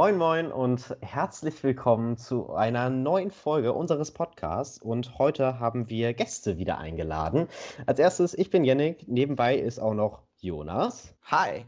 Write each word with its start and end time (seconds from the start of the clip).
Moin 0.00 0.16
Moin 0.16 0.52
und 0.52 0.96
herzlich 1.00 1.60
willkommen 1.64 2.16
zu 2.16 2.52
einer 2.52 2.88
neuen 2.88 3.32
Folge 3.32 3.72
unseres 3.72 4.12
Podcasts. 4.12 4.78
Und 4.78 5.18
heute 5.18 5.58
haben 5.58 5.90
wir 5.90 6.14
Gäste 6.14 6.56
wieder 6.56 6.78
eingeladen. 6.78 7.48
Als 7.86 7.98
erstes, 7.98 8.32
ich 8.32 8.48
bin 8.48 8.62
Yannick, 8.62 9.08
nebenbei 9.08 9.56
ist 9.56 9.80
auch 9.80 9.94
noch 9.94 10.22
Jonas. 10.36 11.16
Hi. 11.24 11.64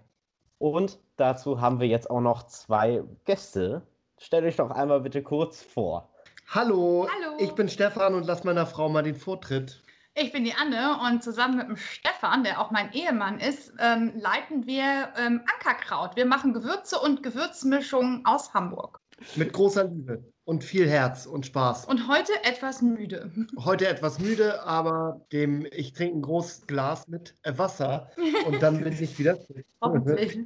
Und 0.58 1.00
dazu 1.16 1.60
haben 1.60 1.80
wir 1.80 1.88
jetzt 1.88 2.08
auch 2.08 2.20
noch 2.20 2.44
zwei 2.44 3.02
Gäste. 3.24 3.82
Stellt 4.16 4.44
euch 4.44 4.54
doch 4.54 4.70
einmal 4.70 5.00
bitte 5.00 5.24
kurz 5.24 5.60
vor. 5.60 6.08
Hallo, 6.46 7.08
Hallo. 7.10 7.36
ich 7.40 7.50
bin 7.56 7.68
Stefan 7.68 8.14
und 8.14 8.28
lass 8.28 8.44
meiner 8.44 8.66
Frau 8.66 8.88
mal 8.88 9.02
den 9.02 9.16
Vortritt. 9.16 9.82
Ich 10.14 10.32
bin 10.32 10.44
die 10.44 10.54
Anne 10.54 10.98
und 11.08 11.22
zusammen 11.22 11.56
mit 11.56 11.68
dem 11.68 11.76
Stefan, 11.76 12.42
der 12.42 12.60
auch 12.60 12.72
mein 12.72 12.92
Ehemann 12.92 13.38
ist, 13.38 13.72
ähm, 13.78 14.12
leiten 14.16 14.66
wir 14.66 15.12
ähm, 15.16 15.42
Ankerkraut. 15.54 16.16
Wir 16.16 16.26
machen 16.26 16.52
Gewürze 16.52 16.98
und 16.98 17.22
Gewürzmischungen 17.22 18.26
aus 18.26 18.52
Hamburg. 18.52 19.00
Mit 19.36 19.52
großer 19.52 19.84
Liebe 19.84 20.24
und 20.44 20.64
viel 20.64 20.88
Herz 20.88 21.26
und 21.26 21.46
Spaß. 21.46 21.84
Und 21.84 22.08
heute 22.08 22.32
etwas 22.42 22.82
müde. 22.82 23.30
Heute 23.58 23.86
etwas 23.86 24.18
müde, 24.18 24.64
aber 24.64 25.24
dem 25.32 25.64
ich 25.70 25.92
trinke 25.92 26.16
ein 26.16 26.22
großes 26.22 26.66
Glas 26.66 27.06
mit 27.06 27.36
Wasser 27.44 28.10
und 28.46 28.60
dann 28.60 28.82
bin 28.82 28.92
ich 28.92 29.16
wieder 29.18 29.38
Hoffentlich. 29.80 30.38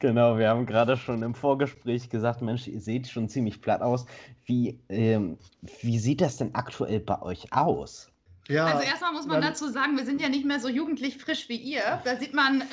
Genau, 0.00 0.36
wir 0.36 0.48
haben 0.48 0.66
gerade 0.66 0.96
schon 0.96 1.22
im 1.22 1.34
Vorgespräch 1.34 2.10
gesagt, 2.10 2.42
Mensch, 2.42 2.66
ihr 2.66 2.80
seht 2.80 3.06
schon 3.06 3.28
ziemlich 3.28 3.62
platt 3.62 3.80
aus. 3.80 4.06
Wie, 4.44 4.80
ähm, 4.88 5.38
wie 5.80 5.98
sieht 5.98 6.20
das 6.20 6.36
denn 6.36 6.54
aktuell 6.54 7.00
bei 7.00 7.22
euch 7.22 7.52
aus? 7.52 8.11
Ja, 8.48 8.66
also 8.66 8.82
erstmal 8.82 9.12
muss 9.12 9.26
man 9.26 9.40
dazu 9.40 9.68
sagen, 9.68 9.96
wir 9.96 10.04
sind 10.04 10.20
ja 10.20 10.28
nicht 10.28 10.44
mehr 10.44 10.58
so 10.58 10.68
jugendlich 10.68 11.18
frisch 11.18 11.48
wie 11.48 11.56
ihr. 11.56 12.00
Da 12.04 12.16
sieht 12.16 12.34
man 12.34 12.60
äh, 12.60 12.64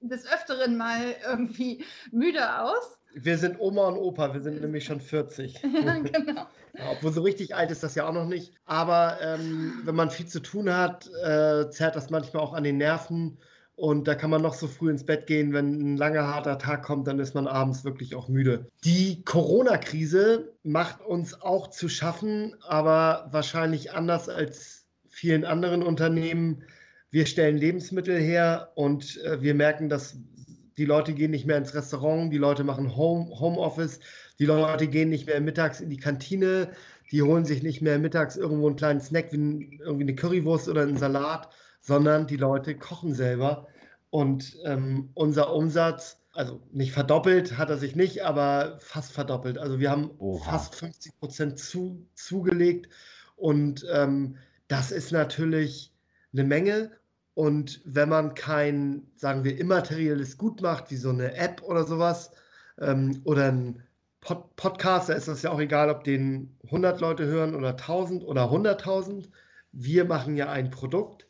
des 0.00 0.26
Öfteren 0.26 0.76
mal 0.76 1.16
irgendwie 1.28 1.84
müde 2.12 2.60
aus. 2.60 2.98
Wir 3.14 3.38
sind 3.38 3.58
Oma 3.58 3.88
und 3.88 3.96
Opa, 3.96 4.32
wir 4.32 4.40
sind 4.40 4.60
nämlich 4.60 4.84
schon 4.84 5.00
40. 5.00 5.60
genau. 5.62 6.46
Ja, 6.74 6.90
obwohl 6.92 7.12
so 7.12 7.22
richtig 7.22 7.56
alt 7.56 7.72
ist 7.72 7.82
das 7.82 7.96
ja 7.96 8.08
auch 8.08 8.12
noch 8.12 8.26
nicht. 8.26 8.54
Aber 8.66 9.18
ähm, 9.20 9.80
wenn 9.84 9.96
man 9.96 10.10
viel 10.10 10.26
zu 10.26 10.40
tun 10.40 10.72
hat, 10.72 11.08
äh, 11.24 11.68
zerrt 11.70 11.96
das 11.96 12.10
manchmal 12.10 12.42
auch 12.42 12.52
an 12.52 12.62
den 12.62 12.78
Nerven. 12.78 13.38
Und 13.74 14.06
da 14.06 14.14
kann 14.14 14.30
man 14.30 14.42
noch 14.42 14.54
so 14.54 14.68
früh 14.68 14.90
ins 14.90 15.06
Bett 15.06 15.26
gehen, 15.26 15.54
wenn 15.54 15.94
ein 15.94 15.96
langer, 15.96 16.28
harter 16.28 16.58
Tag 16.58 16.82
kommt, 16.82 17.06
dann 17.06 17.18
ist 17.18 17.34
man 17.34 17.48
abends 17.48 17.82
wirklich 17.82 18.14
auch 18.14 18.28
müde. 18.28 18.68
Die 18.84 19.24
Corona-Krise 19.24 20.52
macht 20.62 21.00
uns 21.00 21.40
auch 21.40 21.68
zu 21.68 21.88
schaffen, 21.88 22.54
aber 22.60 23.28
wahrscheinlich 23.30 23.92
anders 23.92 24.28
als 24.28 24.79
vielen 25.20 25.44
anderen 25.44 25.82
Unternehmen. 25.82 26.62
Wir 27.10 27.26
stellen 27.26 27.58
Lebensmittel 27.58 28.18
her 28.18 28.72
und 28.74 29.22
äh, 29.22 29.42
wir 29.42 29.54
merken, 29.54 29.90
dass 29.90 30.16
die 30.78 30.86
Leute 30.86 31.12
gehen 31.12 31.30
nicht 31.30 31.44
mehr 31.44 31.58
ins 31.58 31.74
Restaurant, 31.74 32.32
die 32.32 32.38
Leute 32.38 32.64
machen 32.64 32.96
Home, 32.96 33.28
Homeoffice, 33.38 34.00
die 34.38 34.46
Leute 34.46 34.86
gehen 34.88 35.10
nicht 35.10 35.26
mehr 35.26 35.42
mittags 35.42 35.82
in 35.82 35.90
die 35.90 35.98
Kantine, 35.98 36.70
die 37.10 37.20
holen 37.20 37.44
sich 37.44 37.62
nicht 37.62 37.82
mehr 37.82 37.98
mittags 37.98 38.36
irgendwo 38.36 38.66
einen 38.68 38.76
kleinen 38.76 39.00
Snack 39.00 39.30
wie 39.30 39.78
irgendwie 39.80 40.04
eine 40.04 40.14
Currywurst 40.14 40.70
oder 40.70 40.82
einen 40.82 40.96
Salat, 40.96 41.50
sondern 41.82 42.26
die 42.26 42.38
Leute 42.38 42.74
kochen 42.74 43.12
selber. 43.12 43.66
Und 44.08 44.56
ähm, 44.64 45.10
unser 45.12 45.52
Umsatz, 45.52 46.16
also 46.32 46.62
nicht 46.72 46.92
verdoppelt 46.92 47.58
hat 47.58 47.68
er 47.68 47.76
sich 47.76 47.94
nicht, 47.94 48.24
aber 48.24 48.78
fast 48.80 49.12
verdoppelt. 49.12 49.58
Also 49.58 49.80
wir 49.80 49.90
haben 49.90 50.12
Oha. 50.18 50.42
fast 50.50 50.76
50 50.76 51.12
Prozent 51.20 51.58
zu, 51.58 52.06
zugelegt 52.14 52.88
und 53.36 53.84
ähm, 53.92 54.38
das 54.70 54.92
ist 54.92 55.10
natürlich 55.10 55.92
eine 56.32 56.44
Menge. 56.44 56.92
Und 57.34 57.80
wenn 57.84 58.08
man 58.08 58.34
kein, 58.34 59.02
sagen 59.16 59.42
wir, 59.42 59.58
immaterielles 59.58 60.38
Gut 60.38 60.62
macht, 60.62 60.90
wie 60.92 60.96
so 60.96 61.10
eine 61.10 61.34
App 61.34 61.60
oder 61.62 61.84
sowas, 61.84 62.30
ähm, 62.78 63.20
oder 63.24 63.48
ein 63.48 63.82
Pod 64.20 64.54
Podcast, 64.56 65.08
da 65.08 65.14
ist 65.14 65.28
das 65.28 65.42
ja 65.42 65.50
auch 65.50 65.60
egal, 65.60 65.90
ob 65.90 66.04
den 66.04 66.56
100 66.66 67.00
Leute 67.00 67.24
hören 67.24 67.54
oder 67.54 67.70
1000 67.70 68.22
oder 68.24 68.44
100.000. 68.44 69.28
Wir 69.72 70.04
machen 70.04 70.36
ja 70.36 70.50
ein 70.52 70.70
Produkt 70.70 71.26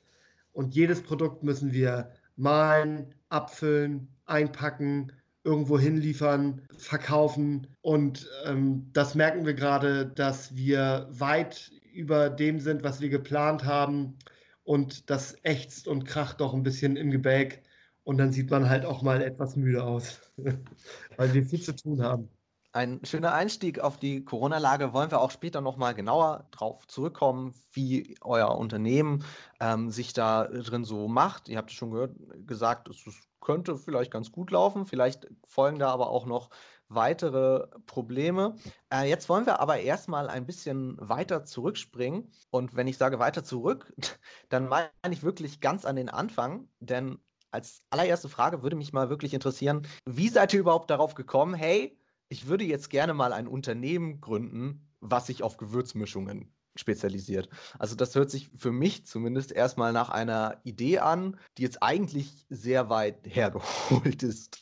und 0.52 0.74
jedes 0.74 1.02
Produkt 1.02 1.42
müssen 1.42 1.72
wir 1.72 2.10
malen, 2.36 3.14
abfüllen, 3.30 4.08
einpacken, 4.26 5.12
irgendwo 5.44 5.78
hinliefern, 5.78 6.62
verkaufen. 6.76 7.68
Und 7.80 8.28
ähm, 8.44 8.90
das 8.92 9.14
merken 9.14 9.46
wir 9.46 9.54
gerade, 9.54 10.06
dass 10.06 10.56
wir 10.56 11.06
weit 11.10 11.70
über 11.92 12.30
dem 12.30 12.60
sind, 12.60 12.82
was 12.82 13.00
wir 13.00 13.08
geplant 13.08 13.64
haben. 13.64 14.18
Und 14.64 15.10
das 15.10 15.36
ächzt 15.42 15.88
und 15.88 16.04
kracht 16.04 16.40
doch 16.40 16.54
ein 16.54 16.62
bisschen 16.62 16.96
im 16.96 17.10
Gebäck. 17.10 17.62
Und 18.04 18.18
dann 18.18 18.32
sieht 18.32 18.50
man 18.50 18.68
halt 18.68 18.84
auch 18.84 19.02
mal 19.02 19.22
etwas 19.22 19.56
müde 19.56 19.84
aus, 19.84 20.20
weil 21.16 21.34
wir 21.34 21.44
viel 21.44 21.60
zu 21.60 21.74
tun 21.74 22.02
haben. 22.02 22.28
Ein 22.72 23.00
schöner 23.02 23.34
Einstieg 23.34 23.80
auf 23.80 23.98
die 23.98 24.24
Corona-Lage. 24.24 24.92
Wollen 24.92 25.10
wir 25.10 25.20
auch 25.20 25.32
später 25.32 25.60
nochmal 25.60 25.94
genauer 25.94 26.46
drauf 26.52 26.86
zurückkommen, 26.86 27.52
wie 27.72 28.16
euer 28.20 28.56
Unternehmen 28.56 29.24
ähm, 29.58 29.90
sich 29.90 30.12
da 30.12 30.46
drin 30.46 30.84
so 30.84 31.08
macht. 31.08 31.48
Ihr 31.48 31.58
habt 31.58 31.70
es 31.70 31.76
schon 31.76 31.90
gehört, 31.90 32.14
gesagt, 32.46 32.88
es 32.88 33.04
könnte 33.40 33.76
vielleicht 33.76 34.12
ganz 34.12 34.30
gut 34.30 34.52
laufen. 34.52 34.86
Vielleicht 34.86 35.26
folgen 35.44 35.80
da 35.80 35.90
aber 35.90 36.10
auch 36.10 36.26
noch 36.26 36.50
weitere 36.90 37.68
Probleme. 37.86 38.56
Äh, 38.92 39.08
jetzt 39.08 39.28
wollen 39.28 39.46
wir 39.46 39.60
aber 39.60 39.78
erstmal 39.78 40.28
ein 40.28 40.44
bisschen 40.44 40.96
weiter 41.00 41.44
zurückspringen. 41.44 42.30
Und 42.50 42.76
wenn 42.76 42.88
ich 42.88 42.98
sage 42.98 43.18
weiter 43.18 43.44
zurück, 43.44 43.94
dann 44.50 44.68
meine 44.68 44.90
ich 45.10 45.22
wirklich 45.22 45.60
ganz 45.60 45.84
an 45.84 45.96
den 45.96 46.10
Anfang. 46.10 46.68
Denn 46.80 47.18
als 47.50 47.82
allererste 47.90 48.28
Frage 48.28 48.62
würde 48.62 48.76
mich 48.76 48.92
mal 48.92 49.08
wirklich 49.08 49.34
interessieren, 49.34 49.86
wie 50.04 50.28
seid 50.28 50.52
ihr 50.52 50.60
überhaupt 50.60 50.90
darauf 50.90 51.14
gekommen, 51.14 51.54
hey, 51.54 51.96
ich 52.28 52.46
würde 52.46 52.64
jetzt 52.64 52.90
gerne 52.90 53.14
mal 53.14 53.32
ein 53.32 53.48
Unternehmen 53.48 54.20
gründen, 54.20 54.88
was 55.00 55.26
sich 55.26 55.42
auf 55.42 55.56
Gewürzmischungen 55.56 56.52
spezialisiert. 56.76 57.48
Also 57.78 57.96
das 57.96 58.14
hört 58.14 58.30
sich 58.30 58.50
für 58.56 58.72
mich 58.72 59.06
zumindest 59.06 59.52
erstmal 59.52 59.92
nach 59.92 60.08
einer 60.08 60.60
Idee 60.64 60.98
an, 60.98 61.38
die 61.58 61.62
jetzt 61.62 61.82
eigentlich 61.82 62.46
sehr 62.48 62.88
weit 62.88 63.20
hergeholt 63.24 64.22
ist. 64.22 64.59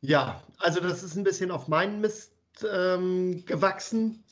Ja, 0.00 0.42
also 0.58 0.80
das 0.80 1.02
ist 1.02 1.16
ein 1.16 1.24
bisschen 1.24 1.50
auf 1.50 1.68
meinen 1.68 2.00
Mist 2.00 2.32
ähm, 2.72 3.44
gewachsen. 3.46 4.22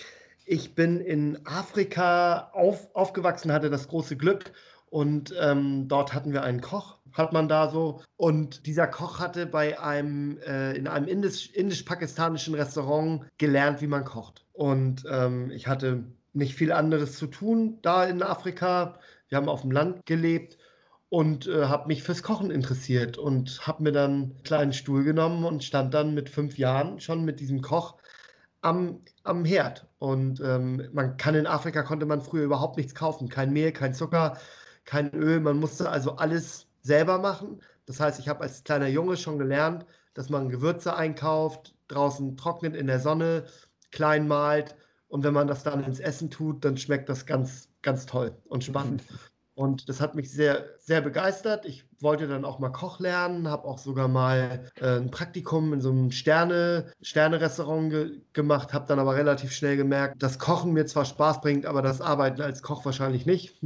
Ich 0.44 0.74
bin 0.74 1.00
in 1.00 1.44
Afrika 1.44 2.50
auf, 2.52 2.94
aufgewachsen, 2.94 3.52
hatte 3.52 3.68
das 3.70 3.88
große 3.88 4.16
Glück 4.16 4.52
und 4.90 5.34
ähm, 5.40 5.88
dort 5.88 6.14
hatten 6.14 6.32
wir 6.32 6.44
einen 6.44 6.60
Koch, 6.60 6.98
hat 7.12 7.32
man 7.32 7.48
da 7.48 7.68
so. 7.68 8.00
Und 8.16 8.66
dieser 8.66 8.86
Koch 8.86 9.18
hatte 9.18 9.46
bei 9.46 9.80
einem, 9.80 10.38
äh, 10.38 10.74
in 10.76 10.86
einem 10.86 11.08
indisch-pakistanischen 11.08 12.54
Restaurant 12.54 13.24
gelernt, 13.38 13.80
wie 13.80 13.88
man 13.88 14.04
kocht. 14.04 14.44
Und 14.52 15.04
ähm, 15.10 15.50
ich 15.50 15.66
hatte 15.66 16.04
nicht 16.32 16.54
viel 16.54 16.70
anderes 16.70 17.16
zu 17.16 17.26
tun 17.26 17.78
da 17.82 18.04
in 18.04 18.22
Afrika. 18.22 19.00
Wir 19.28 19.38
haben 19.38 19.48
auf 19.48 19.62
dem 19.62 19.72
Land 19.72 20.06
gelebt 20.06 20.58
und 21.08 21.46
äh, 21.46 21.66
habe 21.66 21.88
mich 21.88 22.02
fürs 22.02 22.22
Kochen 22.22 22.50
interessiert 22.50 23.16
und 23.18 23.66
habe 23.66 23.82
mir 23.84 23.92
dann 23.92 24.12
einen 24.12 24.42
kleinen 24.42 24.72
Stuhl 24.72 25.04
genommen 25.04 25.44
und 25.44 25.64
stand 25.64 25.94
dann 25.94 26.14
mit 26.14 26.28
fünf 26.28 26.58
Jahren 26.58 27.00
schon 27.00 27.24
mit 27.24 27.40
diesem 27.40 27.62
Koch 27.62 27.96
am, 28.62 29.00
am 29.22 29.44
Herd. 29.44 29.86
Und 29.98 30.40
ähm, 30.40 30.88
man 30.92 31.16
kann 31.16 31.34
in 31.34 31.46
Afrika 31.46 31.82
konnte 31.82 32.06
man 32.06 32.20
früher 32.20 32.44
überhaupt 32.44 32.76
nichts 32.76 32.94
kaufen, 32.94 33.28
kein 33.28 33.52
Mehl, 33.52 33.72
kein 33.72 33.94
Zucker, 33.94 34.38
kein 34.84 35.12
Öl. 35.14 35.40
Man 35.40 35.58
musste 35.60 35.88
also 35.90 36.16
alles 36.16 36.66
selber 36.82 37.18
machen. 37.18 37.60
Das 37.86 38.00
heißt, 38.00 38.18
ich 38.18 38.28
habe 38.28 38.42
als 38.42 38.64
kleiner 38.64 38.88
Junge 38.88 39.16
schon 39.16 39.38
gelernt, 39.38 39.86
dass 40.14 40.28
man 40.30 40.48
Gewürze 40.48 40.96
einkauft, 40.96 41.74
draußen 41.88 42.36
trocknet 42.36 42.74
in 42.74 42.88
der 42.88 43.00
Sonne, 43.00 43.44
klein 43.92 44.26
malt 44.26 44.76
und 45.08 45.24
wenn 45.24 45.34
man 45.34 45.46
das 45.46 45.62
dann 45.62 45.84
ins 45.84 46.00
Essen 46.00 46.30
tut, 46.30 46.64
dann 46.64 46.76
schmeckt 46.76 47.08
das 47.08 47.26
ganz, 47.26 47.68
ganz 47.82 48.06
toll 48.06 48.36
und 48.48 48.64
spannend. 48.64 49.02
Und 49.56 49.88
das 49.88 50.02
hat 50.02 50.14
mich 50.14 50.30
sehr, 50.30 50.66
sehr 50.78 51.00
begeistert. 51.00 51.64
Ich 51.64 51.86
wollte 52.00 52.28
dann 52.28 52.44
auch 52.44 52.58
mal 52.58 52.68
Koch 52.68 53.00
lernen, 53.00 53.48
habe 53.48 53.64
auch 53.64 53.78
sogar 53.78 54.06
mal 54.06 54.70
äh, 54.78 54.98
ein 54.98 55.10
Praktikum 55.10 55.72
in 55.72 55.80
so 55.80 55.90
einem 55.90 56.10
Sterne, 56.10 56.92
Sterne-Restaurant 57.00 57.90
ge 57.90 58.20
gemacht, 58.34 58.74
habe 58.74 58.84
dann 58.86 58.98
aber 58.98 59.16
relativ 59.16 59.52
schnell 59.52 59.78
gemerkt, 59.78 60.22
dass 60.22 60.38
Kochen 60.38 60.74
mir 60.74 60.84
zwar 60.84 61.06
Spaß 61.06 61.40
bringt, 61.40 61.64
aber 61.64 61.80
das 61.80 62.02
Arbeiten 62.02 62.42
als 62.42 62.62
Koch 62.62 62.84
wahrscheinlich 62.84 63.24
nicht. 63.24 63.58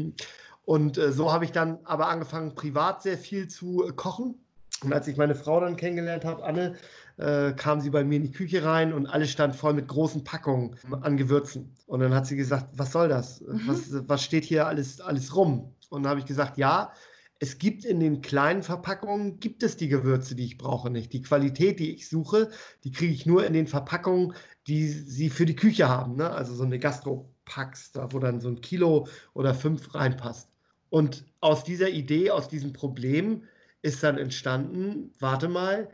Und 0.65 0.97
äh, 0.97 1.11
so 1.11 1.33
habe 1.33 1.45
ich 1.45 1.51
dann 1.51 1.81
aber 1.83 2.07
angefangen, 2.07 2.55
privat 2.55 3.03
sehr 3.03 3.19
viel 3.19 3.49
zu 3.49 3.85
äh, 3.85 3.91
kochen. 3.91 4.37
Und 4.85 4.93
als 4.93 5.09
ich 5.09 5.17
meine 5.17 5.35
Frau 5.35 5.59
dann 5.59 5.77
kennengelernt 5.77 6.25
habe, 6.25 6.45
Anne, 6.45 6.77
äh, 7.21 7.53
kam 7.53 7.81
sie 7.81 7.91
bei 7.91 8.03
mir 8.03 8.17
in 8.17 8.23
die 8.23 8.33
Küche 8.33 8.65
rein 8.65 8.93
und 8.93 9.07
alles 9.07 9.31
stand 9.31 9.55
voll 9.55 9.75
mit 9.75 9.89
großen 9.89 10.25
Packungen 10.25 10.77
an 11.03 11.17
Gewürzen. 11.17 11.75
Und 11.87 12.01
dann 12.01 12.15
hat 12.15 12.27
sie 12.27 12.37
gesagt, 12.37 12.69
was 12.73 12.93
soll 12.93 13.09
das? 13.09 13.43
Mhm. 13.43 13.63
Was, 13.67 14.09
was 14.09 14.25
steht 14.25 14.45
hier 14.45 14.67
alles, 14.67 15.01
alles 15.01 15.37
rum? 15.37 15.75
Und 15.91 16.05
dann 16.05 16.11
habe 16.11 16.21
ich 16.21 16.27
gesagt, 16.27 16.57
ja, 16.57 16.93
es 17.39 17.59
gibt 17.59 17.85
in 17.85 18.01
den 18.01 18.23
kleinen 18.23 18.63
Verpackungen, 18.63 19.39
gibt 19.39 19.63
es 19.63 19.77
die 19.77 19.89
Gewürze, 19.89 20.35
die 20.35 20.45
ich 20.45 20.59
brauche 20.59 20.91
nicht. 20.91 21.13
Die 21.13 21.23
Qualität, 21.23 21.79
die 21.79 21.95
ich 21.95 22.09
suche, 22.09 22.51
die 22.85 22.93
kriege 22.93 23.13
ich 23.13 23.27
nur 23.27 23.47
in 23.47 23.53
den 23.53 23.67
Verpackungen, 23.67 24.35
die 24.67 24.89
sie 24.89 25.31
für 25.31 25.47
die 25.47 25.57
Küche 25.57 25.89
haben. 25.89 26.17
Ne? 26.17 26.31
Also 26.31 26.55
so 26.55 26.65
eine 26.65 26.79
Gastropacks, 26.79 27.93
da 27.93 28.13
wo 28.13 28.19
dann 28.19 28.41
so 28.41 28.49
ein 28.49 28.61
Kilo 28.61 29.09
oder 29.35 29.55
fünf 29.55 29.95
reinpasst. 29.95 30.49
Und 30.89 31.25
aus 31.41 31.65
dieser 31.65 31.91
Idee, 31.91 32.31
aus 32.31 32.49
diesem 32.49 32.73
Problem 32.73 33.45
ist 33.83 34.03
dann 34.03 34.19
entstanden, 34.19 35.13
warte 35.19 35.49
mal, 35.49 35.89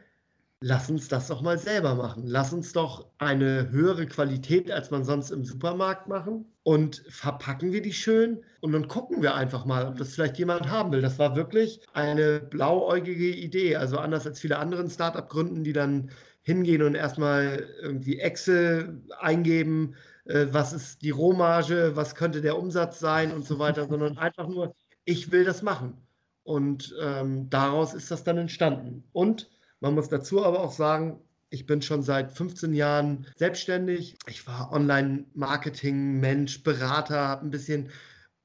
lass 0.60 0.88
uns 0.90 1.08
das 1.08 1.28
doch 1.28 1.42
mal 1.42 1.58
selber 1.58 1.94
machen. 1.94 2.24
Lass 2.26 2.52
uns 2.52 2.72
doch 2.72 3.06
eine 3.18 3.70
höhere 3.70 4.06
Qualität, 4.06 4.70
als 4.70 4.90
man 4.90 5.04
sonst 5.04 5.30
im 5.30 5.44
Supermarkt 5.44 6.08
machen. 6.08 6.46
Und 6.62 7.04
verpacken 7.08 7.72
wir 7.72 7.82
die 7.82 7.92
schön 7.92 8.42
und 8.60 8.72
dann 8.72 8.88
gucken 8.88 9.22
wir 9.22 9.34
einfach 9.34 9.64
mal, 9.64 9.86
ob 9.86 9.96
das 9.98 10.14
vielleicht 10.14 10.38
jemand 10.38 10.68
haben 10.68 10.90
will. 10.90 11.00
Das 11.00 11.18
war 11.18 11.36
wirklich 11.36 11.80
eine 11.92 12.40
blauäugige 12.40 13.28
Idee. 13.28 13.76
Also 13.76 13.98
anders 13.98 14.26
als 14.26 14.40
viele 14.40 14.58
anderen 14.58 14.90
Startup-Gründen, 14.90 15.62
die 15.62 15.72
dann 15.72 16.10
hingehen 16.42 16.82
und 16.82 16.94
erstmal 16.94 17.68
irgendwie 17.82 18.18
Excel 18.18 19.02
eingeben, 19.20 19.94
äh, 20.24 20.46
was 20.50 20.72
ist 20.72 21.02
die 21.02 21.10
Rohmarge, 21.10 21.92
was 21.94 22.14
könnte 22.14 22.40
der 22.40 22.58
Umsatz 22.58 22.98
sein 22.98 23.32
und 23.32 23.44
so 23.44 23.58
weiter, 23.58 23.86
sondern 23.88 24.18
einfach 24.18 24.48
nur, 24.48 24.74
ich 25.04 25.30
will 25.30 25.44
das 25.44 25.62
machen. 25.62 25.96
Und 26.42 26.94
ähm, 27.00 27.50
daraus 27.50 27.94
ist 27.94 28.10
das 28.10 28.24
dann 28.24 28.38
entstanden. 28.38 29.04
Und 29.12 29.50
man 29.80 29.94
muss 29.94 30.08
dazu 30.08 30.44
aber 30.44 30.60
auch 30.60 30.72
sagen, 30.72 31.20
ich 31.50 31.66
bin 31.66 31.82
schon 31.82 32.02
seit 32.02 32.32
15 32.32 32.74
Jahren 32.74 33.26
selbstständig. 33.36 34.16
Ich 34.26 34.46
war 34.46 34.72
Online-Marketing-Mensch, 34.72 36.62
Berater, 36.62 37.28
habe 37.28 37.46
ein 37.46 37.50
bisschen 37.50 37.90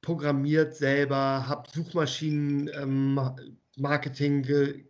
programmiert 0.02 0.74
selber, 0.74 1.48
habe 1.48 1.70
Suchmaschinen-Marketing 1.72 4.34
ähm, 4.34 4.42
ge 4.42 4.84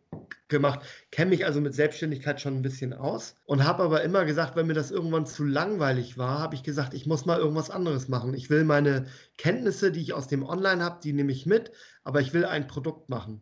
gemacht, 0.49 0.81
kenne 1.11 1.31
mich 1.31 1.47
also 1.47 1.62
mit 1.62 1.75
Selbstständigkeit 1.75 2.39
schon 2.39 2.59
ein 2.59 2.62
bisschen 2.62 2.93
aus 2.93 3.35
und 3.47 3.65
habe 3.65 3.83
aber 3.83 4.03
immer 4.03 4.27
gesagt, 4.27 4.55
wenn 4.55 4.67
mir 4.67 4.75
das 4.75 4.91
irgendwann 4.91 5.25
zu 5.25 5.45
langweilig 5.45 6.19
war, 6.19 6.41
habe 6.41 6.55
ich 6.55 6.62
gesagt, 6.62 6.93
ich 6.93 7.06
muss 7.06 7.25
mal 7.25 7.38
irgendwas 7.38 7.71
anderes 7.71 8.09
machen. 8.09 8.35
Ich 8.35 8.50
will 8.50 8.65
meine 8.65 9.06
Kenntnisse, 9.38 9.91
die 9.91 10.03
ich 10.03 10.12
aus 10.12 10.29
dem 10.29 10.45
Online 10.45 10.85
habe, 10.85 11.00
die 11.03 11.15
nehme 11.15 11.33
ich 11.33 11.47
mit, 11.47 11.73
aber 12.05 12.21
ich 12.21 12.35
will 12.35 12.45
ein 12.45 12.67
Produkt 12.67 13.09
machen. 13.09 13.41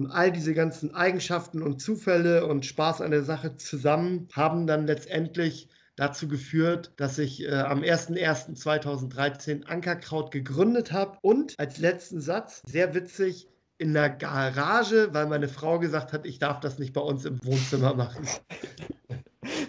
Und 0.00 0.10
all 0.12 0.32
diese 0.32 0.54
ganzen 0.54 0.94
Eigenschaften 0.94 1.60
und 1.60 1.82
Zufälle 1.82 2.46
und 2.46 2.64
Spaß 2.64 3.02
an 3.02 3.10
der 3.10 3.22
Sache 3.22 3.58
zusammen 3.58 4.28
haben 4.32 4.66
dann 4.66 4.86
letztendlich 4.86 5.68
dazu 5.94 6.26
geführt, 6.26 6.94
dass 6.96 7.18
ich 7.18 7.44
äh, 7.44 7.50
am 7.50 7.82
01.01.2013 7.82 9.66
Ankerkraut 9.66 10.30
gegründet 10.30 10.92
habe. 10.92 11.18
Und 11.20 11.54
als 11.58 11.76
letzten 11.76 12.22
Satz, 12.22 12.62
sehr 12.64 12.94
witzig, 12.94 13.46
in 13.76 13.92
der 13.92 14.08
Garage, 14.08 15.12
weil 15.12 15.26
meine 15.26 15.48
Frau 15.48 15.78
gesagt 15.78 16.14
hat, 16.14 16.24
ich 16.24 16.38
darf 16.38 16.60
das 16.60 16.78
nicht 16.78 16.94
bei 16.94 17.02
uns 17.02 17.26
im 17.26 17.38
Wohnzimmer 17.44 17.92
machen. 17.92 18.26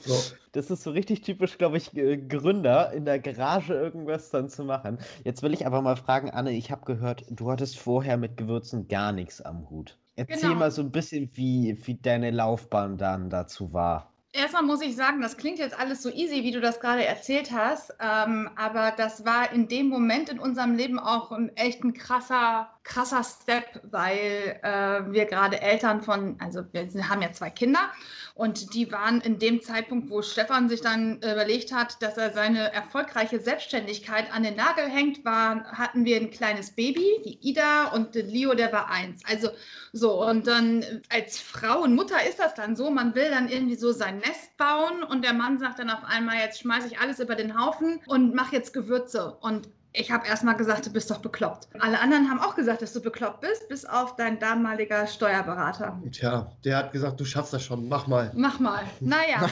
So. 0.04 0.16
Das 0.52 0.70
ist 0.70 0.84
so 0.84 0.92
richtig 0.92 1.22
typisch, 1.22 1.58
glaube 1.58 1.78
ich, 1.78 1.92
Gründer, 1.92 2.92
in 2.92 3.06
der 3.06 3.20
Garage 3.20 3.74
irgendwas 3.74 4.30
dann 4.32 4.50
zu 4.50 4.66
machen. 4.66 4.98
Jetzt 5.24 5.44
will 5.44 5.54
ich 5.54 5.66
aber 5.66 5.82
mal 5.82 5.96
fragen, 5.96 6.30
Anne, 6.30 6.52
ich 6.52 6.72
habe 6.72 6.86
gehört, 6.86 7.24
du 7.30 7.52
hattest 7.52 7.78
vorher 7.78 8.18
mit 8.18 8.36
Gewürzen 8.36 8.88
gar 8.88 9.12
nichts 9.12 9.42
am 9.42 9.70
Hut. 9.70 10.01
Erzähl 10.16 10.50
genau. 10.50 10.56
mal 10.56 10.72
so 10.72 10.82
ein 10.82 10.92
bisschen, 10.92 11.30
wie, 11.34 11.78
wie 11.86 11.96
deine 11.96 12.32
Laufbahn 12.32 12.98
dann 12.98 13.30
dazu 13.30 13.74
war. 13.74 14.12
Erstmal 14.34 14.64
muss 14.64 14.82
ich 14.82 14.96
sagen, 14.96 15.22
das 15.22 15.36
klingt 15.36 15.60
jetzt 15.60 15.78
alles 15.78 16.02
so 16.02 16.10
easy, 16.10 16.44
wie 16.44 16.52
du 16.52 16.62
das 16.62 16.80
gerade 16.80 17.06
erzählt 17.06 17.52
hast, 17.52 17.94
ähm, 18.00 18.50
aber 18.56 18.94
das 18.96 19.26
war 19.26 19.52
in 19.52 19.68
dem 19.68 19.90
Moment 19.90 20.30
in 20.30 20.40
unserem 20.40 20.76
Leben 20.76 21.00
auch 21.00 21.32
ein 21.32 21.50
echt 21.58 21.84
ein 21.84 21.94
krasser, 21.94 22.70
krasser 22.84 23.24
Step, 23.24 23.82
weil 23.92 24.60
äh, 24.64 25.12
wir 25.12 25.26
gerade 25.26 25.62
Eltern 25.62 26.02
von, 26.02 26.36
also 26.40 26.64
wir 26.72 27.10
haben 27.10 27.22
ja 27.22 27.32
zwei 27.32 27.50
Kinder 27.50 27.92
und 28.34 28.74
die 28.74 28.92
waren 28.92 29.22
in 29.22 29.38
dem 29.38 29.62
Zeitpunkt, 29.62 30.10
wo 30.10 30.22
Stefan 30.22 30.68
sich 30.68 30.82
dann 30.82 31.18
überlegt 31.18 31.72
hat, 31.72 32.02
dass 32.02 32.18
er 32.18 32.32
seine 32.32 32.74
erfolgreiche 32.74 33.40
Selbstständigkeit 33.40 34.34
an 34.34 34.44
den 34.44 34.56
Nagel 34.56 34.90
hängt, 34.90 35.24
war, 35.24 35.64
hatten 35.66 36.06
wir 36.06 36.18
ein 36.18 36.32
kleines 36.32 36.72
Baby, 36.72 37.22
die 37.24 37.38
Ida 37.48 37.90
und 37.94 38.16
den 38.16 38.28
Leo, 38.28 38.54
der 38.56 38.72
war 38.74 38.90
eins. 38.90 39.22
Also 39.26 39.50
so, 39.94 40.26
und 40.26 40.48
dann 40.48 40.84
als 41.10 41.40
Frau 41.40 41.84
und 41.84 41.94
Mutter 41.94 42.18
ist 42.28 42.40
das 42.40 42.56
dann 42.56 42.76
so, 42.76 42.90
man 42.90 43.14
will 43.14 43.30
dann 43.30 43.48
irgendwie 43.48 43.76
so 43.76 43.92
sein 43.92 44.18
Nest 44.20 44.58
bauen 44.58 45.04
und 45.04 45.24
der 45.24 45.34
Mann 45.34 45.60
sagt 45.60 45.80
dann 45.80 45.90
auf 45.90 46.04
einmal, 46.04 46.38
jetzt 46.38 46.62
schmeiße 46.62 46.88
ich 46.88 47.00
alles 47.00 47.20
über 47.20 47.36
den 47.36 47.60
Haufen 47.60 48.00
und 48.08 48.34
mache 48.34 48.56
jetzt 48.56 48.74
Gewürze. 48.74 49.38
Und 49.42 49.70
ich 49.94 50.10
habe 50.10 50.26
erstmal 50.26 50.56
gesagt, 50.56 50.86
du 50.86 50.90
bist 50.92 51.12
doch 51.12 51.18
bekloppt. 51.18 51.68
Alle 51.80 52.00
anderen 52.00 52.30
haben 52.30 52.40
auch 52.40 52.56
gesagt, 52.56 52.82
dass 52.82 52.94
du 52.94 53.02
bekloppt 53.02 53.42
bist, 53.42 53.68
bis 53.68 53.84
auf 53.84 54.16
dein 54.16 54.40
damaliger 54.40 55.06
Steuerberater. 55.06 56.02
Tja, 56.12 56.50
der 56.64 56.78
hat 56.78 56.94
gesagt, 56.94 57.20
du 57.20 57.26
schaffst 57.26 57.52
das 57.52 57.64
schon, 57.64 57.90
mach 57.90 58.08
mal. 58.08 58.32
Mach 58.34 58.60
mal. 58.60 58.84
Naja. 59.02 59.50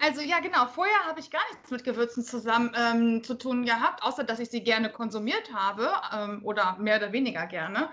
also 0.00 0.20
ja, 0.22 0.40
genau. 0.40 0.66
Vorher 0.66 0.98
habe 1.06 1.20
ich 1.20 1.30
gar 1.30 1.40
nichts 1.52 1.70
mit 1.70 1.84
Gewürzen 1.84 2.24
zusammen 2.24 2.72
ähm, 2.74 3.22
zu 3.22 3.34
tun 3.34 3.64
gehabt, 3.64 4.02
außer 4.02 4.24
dass 4.24 4.40
ich 4.40 4.50
sie 4.50 4.62
gerne 4.62 4.90
konsumiert 4.90 5.52
habe 5.54 5.88
ähm, 6.12 6.40
oder 6.44 6.76
mehr 6.80 6.96
oder 6.96 7.12
weniger 7.12 7.46
gerne. 7.46 7.90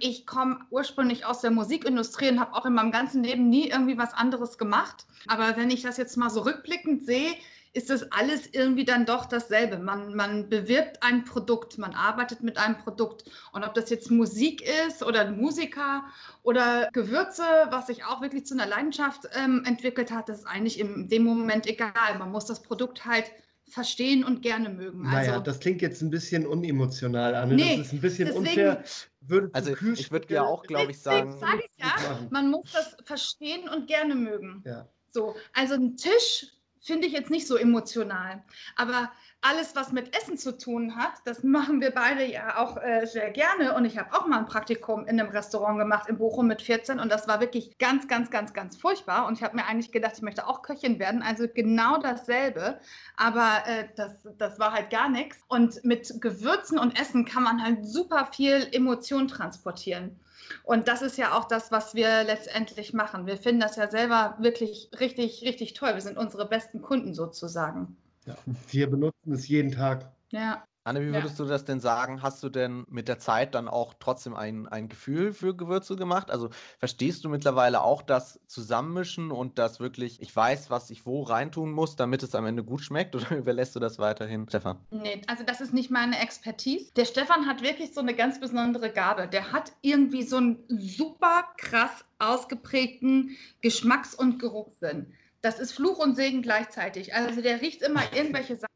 Ich 0.00 0.26
komme 0.26 0.58
ursprünglich 0.70 1.24
aus 1.24 1.40
der 1.40 1.52
Musikindustrie 1.52 2.30
und 2.30 2.40
habe 2.40 2.54
auch 2.54 2.66
in 2.66 2.74
meinem 2.74 2.90
ganzen 2.90 3.22
Leben 3.22 3.48
nie 3.48 3.68
irgendwie 3.68 3.98
was 3.98 4.14
anderes 4.14 4.58
gemacht. 4.58 5.06
Aber 5.28 5.56
wenn 5.56 5.70
ich 5.70 5.82
das 5.82 5.96
jetzt 5.96 6.16
mal 6.16 6.30
so 6.30 6.40
rückblickend 6.40 7.06
sehe, 7.06 7.34
ist 7.72 7.90
das 7.90 8.10
alles 8.12 8.46
irgendwie 8.46 8.84
dann 8.84 9.06
doch 9.06 9.26
dasselbe. 9.26 9.78
Man, 9.78 10.14
man 10.14 10.48
bewirbt 10.48 11.02
ein 11.02 11.24
Produkt, 11.24 11.78
man 11.78 11.94
arbeitet 11.94 12.42
mit 12.42 12.58
einem 12.58 12.78
Produkt. 12.78 13.24
Und 13.52 13.64
ob 13.64 13.74
das 13.74 13.90
jetzt 13.90 14.10
Musik 14.10 14.62
ist 14.86 15.02
oder 15.02 15.22
ein 15.22 15.36
Musiker 15.36 16.04
oder 16.42 16.88
Gewürze, 16.92 17.42
was 17.70 17.88
sich 17.88 18.04
auch 18.04 18.20
wirklich 18.22 18.46
zu 18.46 18.54
einer 18.54 18.66
Leidenschaft 18.66 19.28
ähm, 19.34 19.62
entwickelt 19.66 20.10
hat, 20.10 20.28
das 20.28 20.40
ist 20.40 20.46
eigentlich 20.46 20.78
in 20.80 21.08
dem 21.08 21.24
Moment 21.24 21.66
egal. 21.66 22.18
Man 22.18 22.30
muss 22.30 22.46
das 22.46 22.62
Produkt 22.62 23.04
halt 23.04 23.30
verstehen 23.68 24.24
und 24.24 24.42
gerne 24.42 24.70
mögen. 24.70 25.06
Also, 25.06 25.30
naja, 25.30 25.40
das 25.40 25.60
klingt 25.60 25.82
jetzt 25.82 26.00
ein 26.00 26.10
bisschen 26.10 26.46
unemotional 26.46 27.34
an. 27.34 27.54
Nee, 27.54 27.76
das 27.76 27.88
ist 27.88 27.92
ein 27.92 28.00
bisschen 28.00 28.26
deswegen, 28.26 28.46
unfair. 28.46 28.84
Würde 29.20 29.50
also 29.52 29.72
ich 29.72 30.10
würde 30.10 30.32
ja 30.32 30.42
auch, 30.42 30.62
glaube 30.62 30.90
ich, 30.90 31.00
sagen. 31.00 31.36
Sag 31.38 31.58
ich 31.58 31.70
ja, 31.78 32.18
man 32.30 32.50
muss 32.50 32.72
das 32.72 32.96
verstehen 33.04 33.68
und 33.68 33.86
gerne 33.86 34.14
mögen. 34.14 34.62
Ja. 34.64 34.88
So, 35.10 35.36
also 35.52 35.74
ein 35.74 35.96
Tisch 35.96 36.46
finde 36.88 37.06
ich 37.06 37.12
jetzt 37.12 37.30
nicht 37.30 37.46
so 37.46 37.56
emotional. 37.56 38.42
Aber 38.74 39.12
alles, 39.42 39.76
was 39.76 39.92
mit 39.92 40.16
Essen 40.16 40.38
zu 40.38 40.56
tun 40.56 40.96
hat, 40.96 41.12
das 41.24 41.44
machen 41.44 41.80
wir 41.80 41.92
beide 41.92 42.24
ja 42.24 42.58
auch 42.58 42.76
äh, 42.78 43.06
sehr 43.06 43.30
gerne. 43.30 43.74
Und 43.74 43.84
ich 43.84 43.98
habe 43.98 44.12
auch 44.14 44.26
mal 44.26 44.38
ein 44.38 44.46
Praktikum 44.46 45.06
in 45.06 45.20
einem 45.20 45.28
Restaurant 45.28 45.78
gemacht 45.78 46.08
in 46.08 46.16
Bochum 46.16 46.46
mit 46.48 46.62
14 46.62 46.98
und 46.98 47.12
das 47.12 47.28
war 47.28 47.40
wirklich 47.40 47.76
ganz, 47.78 48.08
ganz, 48.08 48.30
ganz, 48.30 48.54
ganz 48.54 48.76
furchtbar. 48.76 49.26
Und 49.26 49.34
ich 49.34 49.44
habe 49.44 49.54
mir 49.54 49.66
eigentlich 49.66 49.92
gedacht, 49.92 50.14
ich 50.16 50.22
möchte 50.22 50.46
auch 50.46 50.62
Köchin 50.62 50.98
werden. 50.98 51.22
Also 51.22 51.46
genau 51.46 51.98
dasselbe. 51.98 52.80
Aber 53.16 53.62
äh, 53.66 53.88
das, 53.94 54.26
das 54.38 54.58
war 54.58 54.72
halt 54.72 54.90
gar 54.90 55.10
nichts. 55.10 55.44
Und 55.46 55.84
mit 55.84 56.20
Gewürzen 56.22 56.78
und 56.78 56.98
Essen 56.98 57.26
kann 57.26 57.42
man 57.42 57.62
halt 57.62 57.84
super 57.84 58.30
viel 58.32 58.66
Emotion 58.72 59.28
transportieren. 59.28 60.18
Und 60.62 60.88
das 60.88 61.02
ist 61.02 61.18
ja 61.18 61.36
auch 61.36 61.46
das, 61.46 61.72
was 61.72 61.94
wir 61.94 62.24
letztendlich 62.24 62.92
machen. 62.92 63.26
Wir 63.26 63.36
finden 63.36 63.60
das 63.60 63.76
ja 63.76 63.90
selber 63.90 64.36
wirklich 64.38 64.90
richtig, 64.98 65.42
richtig 65.42 65.74
toll. 65.74 65.94
Wir 65.94 66.00
sind 66.00 66.18
unsere 66.18 66.48
besten 66.48 66.82
Kunden 66.82 67.14
sozusagen. 67.14 67.96
Ja, 68.26 68.36
wir 68.70 68.90
benutzen 68.90 69.32
es 69.32 69.48
jeden 69.48 69.72
Tag. 69.72 70.10
Ja. 70.30 70.64
Anne, 70.88 71.02
wie 71.02 71.12
würdest 71.12 71.38
ja. 71.38 71.44
du 71.44 71.50
das 71.50 71.66
denn 71.66 71.80
sagen? 71.80 72.22
Hast 72.22 72.42
du 72.42 72.48
denn 72.48 72.86
mit 72.88 73.08
der 73.08 73.18
Zeit 73.18 73.54
dann 73.54 73.68
auch 73.68 73.92
trotzdem 74.00 74.34
ein, 74.34 74.66
ein 74.66 74.88
Gefühl 74.88 75.34
für 75.34 75.54
Gewürze 75.54 75.96
gemacht? 75.96 76.30
Also 76.30 76.48
verstehst 76.78 77.24
du 77.24 77.28
mittlerweile 77.28 77.82
auch 77.82 78.00
das 78.00 78.40
Zusammenmischen 78.46 79.30
und 79.30 79.58
das 79.58 79.80
wirklich, 79.80 80.22
ich 80.22 80.34
weiß, 80.34 80.70
was 80.70 80.88
ich 80.88 81.04
wo 81.04 81.22
reintun 81.22 81.72
muss, 81.72 81.96
damit 81.96 82.22
es 82.22 82.34
am 82.34 82.46
Ende 82.46 82.64
gut 82.64 82.80
schmeckt? 82.80 83.14
Oder 83.16 83.36
überlässt 83.36 83.76
du 83.76 83.80
das 83.80 83.98
weiterhin, 83.98 84.48
Stefan? 84.48 84.78
Nee, 84.90 85.20
also 85.26 85.44
das 85.44 85.60
ist 85.60 85.74
nicht 85.74 85.90
meine 85.90 86.18
Expertise. 86.20 86.90
Der 86.96 87.04
Stefan 87.04 87.46
hat 87.46 87.62
wirklich 87.62 87.92
so 87.92 88.00
eine 88.00 88.14
ganz 88.14 88.40
besondere 88.40 88.88
Gabe. 88.90 89.28
Der 89.28 89.52
hat 89.52 89.72
irgendwie 89.82 90.22
so 90.22 90.38
einen 90.38 90.64
super 90.68 91.44
krass 91.58 92.06
ausgeprägten 92.18 93.36
Geschmacks- 93.60 94.14
und 94.14 94.38
Geruchssinn. 94.38 95.12
Das 95.42 95.60
ist 95.60 95.72
Fluch 95.72 95.98
und 95.98 96.16
Segen 96.16 96.40
gleichzeitig. 96.40 97.14
Also 97.14 97.42
der 97.42 97.60
riecht 97.60 97.82
immer 97.82 98.02
irgendwelche 98.14 98.56
Sachen 98.56 98.68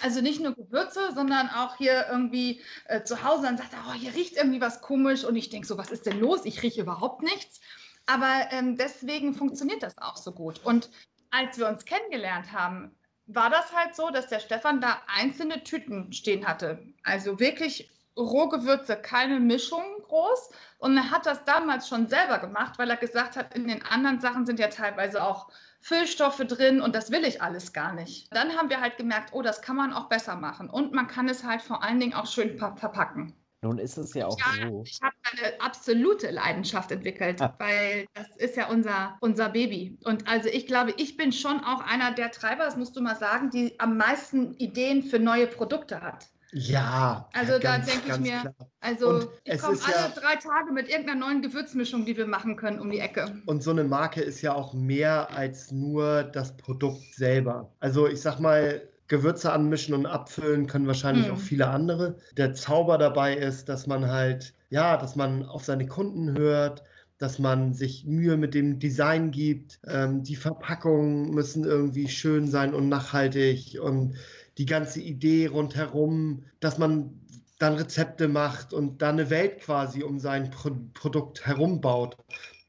also 0.00 0.20
nicht 0.20 0.40
nur 0.40 0.54
Gewürze, 0.54 1.12
sondern 1.14 1.48
auch 1.50 1.76
hier 1.76 2.06
irgendwie 2.10 2.62
äh, 2.86 3.02
zu 3.02 3.22
Hause 3.22 3.42
dann 3.42 3.58
sagt 3.58 3.72
er, 3.72 3.84
oh, 3.88 3.92
hier 3.92 4.14
riecht 4.14 4.36
irgendwie 4.36 4.60
was 4.60 4.80
komisch 4.80 5.24
und 5.24 5.36
ich 5.36 5.50
denke 5.50 5.66
so, 5.66 5.76
was 5.78 5.90
ist 5.90 6.06
denn 6.06 6.20
los? 6.20 6.44
Ich 6.44 6.62
rieche 6.62 6.82
überhaupt 6.82 7.22
nichts. 7.22 7.60
Aber 8.06 8.48
ähm, 8.50 8.76
deswegen 8.76 9.34
funktioniert 9.34 9.82
das 9.82 9.98
auch 9.98 10.16
so 10.16 10.32
gut. 10.32 10.60
Und 10.64 10.90
als 11.30 11.58
wir 11.58 11.68
uns 11.68 11.84
kennengelernt 11.84 12.52
haben, 12.52 12.96
war 13.26 13.50
das 13.50 13.72
halt 13.72 13.94
so, 13.94 14.10
dass 14.10 14.28
der 14.28 14.40
Stefan 14.40 14.80
da 14.80 15.00
einzelne 15.06 15.62
Tüten 15.62 16.12
stehen 16.12 16.46
hatte. 16.46 16.82
Also 17.04 17.38
wirklich 17.38 17.90
Rohgewürze, 18.16 18.96
keine 18.96 19.40
Mischung 19.40 19.82
groß. 20.02 20.50
Und 20.78 20.96
er 20.96 21.10
hat 21.10 21.26
das 21.26 21.44
damals 21.44 21.88
schon 21.88 22.08
selber 22.08 22.38
gemacht, 22.38 22.78
weil 22.78 22.90
er 22.90 22.96
gesagt 22.96 23.36
hat, 23.36 23.54
in 23.54 23.68
den 23.68 23.82
anderen 23.82 24.20
Sachen 24.20 24.44
sind 24.44 24.58
ja 24.58 24.68
teilweise 24.68 25.22
auch 25.22 25.50
Füllstoffe 25.82 26.38
drin 26.46 26.80
und 26.80 26.94
das 26.94 27.10
will 27.10 27.24
ich 27.24 27.42
alles 27.42 27.72
gar 27.72 27.92
nicht. 27.92 28.34
Dann 28.34 28.56
haben 28.56 28.70
wir 28.70 28.80
halt 28.80 28.96
gemerkt, 28.96 29.30
oh, 29.32 29.42
das 29.42 29.60
kann 29.62 29.76
man 29.76 29.92
auch 29.92 30.08
besser 30.08 30.36
machen 30.36 30.70
und 30.70 30.92
man 30.92 31.08
kann 31.08 31.28
es 31.28 31.44
halt 31.44 31.60
vor 31.60 31.82
allen 31.82 31.98
Dingen 32.00 32.14
auch 32.14 32.26
schön 32.26 32.56
verpacken. 32.56 33.34
Nun 33.64 33.78
ist 33.78 33.96
es 33.96 34.14
ja 34.14 34.26
auch 34.26 34.38
ja, 34.38 34.68
so. 34.68 34.82
Ich 34.84 35.00
habe 35.02 35.14
eine 35.30 35.60
absolute 35.60 36.30
Leidenschaft 36.30 36.90
entwickelt, 36.90 37.40
ah. 37.40 37.54
weil 37.58 38.06
das 38.14 38.26
ist 38.36 38.56
ja 38.56 38.68
unser, 38.68 39.16
unser 39.20 39.48
Baby. 39.48 39.98
Und 40.04 40.26
also 40.28 40.48
ich 40.48 40.66
glaube, 40.66 40.94
ich 40.96 41.16
bin 41.16 41.32
schon 41.32 41.60
auch 41.60 41.80
einer 41.80 42.12
der 42.12 42.32
Treiber, 42.32 42.64
das 42.64 42.76
musst 42.76 42.96
du 42.96 43.00
mal 43.00 43.16
sagen, 43.16 43.50
die 43.50 43.78
am 43.78 43.96
meisten 43.96 44.54
Ideen 44.54 45.04
für 45.04 45.20
neue 45.20 45.46
Produkte 45.46 46.00
hat. 46.00 46.26
Ja. 46.52 47.28
Also 47.32 47.58
da 47.58 47.78
denke 47.78 48.10
ich 48.10 48.18
mir, 48.18 48.40
klar. 48.40 48.54
also 48.80 49.30
ich 49.44 49.58
komme 49.58 49.78
alle 49.84 49.94
ja, 49.94 50.12
drei 50.14 50.36
Tage 50.36 50.70
mit 50.72 50.88
irgendeiner 50.88 51.20
neuen 51.20 51.40
Gewürzmischung, 51.40 52.04
die 52.04 52.16
wir 52.16 52.26
machen 52.26 52.56
können, 52.56 52.78
um 52.78 52.90
die 52.90 52.98
Ecke. 52.98 53.40
Und 53.46 53.62
so 53.62 53.70
eine 53.70 53.84
Marke 53.84 54.20
ist 54.20 54.42
ja 54.42 54.54
auch 54.54 54.74
mehr 54.74 55.30
als 55.34 55.72
nur 55.72 56.24
das 56.24 56.56
Produkt 56.58 57.14
selber. 57.14 57.72
Also 57.80 58.06
ich 58.06 58.20
sag 58.20 58.38
mal, 58.38 58.82
Gewürze 59.08 59.52
anmischen 59.52 59.94
und 59.94 60.06
abfüllen 60.06 60.66
können 60.66 60.86
wahrscheinlich 60.86 61.26
hm. 61.26 61.34
auch 61.34 61.38
viele 61.38 61.68
andere. 61.68 62.16
Der 62.36 62.54
Zauber 62.54 62.98
dabei 62.98 63.34
ist, 63.34 63.68
dass 63.68 63.86
man 63.86 64.08
halt, 64.08 64.54
ja, 64.68 64.96
dass 64.96 65.16
man 65.16 65.44
auf 65.46 65.64
seine 65.64 65.86
Kunden 65.86 66.36
hört, 66.36 66.82
dass 67.18 67.38
man 67.38 67.72
sich 67.72 68.04
Mühe 68.04 68.36
mit 68.36 68.52
dem 68.52 68.78
Design 68.78 69.30
gibt. 69.30 69.80
Ähm, 69.86 70.22
die 70.22 70.34
Verpackungen 70.34 71.30
müssen 71.30 71.64
irgendwie 71.64 72.08
schön 72.08 72.48
sein 72.48 72.74
und 72.74 72.88
nachhaltig 72.88 73.78
und 73.80 74.16
die 74.58 74.66
ganze 74.66 75.00
Idee 75.00 75.46
rundherum, 75.46 76.44
dass 76.60 76.78
man 76.78 77.18
dann 77.58 77.74
Rezepte 77.74 78.28
macht 78.28 78.72
und 78.72 79.02
dann 79.02 79.18
eine 79.18 79.30
Welt 79.30 79.60
quasi 79.60 80.02
um 80.02 80.18
sein 80.18 80.50
Pro 80.50 80.70
Produkt 80.94 81.46
herum 81.46 81.80
baut. 81.80 82.16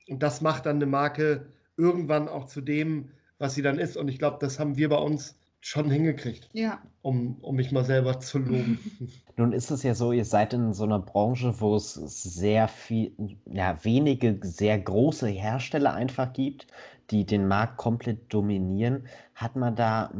Und 0.08 0.22
das 0.22 0.42
macht 0.42 0.66
dann 0.66 0.78
eine 0.78 0.86
Marke 0.86 1.48
irgendwann 1.78 2.28
auch 2.28 2.46
zu 2.46 2.62
dem, 2.62 3.10
was 3.40 3.56
sie 3.56 3.62
dann 3.62 3.80
ist. 3.80 3.98
Und 3.98 4.08
ich 4.08 4.20
glaube, 4.20 4.38
das 4.40 4.60
haben 4.60 4.78
wir 4.78 4.90
bei 4.90 4.98
uns 4.98 5.36
schon 5.62 5.90
hingekriegt. 5.90 6.50
Ja. 6.54 6.82
Um, 7.02 7.38
um 7.42 7.56
mich 7.56 7.72
mal 7.72 7.86
selber 7.86 8.20
zu 8.20 8.38
loben. 8.38 8.80
Nun 9.38 9.54
ist 9.54 9.72
es 9.72 9.82
ja 9.82 9.96
so, 9.96 10.12
ihr 10.12 10.25
seid 10.25 10.54
in 10.54 10.74
so 10.74 10.84
einer 10.84 11.00
Branche, 11.00 11.60
wo 11.60 11.75
es 11.75 11.94
sehr 11.94 12.68
viel, 12.68 13.13
ja, 13.46 13.84
wenige 13.84 14.40
sehr 14.44 14.78
große 14.78 15.28
Hersteller 15.28 15.94
einfach 15.94 16.34
gibt, 16.34 16.68
die 17.12 17.25
den 17.25 17.48
Markt 17.48 17.78
komplett 17.78 18.32
dominieren. 18.34 19.08
Hat 19.36 19.56
man 19.56 19.75
da 19.75 20.12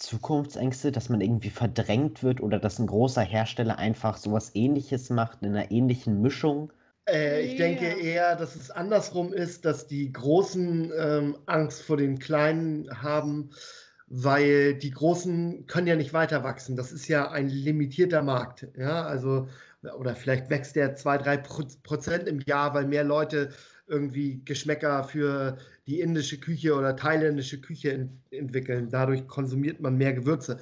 Zukunftsängste, 0.00 0.90
dass 0.90 1.08
man 1.08 1.20
irgendwie 1.20 1.50
verdrängt 1.50 2.22
wird 2.22 2.40
oder 2.40 2.58
dass 2.58 2.78
ein 2.78 2.86
großer 2.86 3.22
Hersteller 3.22 3.78
einfach 3.78 4.16
sowas 4.16 4.50
ähnliches 4.54 5.10
macht, 5.10 5.42
in 5.42 5.54
einer 5.54 5.70
ähnlichen 5.70 6.20
Mischung? 6.20 6.72
Äh, 7.08 7.42
ich 7.42 7.56
denke 7.56 7.86
eher, 7.86 8.34
dass 8.36 8.56
es 8.56 8.70
andersrum 8.70 9.32
ist, 9.32 9.64
dass 9.64 9.86
die 9.86 10.12
Großen 10.12 10.92
ähm, 10.98 11.36
Angst 11.46 11.82
vor 11.82 11.96
den 11.96 12.18
Kleinen 12.18 13.02
haben, 13.02 13.50
weil 14.06 14.74
die 14.74 14.90
Großen 14.90 15.66
können 15.66 15.86
ja 15.86 15.96
nicht 15.96 16.12
weiter 16.12 16.42
wachsen. 16.42 16.76
Das 16.76 16.92
ist 16.92 17.06
ja 17.08 17.30
ein 17.30 17.48
limitierter 17.48 18.22
Markt. 18.22 18.66
Ja, 18.76 19.04
also, 19.04 19.48
oder 19.98 20.16
vielleicht 20.16 20.50
wächst 20.50 20.76
der 20.76 20.94
2, 20.94 21.18
3 21.18 21.36
Prozent 21.82 22.26
im 22.26 22.40
Jahr, 22.40 22.74
weil 22.74 22.86
mehr 22.86 23.04
Leute 23.04 23.50
irgendwie 23.90 24.42
Geschmäcker 24.44 25.04
für 25.04 25.58
die 25.86 26.00
indische 26.00 26.38
Küche 26.38 26.74
oder 26.74 26.96
thailändische 26.96 27.60
Küche 27.60 27.92
ent 27.92 28.12
entwickeln. 28.30 28.88
Dadurch 28.90 29.26
konsumiert 29.26 29.80
man 29.80 29.96
mehr 29.96 30.12
Gewürze. 30.12 30.58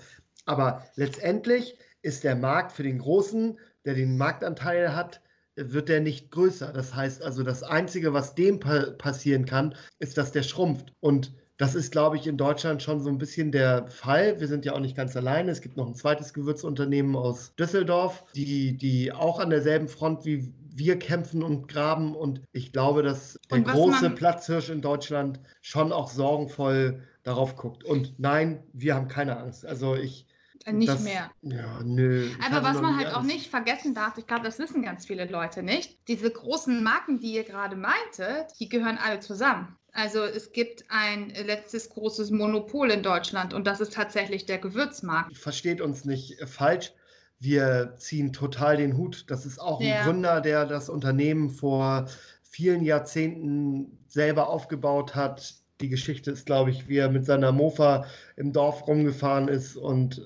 Aber 0.47 0.85
letztendlich 0.97 1.79
ist 2.03 2.25
der 2.25 2.35
Markt 2.35 2.73
für 2.73 2.83
den 2.83 2.99
Großen, 2.99 3.59
der 3.85 3.95
den 3.95 4.17
Marktanteil 4.17 4.97
hat, 4.97 5.21
wird 5.57 5.89
der 5.89 6.01
nicht 6.01 6.31
größer. 6.31 6.73
Das 6.73 6.95
heißt 6.95 7.23
also, 7.23 7.43
das 7.43 7.63
Einzige, 7.63 8.13
was 8.15 8.35
dem 8.35 8.61
pa 8.61 8.93
passieren 8.97 9.45
kann, 9.45 9.75
ist, 9.99 10.17
dass 10.17 10.33
der 10.33 10.43
schrumpft. 10.43 10.93
Und 11.01 11.33
das 11.59 11.75
ist, 11.75 11.91
glaube 11.91 12.17
ich, 12.17 12.27
in 12.29 12.37
Deutschland 12.37 12.83
schon 12.83 13.01
so 13.01 13.11
ein 13.11 13.19
bisschen 13.19 13.51
der 13.51 13.89
Fall. 13.89 14.39
Wir 14.39 14.47
sind 14.47 14.65
ja 14.65 14.75
auch 14.75 14.81
nicht 14.81 14.97
ganz 14.97 15.17
alleine. 15.17 15.51
Es 15.51 15.61
gibt 15.61 15.77
noch 15.77 15.89
ein 15.89 15.97
zweites 15.97 16.33
Gewürzunternehmen 16.33 17.17
aus 17.17 17.53
Düsseldorf, 17.57 18.25
die, 18.37 18.77
die 18.77 19.13
auch 19.13 19.41
an 19.41 19.51
derselben 19.51 19.89
Front 19.89 20.25
wie 20.25 20.53
wir 20.79 20.99
kämpfen 20.99 21.43
und 21.43 21.69
graben. 21.69 22.15
Und 22.15 22.43
ich 22.53 22.73
glaube, 22.73 23.03
dass 23.03 23.39
der 23.51 23.61
große 23.61 24.11
Platzhirsch 24.11 24.71
in 24.71 24.81
Deutschland 24.81 25.41
schon 25.61 25.93
auch 25.93 26.11
sorgenvoll 26.11 27.03
darauf 27.23 27.57
guckt. 27.57 27.85
Und 27.85 28.19
nein, 28.19 28.63
wir 28.73 28.95
haben 28.95 29.09
keine 29.09 29.39
Angst. 29.39 29.67
Also 29.67 29.95
ich. 29.95 30.27
Äh, 30.65 30.73
nicht 30.73 30.89
das, 30.89 31.03
mehr. 31.03 31.31
Ja, 31.43 31.81
nö. 31.85 32.29
Aber 32.45 32.63
was 32.67 32.81
man 32.81 32.97
halt 32.97 33.09
Angst. 33.09 33.19
auch 33.19 33.23
nicht 33.23 33.49
vergessen 33.49 33.95
darf, 33.95 34.19
ich 34.19 34.27
glaube, 34.27 34.45
das 34.45 34.59
wissen 34.59 34.83
ganz 34.83 35.07
viele 35.07 35.27
Leute 35.27 35.63
nicht, 35.63 35.99
diese 36.09 36.31
großen 36.31 36.83
Marken, 36.83 37.21
die 37.21 37.33
ihr 37.35 37.45
gerade 37.45 37.77
meintet, 37.77 38.59
die 38.59 38.69
gehören 38.69 38.99
alle 38.99 39.21
zusammen. 39.21 39.77
Also 39.93 40.23
es 40.23 40.53
gibt 40.53 40.85
ein 40.91 41.31
letztes 41.31 41.89
großes 41.91 42.31
Monopol 42.31 42.91
in 42.91 43.03
Deutschland 43.03 43.55
und 43.55 43.67
das 43.67 43.81
ist 43.81 43.95
tatsächlich 43.95 44.47
der 44.47 44.59
Gewürzmarkt. 44.59 45.37
Versteht 45.37 45.81
uns 45.81 46.05
nicht 46.05 46.37
falsch. 46.49 46.93
Wir 47.41 47.95
ziehen 47.99 48.33
total 48.33 48.77
den 48.77 48.97
Hut. 48.97 49.27
Das 49.29 49.47
ist 49.47 49.59
auch 49.59 49.81
ein 49.81 49.87
ja. 49.87 50.05
Gründer, 50.05 50.41
der 50.41 50.67
das 50.67 50.89
Unternehmen 50.89 51.51
vor 51.51 52.07
vielen 52.43 52.83
Jahrzehnten 52.83 53.99
selber 54.09 54.49
aufgebaut 54.49 55.15
hat, 55.15 55.55
die 55.81 55.89
Geschichte 55.89 56.31
ist, 56.33 56.47
glaube 56.47 56.71
ich, 56.71 56.89
wie 56.89 56.97
er 56.97 57.09
mit 57.09 57.25
seiner 57.25 57.53
Mofa 57.53 58.07
im 58.37 58.53
Dorf 58.53 58.87
rumgefahren 58.87 59.49
ist 59.49 59.77
und 59.77 60.19
äh, 60.19 60.23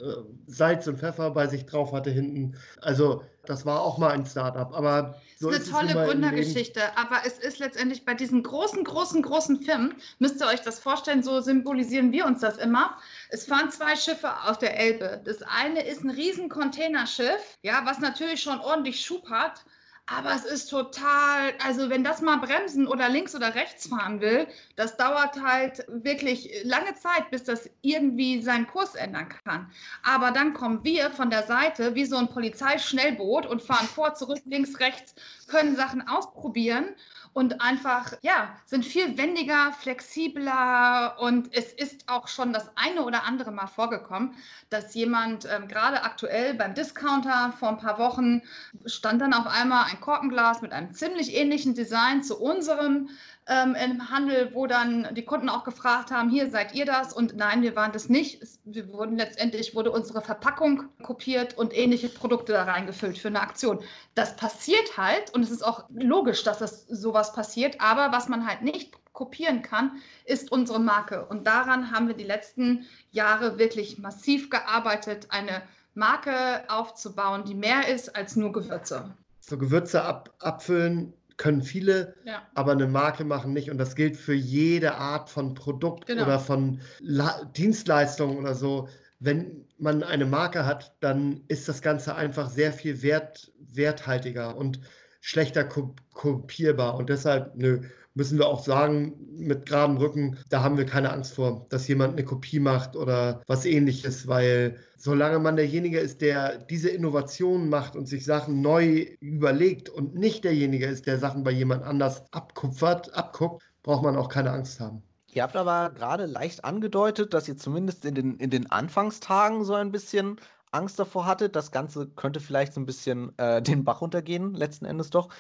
Salz 0.46 0.86
und 0.86 0.98
Pfeffer 0.98 1.30
bei 1.32 1.46
sich 1.46 1.66
drauf 1.66 1.92
hatte 1.92 2.10
hinten. 2.10 2.54
Also 2.80 3.22
das 3.44 3.66
war 3.66 3.80
auch 3.82 3.98
mal 3.98 4.10
ein 4.10 4.24
Startup. 4.24 4.72
Aber 4.72 5.20
so 5.38 5.50
das 5.50 5.60
ist 5.62 5.74
eine 5.74 5.92
tolle 5.92 6.06
Gründergeschichte. 6.06 6.96
Aber 6.96 7.18
es 7.26 7.38
ist 7.38 7.58
letztendlich 7.58 8.04
bei 8.04 8.14
diesen 8.14 8.42
großen, 8.42 8.84
großen, 8.84 9.22
großen 9.22 9.60
Firmen, 9.62 9.96
müsst 10.18 10.40
ihr 10.40 10.46
euch 10.46 10.60
das 10.60 10.78
vorstellen, 10.78 11.22
so 11.22 11.40
symbolisieren 11.40 12.12
wir 12.12 12.26
uns 12.26 12.40
das 12.40 12.58
immer. 12.58 12.96
Es 13.30 13.46
fahren 13.46 13.70
zwei 13.70 13.96
Schiffe 13.96 14.30
auf 14.44 14.58
der 14.58 14.78
Elbe. 14.78 15.20
Das 15.24 15.42
eine 15.42 15.82
ist 15.82 16.04
ein 16.04 16.10
riesen 16.10 16.48
Containerschiff, 16.48 17.58
ja, 17.62 17.82
was 17.84 17.98
natürlich 17.98 18.42
schon 18.42 18.60
ordentlich 18.60 19.04
Schub 19.04 19.28
hat. 19.28 19.64
Aber 20.06 20.34
es 20.34 20.44
ist 20.44 20.66
total, 20.68 21.54
also 21.64 21.88
wenn 21.88 22.02
das 22.02 22.20
mal 22.20 22.38
bremsen 22.38 22.88
oder 22.88 23.08
links 23.08 23.36
oder 23.36 23.54
rechts 23.54 23.86
fahren 23.86 24.20
will, 24.20 24.48
das 24.74 24.96
dauert 24.96 25.40
halt 25.40 25.84
wirklich 25.88 26.50
lange 26.64 26.94
Zeit, 26.94 27.30
bis 27.30 27.44
das 27.44 27.70
irgendwie 27.82 28.42
seinen 28.42 28.66
Kurs 28.66 28.96
ändern 28.96 29.28
kann. 29.44 29.70
Aber 30.02 30.32
dann 30.32 30.54
kommen 30.54 30.82
wir 30.82 31.10
von 31.12 31.30
der 31.30 31.44
Seite 31.44 31.94
wie 31.94 32.04
so 32.04 32.16
ein 32.16 32.28
Polizeischnellboot 32.28 33.46
und 33.46 33.62
fahren 33.62 33.86
vor, 33.86 34.14
zurück, 34.14 34.40
links, 34.44 34.80
rechts, 34.80 35.14
können 35.46 35.76
Sachen 35.76 36.06
ausprobieren 36.08 36.96
und 37.32 37.62
einfach, 37.62 38.12
ja, 38.22 38.54
sind 38.66 38.84
viel 38.84 39.16
wendiger, 39.16 39.72
flexibler 39.72 41.16
und 41.20 41.54
es 41.54 41.72
ist 41.72 42.08
auch 42.08 42.28
schon 42.28 42.52
das 42.52 42.70
eine 42.76 43.04
oder 43.04 43.24
andere 43.24 43.52
Mal 43.52 43.66
vorgekommen, 43.68 44.34
dass 44.68 44.94
jemand 44.94 45.46
ähm, 45.46 45.68
gerade 45.68 46.02
aktuell 46.02 46.54
beim 46.54 46.74
Discounter 46.74 47.54
vor 47.58 47.70
ein 47.70 47.78
paar 47.78 47.98
Wochen 47.98 48.42
stand 48.84 49.22
dann 49.22 49.32
auf 49.32 49.46
einmal 49.46 49.86
ein 49.92 50.00
Korkenglas 50.00 50.62
mit 50.62 50.72
einem 50.72 50.92
ziemlich 50.92 51.34
ähnlichen 51.34 51.74
Design 51.74 52.22
zu 52.22 52.40
unserem 52.40 53.08
ähm, 53.46 53.74
im 53.74 54.10
Handel, 54.10 54.50
wo 54.54 54.66
dann 54.66 55.08
die 55.14 55.24
Kunden 55.24 55.48
auch 55.48 55.64
gefragt 55.64 56.10
haben, 56.10 56.30
hier 56.30 56.50
seid 56.50 56.74
ihr 56.74 56.84
das? 56.84 57.12
Und 57.12 57.36
nein, 57.36 57.62
wir 57.62 57.74
waren 57.74 57.92
das 57.92 58.08
nicht. 58.08 58.40
Es, 58.42 58.60
wir 58.64 58.92
wurden 58.92 59.18
letztendlich 59.18 59.74
wurde 59.74 59.90
unsere 59.90 60.22
Verpackung 60.22 60.84
kopiert 61.02 61.58
und 61.58 61.76
ähnliche 61.76 62.08
Produkte 62.08 62.52
da 62.52 62.64
reingefüllt 62.64 63.18
für 63.18 63.28
eine 63.28 63.40
Aktion. 63.40 63.80
Das 64.14 64.36
passiert 64.36 64.96
halt 64.96 65.34
und 65.34 65.42
es 65.42 65.50
ist 65.50 65.62
auch 65.62 65.84
logisch, 65.90 66.44
dass 66.44 66.58
das 66.58 66.86
sowas 66.86 67.32
passiert. 67.32 67.80
Aber 67.80 68.12
was 68.12 68.28
man 68.28 68.46
halt 68.46 68.62
nicht 68.62 68.92
kopieren 69.12 69.62
kann, 69.62 70.00
ist 70.24 70.52
unsere 70.52 70.80
Marke. 70.80 71.26
Und 71.26 71.46
daran 71.46 71.90
haben 71.90 72.08
wir 72.08 72.14
die 72.14 72.24
letzten 72.24 72.86
Jahre 73.10 73.58
wirklich 73.58 73.98
massiv 73.98 74.50
gearbeitet, 74.50 75.26
eine 75.30 75.62
Marke 75.94 76.64
aufzubauen, 76.68 77.44
die 77.44 77.54
mehr 77.54 77.88
ist 77.88 78.16
als 78.16 78.36
nur 78.36 78.52
Gewürze. 78.52 79.14
So 79.44 79.58
Gewürze 79.58 80.02
ab, 80.02 80.34
abfüllen 80.38 81.12
können 81.36 81.62
viele, 81.62 82.14
ja. 82.24 82.42
aber 82.54 82.72
eine 82.72 82.86
Marke 82.86 83.24
machen 83.24 83.52
nicht. 83.52 83.70
Und 83.70 83.78
das 83.78 83.96
gilt 83.96 84.16
für 84.16 84.34
jede 84.34 84.94
Art 84.94 85.28
von 85.28 85.54
Produkt 85.54 86.06
genau. 86.06 86.22
oder 86.22 86.38
von 86.38 86.80
La 87.00 87.44
Dienstleistung 87.56 88.38
oder 88.38 88.54
so. 88.54 88.88
Wenn 89.18 89.66
man 89.78 90.04
eine 90.04 90.26
Marke 90.26 90.64
hat, 90.64 90.94
dann 91.00 91.42
ist 91.48 91.68
das 91.68 91.82
Ganze 91.82 92.14
einfach 92.14 92.48
sehr 92.48 92.72
viel 92.72 93.02
wert, 93.02 93.52
werthaltiger 93.58 94.56
und 94.56 94.80
schlechter 95.20 95.64
kopierbar. 95.64 96.96
Und 96.96 97.08
deshalb, 97.08 97.56
nö, 97.56 97.80
müssen 98.14 98.38
wir 98.38 98.46
auch 98.46 98.62
sagen, 98.62 99.14
mit 99.36 99.66
geradem 99.66 99.96
Rücken, 99.96 100.38
da 100.50 100.62
haben 100.62 100.76
wir 100.76 100.86
keine 100.86 101.12
Angst 101.12 101.34
vor, 101.34 101.66
dass 101.70 101.88
jemand 101.88 102.12
eine 102.12 102.24
Kopie 102.24 102.60
macht 102.60 102.96
oder 102.96 103.42
was 103.46 103.64
ähnliches, 103.64 104.28
weil 104.28 104.78
solange 104.96 105.38
man 105.38 105.56
derjenige 105.56 105.98
ist, 105.98 106.20
der 106.20 106.58
diese 106.58 106.90
Innovationen 106.90 107.68
macht 107.68 107.96
und 107.96 108.06
sich 108.06 108.24
Sachen 108.24 108.60
neu 108.60 109.06
überlegt 109.20 109.88
und 109.88 110.14
nicht 110.14 110.44
derjenige 110.44 110.86
ist, 110.86 111.06
der 111.06 111.18
Sachen 111.18 111.42
bei 111.42 111.50
jemand 111.50 111.82
anders 111.82 112.22
abkupfert, 112.32 113.14
abguckt, 113.14 113.62
braucht 113.82 114.04
man 114.04 114.16
auch 114.16 114.28
keine 114.28 114.50
Angst 114.50 114.80
haben. 114.80 115.02
Ihr 115.34 115.42
habt 115.42 115.56
aber 115.56 115.90
gerade 115.94 116.26
leicht 116.26 116.64
angedeutet, 116.64 117.32
dass 117.32 117.48
ihr 117.48 117.56
zumindest 117.56 118.04
in 118.04 118.14
den, 118.14 118.36
in 118.36 118.50
den 118.50 118.70
Anfangstagen 118.70 119.64
so 119.64 119.74
ein 119.74 119.90
bisschen 119.90 120.36
Angst 120.72 120.98
davor 120.98 121.26
hattet. 121.26 121.56
Das 121.56 121.70
Ganze 121.70 122.06
könnte 122.08 122.40
vielleicht 122.40 122.74
so 122.74 122.80
ein 122.80 122.86
bisschen 122.86 123.36
äh, 123.38 123.62
den 123.62 123.82
Bach 123.84 124.02
runtergehen, 124.02 124.54
letzten 124.54 124.84
Endes 124.84 125.10
doch 125.10 125.30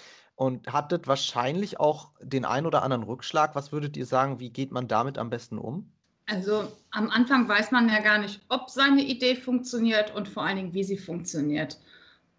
und 0.42 0.72
hattet 0.72 1.06
wahrscheinlich 1.06 1.78
auch 1.78 2.10
den 2.20 2.44
ein 2.44 2.66
oder 2.66 2.82
anderen 2.82 3.04
Rückschlag. 3.04 3.54
Was 3.54 3.70
würdet 3.70 3.96
ihr 3.96 4.06
sagen, 4.06 4.40
wie 4.40 4.50
geht 4.50 4.72
man 4.72 4.88
damit 4.88 5.16
am 5.16 5.30
besten 5.30 5.56
um? 5.56 5.88
Also 6.26 6.64
am 6.90 7.10
Anfang 7.10 7.48
weiß 7.48 7.70
man 7.70 7.88
ja 7.88 8.00
gar 8.00 8.18
nicht, 8.18 8.40
ob 8.48 8.68
seine 8.68 9.02
Idee 9.02 9.36
funktioniert 9.36 10.12
und 10.16 10.28
vor 10.28 10.42
allen 10.42 10.56
Dingen, 10.56 10.74
wie 10.74 10.82
sie 10.82 10.98
funktioniert. 10.98 11.78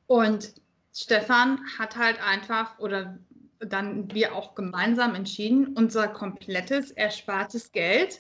Und 0.08 0.54
Stefan 0.94 1.62
hat 1.80 1.96
halt 1.96 2.22
einfach 2.22 2.78
oder 2.78 3.18
dann 3.60 4.14
wir 4.14 4.36
auch 4.36 4.54
gemeinsam 4.54 5.16
entschieden, 5.16 5.68
unser 5.78 6.10
komplettes 6.10 6.92
erspartes 6.92 7.72
Geld 7.72 8.20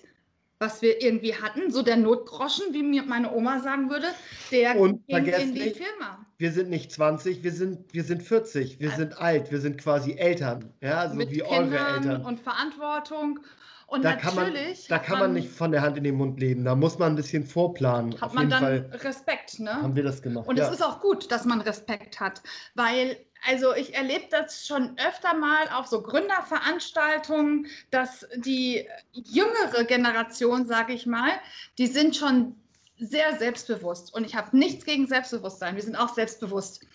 was 0.64 0.82
wir 0.82 1.02
irgendwie 1.02 1.36
hatten. 1.36 1.72
So 1.72 1.82
der 1.82 1.98
Notgroschen, 1.98 2.74
wie 2.74 2.82
mir 2.82 3.04
meine 3.04 3.34
Oma 3.34 3.60
sagen 3.60 3.90
würde, 3.90 4.08
der 4.52 4.78
Und 4.78 5.06
ging 5.08 5.26
in 5.26 5.54
die 5.54 5.62
nicht, 5.62 5.78
Firma. 5.78 6.26
Wir 6.38 6.52
sind 6.52 6.70
nicht 6.70 6.92
20, 6.92 7.44
wir 7.44 7.52
sind, 7.52 7.94
wir 7.94 8.04
sind 8.04 8.24
40, 8.24 8.80
wir 8.80 8.92
sind 8.92 9.18
alt, 9.20 9.52
wir 9.52 9.60
sind 9.60 9.78
quasi 9.78 10.14
Eltern, 10.14 10.74
ja, 10.82 11.10
so 11.10 11.16
mit 11.16 11.32
wie 11.32 11.44
eure 11.44 11.64
Kindern 11.64 12.04
Eltern. 12.04 12.26
und 12.26 12.40
Verantwortung. 12.40 13.40
Und 13.88 14.04
Da 14.04 14.14
kann 14.14 14.34
man, 14.34 14.52
natürlich 14.54 14.88
da 14.88 14.98
kann 14.98 15.20
man 15.20 15.34
nicht 15.34 15.50
von 15.50 15.72
der 15.72 15.82
Hand 15.82 15.98
in 15.98 16.04
den 16.04 16.16
Mund 16.16 16.40
leben, 16.40 16.64
da 16.64 16.74
muss 16.76 16.98
man 16.98 17.14
ein 17.14 17.16
bisschen 17.16 17.46
vorplanen. 17.46 18.14
hat 18.16 18.24
Auf 18.24 18.34
man 18.34 18.50
dann 18.50 18.64
Fall 18.64 18.90
Respekt, 19.04 19.60
ne? 19.60 19.74
haben 19.74 19.96
wir 19.96 20.04
das 20.04 20.22
gemacht. 20.22 20.48
Und 20.48 20.58
ja. 20.58 20.66
es 20.66 20.74
ist 20.74 20.82
auch 20.82 21.00
gut, 21.00 21.32
dass 21.32 21.46
man 21.46 21.62
Respekt 21.62 22.20
hat, 22.20 22.42
weil, 22.74 23.18
also 23.48 23.76
ich 23.76 23.94
erlebe 23.94 24.26
das 24.30 24.66
schon 24.66 24.98
öfter 24.98 25.34
mal 25.34 25.68
auf 25.74 25.88
so 25.88 26.02
Gründerveranstaltungen, 26.02 27.68
dass 27.92 28.26
die 28.36 28.88
jüngere 29.12 29.84
Generation, 29.84 30.66
sage 30.66 30.94
ich 30.94 31.06
mal, 31.06 31.32
die 31.78 31.88
sind 31.88 32.16
schon 32.16 32.56
sehr 32.98 33.38
selbstbewusst. 33.38 34.14
Und 34.14 34.26
ich 34.26 34.36
habe 34.36 34.56
nichts 34.58 34.86
gegen 34.86 35.08
Selbstbewusstsein. 35.08 35.76
Wir 35.76 35.84
sind 35.84 35.96
auch 35.96 36.14
selbstbewusst. 36.14 36.86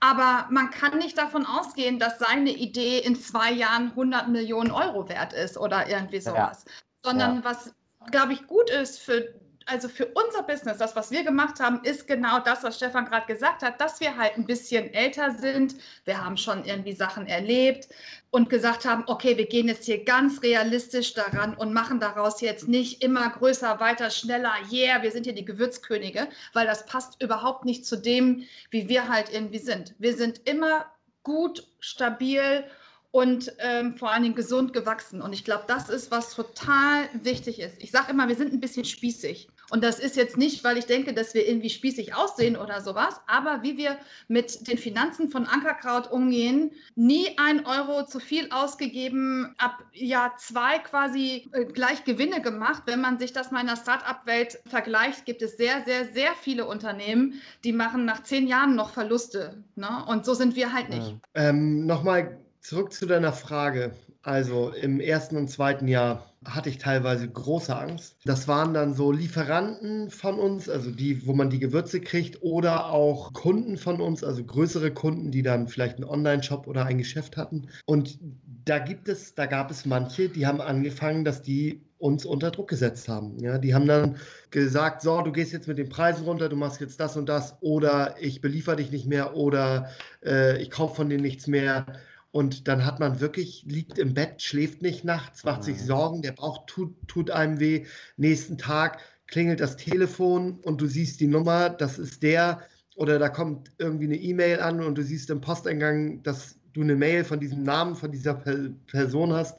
Aber 0.00 0.46
man 0.50 0.70
kann 0.70 0.98
nicht 0.98 1.18
davon 1.18 1.44
ausgehen, 1.44 1.98
dass 1.98 2.18
seine 2.18 2.50
Idee 2.50 2.98
in 3.00 3.16
zwei 3.16 3.50
Jahren 3.52 3.90
100 3.90 4.28
Millionen 4.28 4.70
Euro 4.70 5.08
wert 5.08 5.32
ist 5.32 5.58
oder 5.58 5.88
irgendwie 5.88 6.20
sowas. 6.20 6.64
Sondern 7.04 7.44
was, 7.44 7.74
glaube 8.10 8.32
ich, 8.32 8.46
gut 8.46 8.70
ist 8.70 9.00
für 9.00 9.34
also 9.68 9.88
für 9.88 10.06
unser 10.06 10.42
Business, 10.42 10.78
das, 10.78 10.96
was 10.96 11.10
wir 11.10 11.22
gemacht 11.24 11.60
haben, 11.60 11.84
ist 11.84 12.06
genau 12.06 12.40
das, 12.40 12.62
was 12.62 12.76
Stefan 12.76 13.04
gerade 13.04 13.26
gesagt 13.26 13.62
hat, 13.62 13.80
dass 13.80 14.00
wir 14.00 14.16
halt 14.16 14.36
ein 14.36 14.46
bisschen 14.46 14.92
älter 14.94 15.30
sind. 15.30 15.74
Wir 16.04 16.24
haben 16.24 16.36
schon 16.36 16.64
irgendwie 16.64 16.94
Sachen 16.94 17.26
erlebt 17.26 17.88
und 18.30 18.48
gesagt 18.48 18.84
haben, 18.84 19.04
okay, 19.06 19.36
wir 19.36 19.46
gehen 19.46 19.68
jetzt 19.68 19.84
hier 19.84 20.04
ganz 20.04 20.42
realistisch 20.42 21.14
daran 21.14 21.54
und 21.54 21.72
machen 21.72 22.00
daraus 22.00 22.40
jetzt 22.40 22.66
nicht 22.66 23.02
immer 23.02 23.28
größer, 23.28 23.78
weiter, 23.78 24.10
schneller, 24.10 24.52
yeah, 24.72 25.02
wir 25.02 25.12
sind 25.12 25.24
hier 25.24 25.34
die 25.34 25.44
Gewürzkönige, 25.44 26.28
weil 26.54 26.66
das 26.66 26.86
passt 26.86 27.22
überhaupt 27.22 27.64
nicht 27.64 27.84
zu 27.84 27.96
dem, 27.96 28.44
wie 28.70 28.88
wir 28.88 29.08
halt 29.08 29.32
irgendwie 29.32 29.58
sind. 29.58 29.94
Wir 29.98 30.16
sind 30.16 30.48
immer 30.48 30.86
gut, 31.22 31.66
stabil 31.80 32.64
und 33.10 33.52
ähm, 33.58 33.96
vor 33.96 34.10
allen 34.10 34.22
Dingen 34.22 34.34
gesund 34.34 34.72
gewachsen. 34.72 35.22
Und 35.22 35.32
ich 35.32 35.44
glaube, 35.44 35.64
das 35.66 35.88
ist, 35.88 36.10
was 36.10 36.34
total 36.34 37.08
wichtig 37.22 37.60
ist. 37.60 37.82
Ich 37.82 37.90
sage 37.90 38.12
immer, 38.12 38.28
wir 38.28 38.36
sind 38.36 38.52
ein 38.52 38.60
bisschen 38.60 38.84
spießig. 38.84 39.48
Und 39.70 39.84
das 39.84 39.98
ist 39.98 40.16
jetzt 40.16 40.36
nicht, 40.36 40.64
weil 40.64 40.78
ich 40.78 40.86
denke, 40.86 41.12
dass 41.12 41.34
wir 41.34 41.46
irgendwie 41.46 41.70
spießig 41.70 42.14
aussehen 42.14 42.56
oder 42.56 42.80
sowas, 42.80 43.20
aber 43.26 43.62
wie 43.62 43.76
wir 43.76 43.98
mit 44.26 44.66
den 44.68 44.78
Finanzen 44.78 45.30
von 45.30 45.46
Ankerkraut 45.46 46.10
umgehen, 46.10 46.72
nie 46.94 47.36
ein 47.36 47.66
Euro 47.66 48.06
zu 48.06 48.18
viel 48.18 48.50
ausgegeben, 48.50 49.54
ab 49.58 49.84
Jahr 49.92 50.36
zwei 50.38 50.78
quasi 50.78 51.48
äh, 51.52 51.64
gleich 51.66 52.04
Gewinne 52.04 52.40
gemacht. 52.40 52.84
Wenn 52.86 53.00
man 53.00 53.18
sich 53.18 53.32
das 53.32 53.50
mal 53.50 53.60
in 53.60 53.66
der 53.66 53.76
Start-up-Welt 53.76 54.58
vergleicht, 54.66 55.26
gibt 55.26 55.42
es 55.42 55.56
sehr, 55.56 55.84
sehr, 55.84 56.06
sehr 56.12 56.32
viele 56.40 56.66
Unternehmen, 56.66 57.34
die 57.64 57.72
machen 57.72 58.04
nach 58.04 58.22
zehn 58.22 58.46
Jahren 58.46 58.74
noch 58.74 58.90
Verluste. 58.90 59.62
Ne? 59.76 59.88
Und 60.06 60.24
so 60.24 60.34
sind 60.34 60.56
wir 60.56 60.72
halt 60.72 60.88
nicht. 60.88 61.16
Ähm, 61.34 61.86
Nochmal 61.86 62.38
zurück 62.60 62.92
zu 62.92 63.06
deiner 63.06 63.32
Frage. 63.32 63.92
Also 64.28 64.72
im 64.72 65.00
ersten 65.00 65.38
und 65.38 65.48
zweiten 65.48 65.88
Jahr 65.88 66.34
hatte 66.44 66.68
ich 66.68 66.76
teilweise 66.76 67.26
große 67.26 67.74
Angst. 67.74 68.18
Das 68.26 68.46
waren 68.46 68.74
dann 68.74 68.92
so 68.92 69.10
Lieferanten 69.10 70.10
von 70.10 70.38
uns, 70.38 70.68
also 70.68 70.90
die, 70.90 71.26
wo 71.26 71.32
man 71.32 71.48
die 71.48 71.58
Gewürze 71.58 71.98
kriegt, 71.98 72.42
oder 72.42 72.90
auch 72.90 73.32
Kunden 73.32 73.78
von 73.78 74.02
uns, 74.02 74.22
also 74.22 74.44
größere 74.44 74.90
Kunden, 74.92 75.30
die 75.30 75.40
dann 75.40 75.66
vielleicht 75.66 75.96
einen 75.96 76.04
Online-Shop 76.04 76.66
oder 76.66 76.84
ein 76.84 76.98
Geschäft 76.98 77.38
hatten. 77.38 77.68
Und 77.86 78.18
da 78.66 78.78
gibt 78.78 79.08
es, 79.08 79.34
da 79.34 79.46
gab 79.46 79.70
es 79.70 79.86
manche, 79.86 80.28
die 80.28 80.46
haben 80.46 80.60
angefangen, 80.60 81.24
dass 81.24 81.40
die 81.40 81.80
uns 81.96 82.26
unter 82.26 82.50
Druck 82.50 82.68
gesetzt 82.68 83.08
haben. 83.08 83.38
Ja, 83.38 83.56
die 83.56 83.74
haben 83.74 83.86
dann 83.86 84.18
gesagt, 84.50 85.00
so, 85.00 85.22
du 85.22 85.32
gehst 85.32 85.54
jetzt 85.54 85.68
mit 85.68 85.78
den 85.78 85.88
Preisen 85.88 86.26
runter, 86.26 86.50
du 86.50 86.56
machst 86.56 86.82
jetzt 86.82 87.00
das 87.00 87.16
und 87.16 87.30
das, 87.30 87.56
oder 87.62 88.14
ich 88.20 88.42
beliefer 88.42 88.76
dich 88.76 88.90
nicht 88.90 89.06
mehr, 89.06 89.34
oder 89.34 89.88
äh, 90.22 90.60
ich 90.60 90.70
kaufe 90.70 90.96
von 90.96 91.08
dir 91.08 91.18
nichts 91.18 91.46
mehr. 91.46 91.86
Und 92.30 92.68
dann 92.68 92.84
hat 92.84 93.00
man 93.00 93.20
wirklich, 93.20 93.64
liegt 93.66 93.98
im 93.98 94.14
Bett, 94.14 94.42
schläft 94.42 94.82
nicht 94.82 95.04
nachts, 95.04 95.44
macht 95.44 95.64
sich 95.64 95.78
Mhm. 95.78 95.86
Sorgen, 95.86 96.22
der 96.22 96.32
Bauch 96.32 96.66
tut, 96.66 96.94
tut 97.08 97.30
einem 97.30 97.58
weh. 97.60 97.86
Nächsten 98.16 98.58
Tag 98.58 98.98
klingelt 99.26 99.60
das 99.60 99.76
Telefon 99.76 100.60
und 100.60 100.80
du 100.80 100.86
siehst 100.86 101.20
die 101.20 101.26
Nummer, 101.26 101.70
das 101.70 101.98
ist 101.98 102.22
der. 102.22 102.62
Oder 102.96 103.18
da 103.18 103.28
kommt 103.28 103.70
irgendwie 103.78 104.04
eine 104.06 104.16
E-Mail 104.16 104.60
an 104.60 104.82
und 104.82 104.96
du 104.98 105.02
siehst 105.02 105.30
im 105.30 105.40
Posteingang, 105.40 106.22
dass 106.22 106.58
du 106.72 106.82
eine 106.82 106.96
Mail 106.96 107.24
von 107.24 107.40
diesem 107.40 107.62
Namen, 107.62 107.94
von 107.96 108.10
dieser 108.12 108.34
Per- 108.34 108.70
Person 108.86 109.32
hast. 109.32 109.58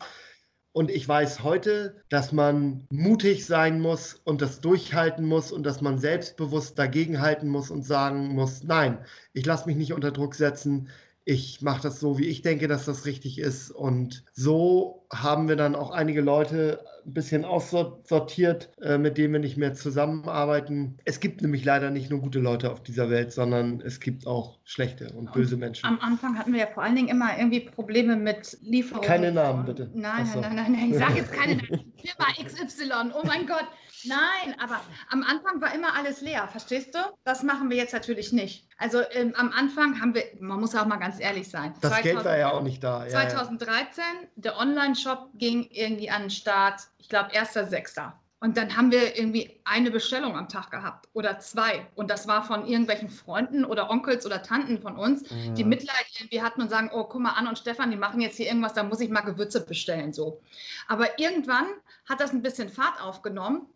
Und 0.72 0.92
ich 0.92 1.08
weiß 1.08 1.44
heute, 1.44 2.04
dass 2.10 2.32
man 2.32 2.86
mutig 2.92 3.46
sein 3.46 3.82
muss 3.82 4.14
und 4.14 4.42
das 4.42 4.62
durchhalten 4.62 5.26
muss 5.26 5.52
und 5.52 5.64
dass 5.64 5.82
man 5.82 5.98
selbstbewusst 5.98 6.78
dagegenhalten 6.78 7.50
muss 7.50 7.72
und 7.72 7.84
sagen 7.84 8.28
muss, 8.30 8.64
nein, 8.64 9.00
ich 9.34 9.46
lasse 9.46 9.66
mich 9.66 9.76
nicht 9.78 9.94
unter 9.94 10.12
Druck 10.12 10.36
setzen. 10.36 10.90
Ich 11.30 11.62
mache 11.62 11.84
das 11.84 12.00
so, 12.00 12.18
wie 12.18 12.26
ich 12.26 12.42
denke, 12.42 12.68
dass 12.68 12.86
das 12.86 13.06
richtig 13.06 13.38
ist. 13.38 13.70
Und 13.70 14.24
so 14.34 15.06
haben 15.14 15.48
wir 15.48 15.56
dann 15.56 15.76
auch 15.76 15.92
einige 15.92 16.22
Leute 16.22 16.84
ein 17.06 17.14
bisschen 17.14 17.46
aussortiert, 17.46 18.70
äh, 18.82 18.98
mit 18.98 19.18
denen 19.18 19.34
wir 19.34 19.40
nicht 19.40 19.58
mehr 19.58 19.74
zusammenarbeiten. 19.74 20.98
Es 21.06 21.20
gibt 21.20 21.42
nämlich 21.42 21.66
leider 21.66 21.90
nicht 21.90 22.10
nur 22.10 22.20
gute 22.20 22.40
Leute 22.40 22.72
auf 22.72 22.82
dieser 22.84 23.10
Welt, 23.10 23.32
sondern 23.32 23.82
es 23.82 24.00
gibt 24.00 24.28
auch 24.28 24.60
schlechte 24.64 25.12
und 25.14 25.32
böse 25.34 25.58
Menschen. 25.58 25.86
Am 25.86 26.00
Anfang 26.00 26.38
hatten 26.38 26.54
wir 26.54 26.60
ja 26.60 26.68
vor 26.68 26.84
allen 26.84 26.96
Dingen 26.96 27.08
immer 27.08 27.38
irgendwie 27.38 27.62
Probleme 27.62 28.16
mit 28.16 28.58
Lieferungen. 28.62 29.08
Keine 29.08 29.32
Namen, 29.32 29.66
bitte. 29.66 29.90
Nein, 29.94 30.26
so. 30.26 30.40
nein, 30.40 30.56
nein, 30.56 30.72
nein. 30.72 30.92
Ich 30.92 30.98
sage 30.98 31.16
jetzt 31.16 31.34
keine 31.34 31.56
Namen. 31.56 31.94
Firma 32.00 32.48
XY. 32.48 33.12
Oh 33.14 33.26
mein 33.26 33.46
Gott. 33.48 33.68
Nein, 34.06 34.56
aber 34.60 34.80
am 35.10 35.24
Anfang 35.24 35.62
war 35.62 35.74
immer 35.74 35.96
alles 35.96 36.22
leer, 36.22 36.48
verstehst 36.48 36.96
du? 36.96 37.00
Das 37.26 37.44
machen 37.44 37.70
wir 37.70 37.78
jetzt 37.78 37.94
natürlich 37.94 38.32
nicht. 38.32 38.68
Also 38.78 39.02
ähm, 39.12 39.34
am 39.36 39.52
Anfang 39.52 40.00
haben 40.00 40.14
wir, 40.16 40.24
man 40.40 40.60
muss 40.60 40.74
auch 40.76 40.86
mal 40.86 40.98
ganz 40.98 41.20
ehrlich 41.20 41.50
sein. 41.50 41.74
Das 41.82 42.02
Geld 42.02 42.24
war 42.24 42.38
ja 42.38 42.52
auch 42.52 42.62
nicht 42.62 42.84
da. 42.84 43.06
Ja, 43.08 43.24
ja. 43.24 43.30
2013, 43.30 44.04
der 44.36 44.58
Online-Shop 44.58 45.32
ging 45.36 45.68
irgendwie 45.72 46.10
an 46.10 46.24
den 46.24 46.30
Start, 46.30 46.82
ich 47.00 47.10
glaube, 47.10 47.32
1.6. 47.32 48.12
Und 48.42 48.56
dann 48.56 48.78
haben 48.78 48.90
wir 48.92 49.18
irgendwie 49.18 49.60
eine 49.66 49.92
Bestellung 49.92 50.38
am 50.38 50.48
Tag 50.48 50.72
gehabt 50.72 51.10
oder 51.12 51.40
zwei. 51.40 51.86
Und 51.96 52.10
das 52.10 52.26
war 52.26 52.42
von 52.44 52.66
irgendwelchen 52.66 53.10
Freunden 53.10 53.66
oder 53.66 53.90
Onkels 53.90 54.26
oder 54.26 54.42
Tanten 54.44 54.80
von 54.82 54.96
uns, 54.96 55.24
die 55.24 55.64
Mhm. 55.64 55.70
Mitleid 55.70 56.06
irgendwie 56.18 56.42
hatten 56.42 56.62
und 56.62 56.70
sagen, 56.70 56.90
oh, 56.94 57.04
guck 57.04 57.20
mal, 57.20 57.32
Anne 57.32 57.50
und 57.50 57.58
Stefan, 57.58 57.92
die 57.92 57.98
machen 57.98 58.22
jetzt 58.22 58.38
hier 58.38 58.46
irgendwas, 58.48 58.74
da 58.74 58.84
muss 58.84 59.02
ich 59.02 59.10
mal 59.10 59.22
Gewürze 59.22 59.66
bestellen. 59.66 60.14
So. 60.14 60.42
Aber 60.88 61.20
irgendwann 61.20 61.66
hat 62.08 62.22
das 62.22 62.32
ein 62.32 62.42
bisschen 62.42 62.70
Fahrt 62.70 63.02
aufgenommen. 63.02 63.68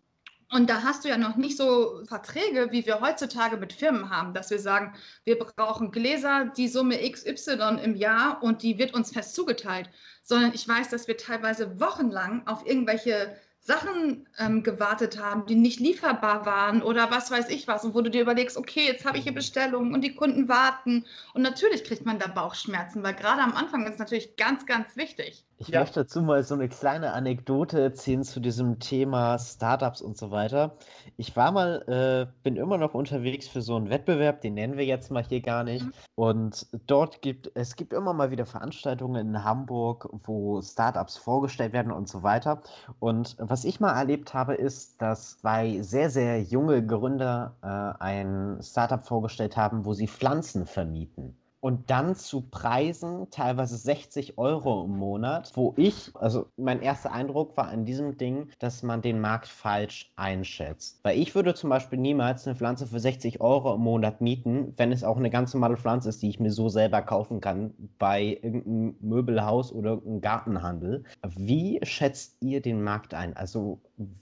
Und 0.52 0.70
da 0.70 0.84
hast 0.84 1.04
du 1.04 1.10
ja 1.10 1.18
noch 1.18 1.36
nicht 1.36 1.58
so 1.58 2.04
Verträge, 2.08 2.72
wie 2.72 2.86
wir 2.86 3.02
heutzutage 3.02 3.58
mit 3.58 3.74
Firmen 3.74 4.10
haben, 4.10 4.34
dass 4.34 4.50
wir 4.50 4.60
sagen, 4.60 4.94
wir 5.24 5.38
brauchen 5.38 5.92
Gläser, 5.92 6.52
die 6.56 6.68
Summe 6.68 6.98
XY 7.10 7.80
im 7.84 7.96
Jahr 7.96 8.42
und 8.44 8.62
die 8.62 8.78
wird 8.78 8.94
uns 8.94 9.12
fest 9.12 9.36
zugeteilt. 9.36 9.90
Sondern 10.24 10.54
ich 10.54 10.68
weiß, 10.68 10.90
dass 10.90 11.08
wir 11.08 11.18
teilweise 11.18 11.80
wochenlang 11.80 12.46
auf 12.48 12.66
irgendwelche 12.66 13.36
Sachen 13.66 14.28
ähm, 14.40 14.62
gewartet 14.62 15.18
haben, 15.20 15.46
die 15.46 15.56
nicht 15.56 15.80
lieferbar 15.80 16.46
waren 16.46 16.82
oder 16.82 17.10
was 17.12 17.32
weiß 17.32 17.50
ich 17.50 17.68
was. 17.68 17.86
Und 17.86 17.96
wo 17.96 18.02
du 18.02 18.10
dir 18.12 18.22
überlegst, 18.22 18.58
okay, 18.58 18.86
jetzt 18.86 19.06
habe 19.06 19.18
ich 19.18 19.24
hier 19.24 19.34
Bestellungen 19.34 19.94
und 19.94 20.02
die 20.02 20.16
Kunden 20.16 20.50
warten. 20.50 21.06
Und 21.34 21.42
natürlich 21.44 21.84
kriegt 21.86 22.06
man 22.06 22.20
da 22.20 22.28
Bauchschmerzen, 22.28 23.04
weil 23.04 23.14
gerade 23.16 23.42
am 23.42 23.54
Anfang 23.56 23.86
ist 23.86 23.94
es 23.94 24.00
natürlich 24.00 24.36
ganz, 24.36 24.66
ganz 24.66 24.96
wichtig. 24.98 25.46
Ich 25.58 25.70
Ja. 25.70 25.80
möchte 25.80 26.02
dazu 26.02 26.22
mal 26.22 26.44
so 26.44 26.56
eine 26.56 26.68
kleine 26.68 27.14
Anekdote 27.14 27.80
erzählen 27.80 28.24
zu 28.24 28.42
diesem 28.42 28.80
Thema 28.80 29.38
Startups 29.40 30.02
und 30.02 30.18
so 30.18 30.30
weiter. 30.32 30.78
Ich 31.16 31.36
war 31.38 31.52
mal, 31.52 31.84
äh, 31.88 32.34
bin 32.44 32.58
immer 32.58 32.78
noch 32.78 32.94
unterwegs 32.94 33.48
für 33.48 33.62
so 33.62 33.76
einen 33.78 33.90
Wettbewerb, 33.90 34.42
den 34.42 34.56
nennen 34.56 34.78
wir 34.78 34.86
jetzt 34.86 35.10
mal 35.12 35.24
hier 35.24 35.42
gar 35.42 35.64
nicht. 35.64 35.86
Mhm. 35.86 35.94
Und 36.16 36.68
dort 36.88 37.22
gibt 37.22 37.52
es 37.56 37.76
gibt 37.76 37.94
immer 37.94 38.14
mal 38.14 38.32
wieder 38.32 38.46
Veranstaltungen 38.46 39.28
in 39.36 39.44
Hamburg, 39.44 40.10
wo 40.12 40.62
Startups 40.62 41.18
vorgestellt 41.18 41.72
werden 41.72 41.92
und 41.92 42.10
so 42.10 42.24
weiter. 42.24 42.62
Und 43.00 43.36
was 43.54 43.66
ich 43.66 43.80
mal 43.80 43.96
erlebt 43.96 44.34
habe, 44.34 44.56
ist, 44.56 45.00
dass 45.00 45.38
zwei 45.38 45.80
sehr, 45.84 46.10
sehr 46.10 46.42
junge 46.42 46.84
Gründer 46.84 47.56
äh, 47.62 48.04
ein 48.04 48.58
Startup 48.64 49.06
vorgestellt 49.06 49.58
haben, 49.58 49.86
wo 49.86 49.94
sie 49.94 50.08
Pflanzen 50.08 50.66
vermieten. 50.66 51.38
Und 51.64 51.90
dann 51.90 52.14
zu 52.14 52.42
Preisen, 52.42 53.30
teilweise 53.32 53.78
60 53.78 54.38
Euro 54.38 54.84
im 54.84 54.98
Monat, 54.98 55.54
wo 55.56 55.74
ich, 55.78 56.12
also 56.14 56.48
mein 56.58 56.82
erster 56.82 57.14
Eindruck 57.14 57.56
war 57.56 57.70
an 57.70 57.86
diesem 57.86 58.18
Ding, 58.18 58.50
dass 58.60 58.84
man 58.84 59.02
den 59.02 59.22
Markt 59.22 59.48
falsch 59.48 60.12
einschätzt. 60.18 61.00
Weil 61.04 61.18
ich 61.18 61.36
würde 61.36 61.54
zum 61.54 61.70
Beispiel 61.70 62.00
niemals 62.00 62.46
eine 62.46 62.58
Pflanze 62.58 62.86
für 62.86 63.00
60 63.00 63.40
Euro 63.40 63.76
im 63.76 63.80
Monat 63.80 64.20
mieten, 64.20 64.74
wenn 64.76 64.92
es 64.92 65.06
auch 65.06 65.16
eine 65.16 65.30
ganz 65.30 65.54
normale 65.54 65.78
Pflanze 65.78 66.10
ist, 66.10 66.22
die 66.22 66.28
ich 66.28 66.42
mir 66.42 66.52
so 66.52 66.68
selber 66.68 67.02
kaufen 67.02 67.40
kann 67.40 67.74
bei 67.98 68.38
irgendeinem 68.42 68.98
Möbelhaus 69.00 69.72
oder 69.72 69.92
irgendeinem 69.92 70.20
Gartenhandel. 70.20 71.04
Wie 71.38 71.80
schätzt 71.84 72.36
ihr 72.42 72.62
den 72.62 72.84
Markt 72.84 73.14
ein? 73.14 73.38
Also 73.38 73.80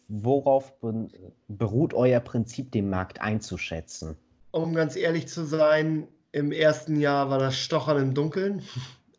worauf 0.07 0.79
be- 0.79 1.07
beruht 1.47 1.95
euer 1.95 2.19
Prinzip, 2.19 2.71
den 2.71 2.91
Markt 2.91 3.19
einzuschätzen? 3.19 4.15
Um 4.51 4.75
ganz 4.75 4.95
ehrlich 4.95 5.27
zu 5.27 5.43
sein, 5.43 6.07
im 6.31 6.51
ersten 6.51 6.99
Jahr 6.99 7.29
war 7.29 7.39
das 7.39 7.57
Stochern 7.57 7.97
im 7.97 8.13
Dunkeln. 8.13 8.61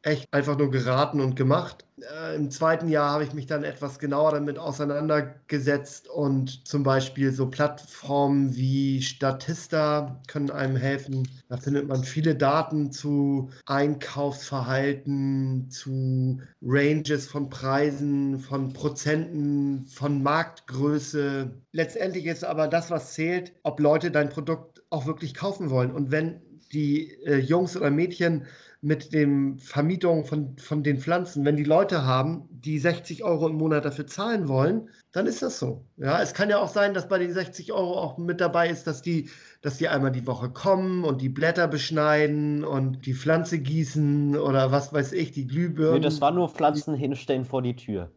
echt 0.03 0.33
einfach 0.33 0.57
nur 0.59 0.71
geraten 0.71 1.21
und 1.21 1.37
gemacht. 1.37 1.85
Äh, 2.01 2.35
Im 2.35 2.51
zweiten 2.51 2.89
Jahr 2.89 3.13
habe 3.13 3.23
ich 3.25 3.35
mich 3.35 3.47
dann 3.47 3.63
etwas 3.63 4.01
genauer 4.01 4.33
damit 4.33 4.59
auseinandergesetzt 4.59 6.09
und 6.09 6.67
zum 6.67 6.83
Beispiel 6.83 7.31
so 7.33 7.49
Plattformen 7.49 8.57
wie 8.57 9.01
Statista 9.01 10.21
können 10.27 10.51
einem 10.51 10.77
helfen. 10.77 11.29
Da 11.49 11.57
findet 11.57 11.87
man 11.87 12.03
viele 12.03 12.35
Daten 12.35 12.91
zu 12.91 13.51
Einkaufsverhalten, 13.67 15.71
zu 15.71 16.41
Ranges 16.61 17.29
von 17.29 17.49
Preisen, 17.49 18.41
von 18.41 18.73
Prozenten, 18.73 19.87
von 19.87 20.21
Marktgröße. 20.23 21.53
Letztendlich 21.71 22.27
ist 22.27 22.45
aber 22.45 22.67
das, 22.67 22.91
was 22.91 23.13
zählt, 23.13 23.53
ob 23.63 23.79
Leute 23.79 24.11
dein 24.11 24.31
Produkt 24.31 24.83
auch 24.91 25.07
wirklich 25.07 25.35
kaufen 25.35 25.71
wollen. 25.71 25.93
Und 25.93 26.11
wenn 26.11 26.41
die 26.73 27.13
äh, 27.25 27.39
Jungs 27.39 27.77
oder 27.77 27.91
Mädchen 27.91 28.47
mit 28.85 29.15
dem 29.15 29.59
Vermietung 29.59 30.25
von, 30.25 30.59
von 30.59 30.83
den 30.83 30.99
Pflanzen, 30.99 31.45
wenn 31.45 31.57
die 31.57 31.63
Leute 31.63 32.05
haben, 32.05 32.49
die 32.51 32.81
60 32.81 33.23
Euro 33.23 33.49
im 33.49 33.55
Monat 33.55 33.85
dafür 33.85 34.09
zahlen 34.09 34.49
wollen, 34.49 34.91
dann 35.13 35.27
ist 35.27 35.41
das 35.41 35.61
so. 35.61 35.85
Ja, 35.99 36.21
es 36.21 36.35
kann 36.35 36.51
ja 36.51 36.59
auch 36.59 36.69
sein, 36.69 36.93
dass 36.93 37.09
bei 37.09 37.19
den 37.19 37.33
60 37.33 37.73
Euro 37.73 37.97
auch 37.97 38.19
mit 38.19 38.41
dabei 38.41 38.69
ist, 38.69 38.89
dass 38.89 39.01
die, 39.01 39.31
dass 39.61 39.79
die 39.79 39.87
einmal 39.87 40.11
die 40.11 40.27
Woche 40.27 40.51
kommen 40.51 41.05
und 41.05 41.23
die 41.23 41.29
Blätter 41.29 41.69
beschneiden 41.69 42.65
und 42.65 43.07
die 43.07 43.15
Pflanze 43.15 43.61
gießen 43.61 44.37
oder 44.37 44.73
was 44.73 44.93
weiß 44.93 45.13
ich, 45.13 45.31
die 45.31 45.47
Glühbirnen. 45.47 46.01
Nee, 46.01 46.05
das 46.05 46.21
war 46.21 46.33
nur 46.33 46.49
Pflanzen 46.49 46.97
hinstellen 46.97 47.45
vor 47.45 47.63
die 47.63 47.77
Tür. 47.77 48.11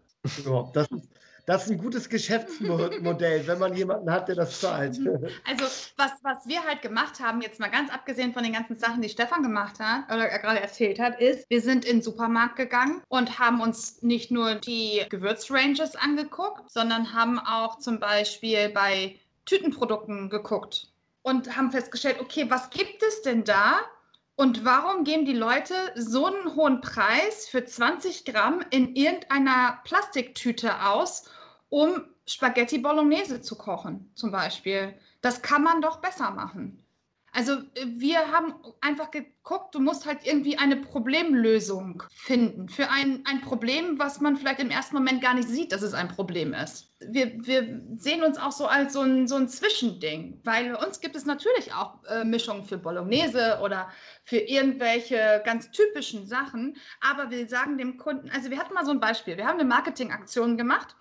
Ja, 0.46 0.68
das, 0.74 0.88
das 1.46 1.66
ist 1.66 1.72
ein 1.72 1.78
gutes 1.78 2.10
Geschäftsmodell, 2.10 3.48
wenn 3.48 3.60
man 3.60 3.76
jemanden 3.76 4.12
hat, 4.12 4.28
der 4.28 4.36
das 4.36 4.60
zahlt. 4.60 5.00
Also 5.46 5.66
was, 5.98 6.12
was 6.24 6.48
wir 6.48 6.64
halt 6.64 6.82
gemacht 6.82 7.20
haben, 7.20 7.42
jetzt 7.42 7.60
mal 7.60 7.70
ganz 7.70 7.92
abgesehen 7.92 8.34
von 8.34 8.44
den 8.44 8.54
ganzen 8.54 8.78
Sachen, 8.78 9.02
die 9.02 9.10
Stefan 9.10 9.44
gemacht 9.44 9.80
hat 9.80 10.06
oder 10.12 10.28
er 10.28 10.40
gerade 10.40 10.60
erzählt 10.60 11.00
hat, 11.00 11.20
ist, 11.22 11.50
wir 11.50 11.62
sind 11.62 11.86
in 11.86 11.98
den 11.98 12.02
Supermarkt 12.02 12.56
gegangen 12.56 13.02
und 13.08 13.40
haben 13.40 13.62
uns 13.62 14.02
nicht 14.02 14.32
nur 14.32 14.56
die 14.56 15.04
Gewürzranges 15.10 15.96
angeguckt, 15.96 16.72
sondern 16.72 17.14
haben 17.14 17.40
auch 17.40 17.80
zum 17.80 18.00
Beispiel 18.00 18.70
bei 18.70 19.20
Tütenprodukten 19.46 20.30
geguckt 20.30 20.92
und 21.22 21.56
haben 21.56 21.72
festgestellt, 21.72 22.18
okay, 22.20 22.46
was 22.50 22.70
gibt 22.70 23.02
es 23.04 23.22
denn 23.22 23.44
da, 23.44 23.80
und 24.36 24.66
warum 24.66 25.04
geben 25.04 25.26
die 25.26 25.34
Leute 25.34 25.74
so 25.96 26.26
einen 26.26 26.56
hohen 26.56 26.82
Preis 26.82 27.48
für 27.48 27.64
20 27.64 28.26
Gramm 28.26 28.64
in 28.70 28.96
irgendeiner 28.96 29.80
Plastiktüte 29.86 30.86
aus, 30.86 31.30
um 31.70 32.04
Spaghetti 32.28 32.80
Bolognese 32.80 33.42
zu 33.42 33.58
kochen, 33.58 34.12
zum 34.16 34.32
Beispiel? 34.32 34.94
Das 35.22 35.42
kann 35.42 35.64
man 35.64 35.82
doch 35.82 35.98
besser 35.98 36.32
machen. 36.32 36.85
Also 37.36 37.58
wir 37.86 38.32
haben 38.32 38.54
einfach 38.80 39.12
geguckt, 39.12 39.76
du 39.76 39.82
musst 39.82 40.06
halt 40.06 40.20
irgendwie 40.24 40.58
eine 40.58 40.78
Problemlösung 40.78 42.02
finden 42.10 42.70
für 42.70 42.90
ein, 42.90 43.24
ein 43.26 43.42
Problem, 43.42 44.00
was 44.00 44.22
man 44.22 44.38
vielleicht 44.38 44.62
im 44.62 44.70
ersten 44.70 44.96
Moment 44.96 45.22
gar 45.22 45.34
nicht 45.34 45.50
sieht, 45.50 45.74
dass 45.74 45.82
es 45.82 45.94
ein 45.94 46.08
Problem 46.08 46.54
ist. 46.54 46.94
Wir, 47.02 47.34
wir 47.46 47.82
sehen 47.98 48.24
uns 48.24 48.38
auch 48.38 48.54
so 48.54 48.68
als 48.68 48.94
so 48.94 49.02
ein, 49.02 49.28
so 49.28 49.36
ein 49.36 49.50
Zwischending, 49.50 50.40
weil 50.46 50.72
bei 50.72 50.86
uns 50.88 51.02
gibt 51.02 51.18
es 51.18 51.26
natürlich 51.26 51.74
auch 51.74 52.02
äh, 52.06 52.24
Mischungen 52.24 52.64
für 52.64 52.78
Bolognese 52.78 53.60
oder 53.62 53.90
für 54.24 54.38
irgendwelche 54.38 55.42
ganz 55.44 55.70
typischen 55.72 56.28
Sachen, 56.28 56.78
aber 57.02 57.32
wir 57.32 57.50
sagen 57.50 57.78
dem 57.78 57.98
Kunden, 57.98 58.30
also 58.30 58.50
wir 58.50 58.58
hatten 58.58 58.74
mal 58.74 58.86
so 58.86 58.92
ein 58.92 59.02
Beispiel, 59.02 59.36
wir 59.36 59.46
haben 59.46 59.60
eine 59.60 59.68
Marketingaktion 59.68 60.56
gemacht 60.56 60.96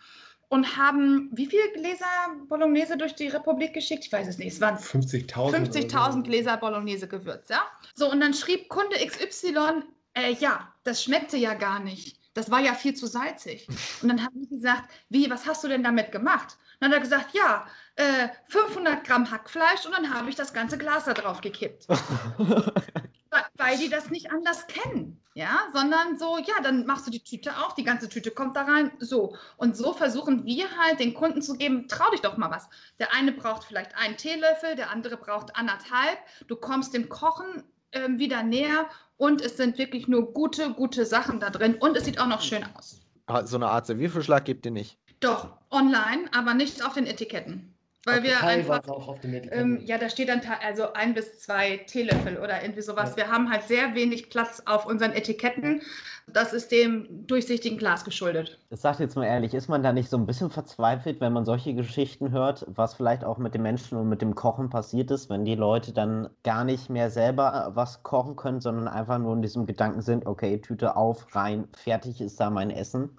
und 0.55 0.77
haben 0.77 1.31
wie 1.33 1.47
viele 1.47 1.69
Gläser 1.73 2.07
Bolognese 2.49 2.97
durch 2.97 3.17
die 3.17 3.27
Republik 3.27 3.75
geschickt? 3.75 4.05
Ich 4.07 4.13
weiß 4.13 4.29
es 4.29 4.39
nicht. 4.39 4.53
Es 4.53 4.61
waren 4.61 4.77
50.000 4.77 5.91
50.000 5.91 6.23
Gläser 6.23 6.57
Bolognese 6.57 7.09
gewürzt, 7.09 7.51
ja? 7.51 7.61
So, 7.97 8.09
und 8.09 8.21
dann 8.21 8.35
schrieb 8.35 8.69
Kunde 8.69 8.97
XY, 9.05 9.83
äh, 10.15 10.33
ja, 10.35 10.73
das 10.85 11.03
schmeckte 11.03 11.37
ja 11.37 11.55
gar 11.55 11.81
nicht. 11.81 12.21
Das 12.35 12.53
war 12.53 12.61
ja 12.61 12.75
viel 12.75 12.95
zu 12.95 13.09
salzig. 13.09 13.67
Und 14.03 14.09
dann 14.09 14.25
haben 14.25 14.41
die 14.41 14.49
gesagt, 14.49 14.91
wie, 15.09 15.29
was 15.29 15.47
hast 15.47 15.63
du 15.65 15.69
denn 15.69 15.83
damit 15.83 16.13
gemacht? 16.13 16.57
Und 16.75 16.83
dann 16.83 16.91
hat 16.91 16.99
er 16.99 17.03
gesagt, 17.03 17.35
ja, 17.35 17.67
äh, 17.97 18.29
500 18.49 19.05
Gramm 19.05 19.31
Hackfleisch 19.31 19.87
und 19.87 19.93
dann 19.93 20.13
habe 20.13 20.29
ich 20.29 20.35
das 20.35 20.53
ganze 20.53 20.79
Glas 20.79 21.05
da 21.05 21.15
drauf 21.15 21.41
gekippt. 21.41 21.87
weil 23.57 23.79
die 23.79 23.89
das 23.89 24.11
nicht 24.11 24.31
anders 24.33 24.67
kennen, 24.67 25.21
ja, 25.35 25.59
sondern 25.73 26.17
so, 26.17 26.39
ja, 26.39 26.55
dann 26.63 26.87
machst 26.87 27.07
du 27.09 27.11
die 27.11 27.23
Tüte 27.23 27.51
auf, 27.59 27.75
die 27.75 27.83
ganze 27.83 28.09
Tüte 28.09 28.31
kommt 28.31 28.57
da 28.57 28.63
rein, 28.63 28.93
so. 29.01 29.37
Und 29.57 29.77
so 29.77 29.93
versuchen 29.93 30.47
wir 30.47 30.67
halt 30.79 31.01
den 31.01 31.13
Kunden 31.13 31.43
zu 31.43 31.55
geben, 31.55 31.89
trau 31.89 32.09
dich 32.13 32.21
doch 32.21 32.37
mal 32.37 32.51
was. 32.51 32.69
Der 33.01 33.13
eine 33.13 33.33
braucht 33.33 33.65
vielleicht 33.65 33.97
einen 33.97 34.17
Teelöffel, 34.17 34.77
der 34.77 34.91
andere 34.91 35.17
braucht 35.17 35.57
anderthalb. 35.57 36.19
Du 36.47 36.55
kommst 36.55 36.95
dem 36.95 37.09
Kochen 37.09 37.65
äh, 37.91 38.09
wieder 38.11 38.45
näher 38.45 38.89
und 39.17 39.41
es 39.41 39.57
sind 39.57 39.77
wirklich 39.77 40.07
nur 40.07 40.33
gute, 40.33 40.73
gute 40.73 41.05
Sachen 41.05 41.41
da 41.41 41.51
drin 41.51 41.75
und 41.75 41.97
es 41.97 42.05
sieht 42.05 42.21
auch 42.21 42.29
noch 42.29 42.41
schön 42.41 42.65
aus. 42.77 43.01
Ah, 43.27 43.45
so 43.45 43.57
eine 43.57 43.69
Art 43.69 43.87
Servierverschlag 43.87 44.45
gibt 44.45 44.67
ihr 44.67 44.73
nicht? 44.73 44.99
Doch, 45.19 45.49
online, 45.71 46.29
aber 46.33 46.55
nicht 46.55 46.85
auf 46.85 46.95
den 46.95 47.07
Etiketten. 47.07 47.74
Weil 48.07 48.23
wir 48.23 48.43
einfach, 48.43 48.87
auch 48.89 49.09
auf 49.09 49.21
dem 49.21 49.35
ähm, 49.51 49.81
ja, 49.83 49.97
da 49.97 50.11
steht 50.11 50.29
dann 50.29 50.43
also 50.63 50.93
ein 50.93 51.15
bis 51.15 51.39
zwei 51.39 51.79
Teelöffel 51.87 52.37
oder 52.37 52.63
irgendwie 52.63 52.83
sowas. 52.83 53.11
Ja. 53.13 53.17
Wir 53.17 53.29
haben 53.29 53.51
halt 53.51 53.63
sehr 53.63 53.95
wenig 53.95 54.29
Platz 54.29 54.63
auf 54.67 54.85
unseren 54.85 55.13
Etiketten. 55.13 55.81
Das 56.27 56.53
ist 56.53 56.71
dem 56.71 57.27
durchsichtigen 57.27 57.79
Glas 57.79 58.05
geschuldet. 58.05 58.59
Das 58.71 58.83
sagt 58.83 59.01
jetzt 59.01 59.17
mal 59.17 59.25
ehrlich, 59.25 59.55
ist 59.55 59.69
man 59.69 59.83
da 59.83 59.93
nicht 59.93 60.11
so 60.11 60.19
ein 60.19 60.27
bisschen 60.27 60.51
verzweifelt, 60.51 61.21
wenn 61.21 61.33
man 61.33 61.45
solche 61.45 61.75
Geschichten 61.75 62.31
hört, 62.31 62.67
was 62.69 62.95
vielleicht 62.95 63.25
auch 63.25 63.39
mit 63.39 63.55
den 63.55 63.63
Menschen 63.63 63.97
und 63.97 64.09
mit 64.09 64.21
dem 64.21 64.35
Kochen 64.35 64.69
passiert 64.69 65.11
ist, 65.11 65.31
wenn 65.31 65.45
die 65.45 65.55
Leute 65.55 65.93
dann 65.93 66.29
gar 66.43 66.65
nicht 66.65 66.91
mehr 66.91 67.11
selber 67.11 67.69
äh, 67.71 67.77
was 67.77 68.03
kochen 68.03 68.37
können, 68.37 68.61
sondern 68.61 68.89
einfach 68.89 69.19
nur 69.19 69.35
in 69.35 69.43
diesem 69.43 69.67
Gedanken 69.67 70.03
sind, 70.03 70.27
okay, 70.27 70.59
Tüte 70.59 70.97
auf, 70.97 71.35
rein, 71.35 71.69
fertig 71.75 72.21
ist 72.21 72.39
da 72.39 72.51
mein 72.51 72.71
Essen? 72.71 73.17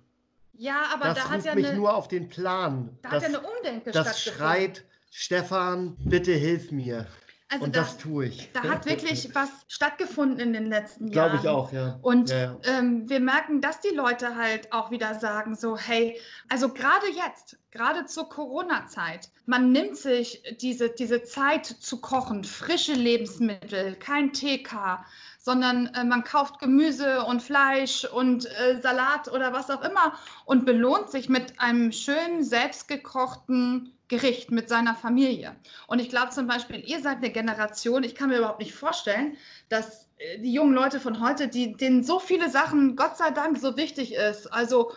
Ja, 0.58 0.84
aber 0.94 1.06
das 1.14 1.24
da 1.24 1.30
hat 1.30 1.46
ja 1.46 1.56
mich 1.56 1.68
eine, 1.68 1.78
nur 1.78 1.96
auf 1.96 2.08
den 2.08 2.30
Plan. 2.30 2.98
Da 3.02 3.10
das, 3.10 3.24
hat 3.24 3.32
ja 3.32 3.40
eine 3.40 3.48
Umdenke 3.48 3.92
Das 3.92 4.22
schreit, 4.22 4.86
Stefan, 5.10 5.96
bitte 6.00 6.32
hilf 6.34 6.72
mir. 6.72 7.08
Also 7.48 7.66
und 7.66 7.76
da, 7.76 7.82
das 7.82 7.98
tue 7.98 8.26
ich. 8.26 8.50
Da 8.54 8.64
hat 8.64 8.86
wirklich 8.88 9.30
was 9.36 9.50
stattgefunden 9.68 10.40
in 10.40 10.54
den 10.54 10.66
letzten 10.66 11.08
Jahren. 11.10 11.32
Glaube 11.32 11.44
ich 11.44 11.50
auch, 11.50 11.72
ja. 11.72 12.00
Und 12.02 12.30
ja, 12.32 12.38
ja. 12.38 12.60
Ähm, 12.64 13.08
wir 13.08 13.20
merken, 13.20 13.62
dass 13.62 13.82
die 13.82 13.96
Leute 13.96 14.36
halt 14.36 14.74
auch 14.74 14.90
wieder 14.90 15.14
sagen, 15.20 15.56
so, 15.56 15.78
hey, 15.78 16.20
also 16.50 16.74
gerade 16.74 17.08
jetzt, 17.16 17.58
gerade 17.72 18.06
zur 18.06 18.30
Corona-Zeit, 18.30 19.30
man 19.46 19.72
nimmt 19.72 19.96
sich 19.96 20.42
diese, 20.60 20.90
diese 20.90 21.22
Zeit 21.22 21.66
zu 21.68 22.02
kochen, 22.02 22.44
frische 22.44 22.94
Lebensmittel, 22.94 23.96
kein 23.96 24.34
TK, 24.34 25.06
sondern 25.46 25.94
äh, 25.94 26.04
man 26.04 26.24
kauft 26.24 26.58
Gemüse 26.58 27.24
und 27.24 27.40
Fleisch 27.40 28.04
und 28.04 28.48
äh, 28.48 28.82
Salat 28.82 29.32
oder 29.32 29.54
was 29.54 29.70
auch 29.70 29.84
immer 29.84 30.16
und 30.46 30.66
belohnt 30.66 31.12
sich 31.12 31.30
mit 31.30 31.60
einem 31.60 31.92
schönen, 31.92 32.44
selbstgekochten 32.44 33.94
Gericht 34.08 34.50
mit 34.50 34.70
seiner 34.70 34.96
Familie. 34.96 35.56
Und 35.86 36.00
ich 36.00 36.10
glaube 36.10 36.32
zum 36.32 36.48
Beispiel, 36.48 36.84
ihr 36.84 37.00
seid 37.00 37.18
eine 37.18 37.30
Generation, 37.30 38.04
ich 38.04 38.16
kann 38.16 38.30
mir 38.30 38.40
überhaupt 38.40 38.60
nicht 38.60 38.74
vorstellen, 38.74 39.38
dass 39.70 40.10
äh, 40.18 40.40
die 40.40 40.52
jungen 40.52 40.74
Leute 40.74 41.00
von 41.00 41.20
heute, 41.24 41.48
die, 41.48 41.74
denen 41.74 42.04
so 42.04 42.18
viele 42.18 42.50
Sachen, 42.50 42.96
Gott 42.96 43.16
sei 43.16 43.30
Dank, 43.30 43.60
so 43.60 43.78
wichtig 43.78 44.16
ist, 44.16 44.52
also 44.52 44.94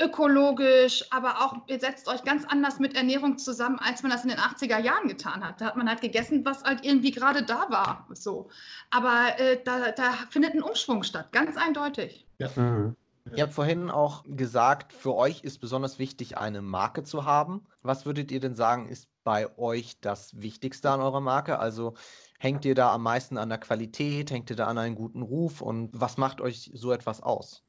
ökologisch, 0.00 1.04
aber 1.10 1.40
auch 1.40 1.56
ihr 1.66 1.78
setzt 1.78 2.08
euch 2.08 2.24
ganz 2.24 2.44
anders 2.44 2.78
mit 2.78 2.96
Ernährung 2.96 3.38
zusammen, 3.38 3.78
als 3.78 4.02
man 4.02 4.10
das 4.10 4.24
in 4.24 4.30
den 4.30 4.38
80er 4.38 4.78
Jahren 4.78 5.08
getan 5.08 5.44
hat. 5.44 5.60
Da 5.60 5.66
hat 5.66 5.76
man 5.76 5.88
halt 5.88 6.00
gegessen, 6.00 6.44
was 6.44 6.64
halt 6.64 6.84
irgendwie 6.84 7.10
gerade 7.10 7.42
da 7.42 7.66
war. 7.70 8.06
So. 8.12 8.48
Aber 8.90 9.38
äh, 9.38 9.62
da, 9.62 9.92
da, 9.92 10.12
findet 10.30 10.54
ein 10.54 10.62
Umschwung 10.62 11.02
statt, 11.02 11.32
ganz 11.32 11.56
eindeutig. 11.56 12.26
Ja. 12.38 12.48
Mhm. 12.54 12.96
Ihr 13.36 13.44
habt 13.44 13.52
vorhin 13.52 13.90
auch 13.90 14.24
gesagt, 14.26 14.92
für 14.92 15.14
euch 15.14 15.42
ist 15.44 15.58
besonders 15.58 15.98
wichtig, 15.98 16.38
eine 16.38 16.62
Marke 16.62 17.04
zu 17.04 17.26
haben. 17.26 17.66
Was 17.82 18.06
würdet 18.06 18.32
ihr 18.32 18.40
denn 18.40 18.56
sagen, 18.56 18.88
ist 18.88 19.08
bei 19.22 19.56
euch 19.58 20.00
das 20.00 20.40
Wichtigste 20.40 20.90
an 20.90 21.00
eurer 21.00 21.20
Marke? 21.20 21.58
Also 21.58 21.94
hängt 22.38 22.64
ihr 22.64 22.74
da 22.74 22.92
am 22.92 23.02
meisten 23.02 23.36
an 23.36 23.50
der 23.50 23.58
Qualität, 23.58 24.30
hängt 24.30 24.50
ihr 24.50 24.56
da 24.56 24.66
an 24.66 24.78
einen 24.78 24.96
guten 24.96 25.22
Ruf 25.22 25.60
und 25.60 25.90
was 25.92 26.16
macht 26.16 26.40
euch 26.40 26.70
so 26.74 26.92
etwas 26.92 27.22
aus? 27.22 27.62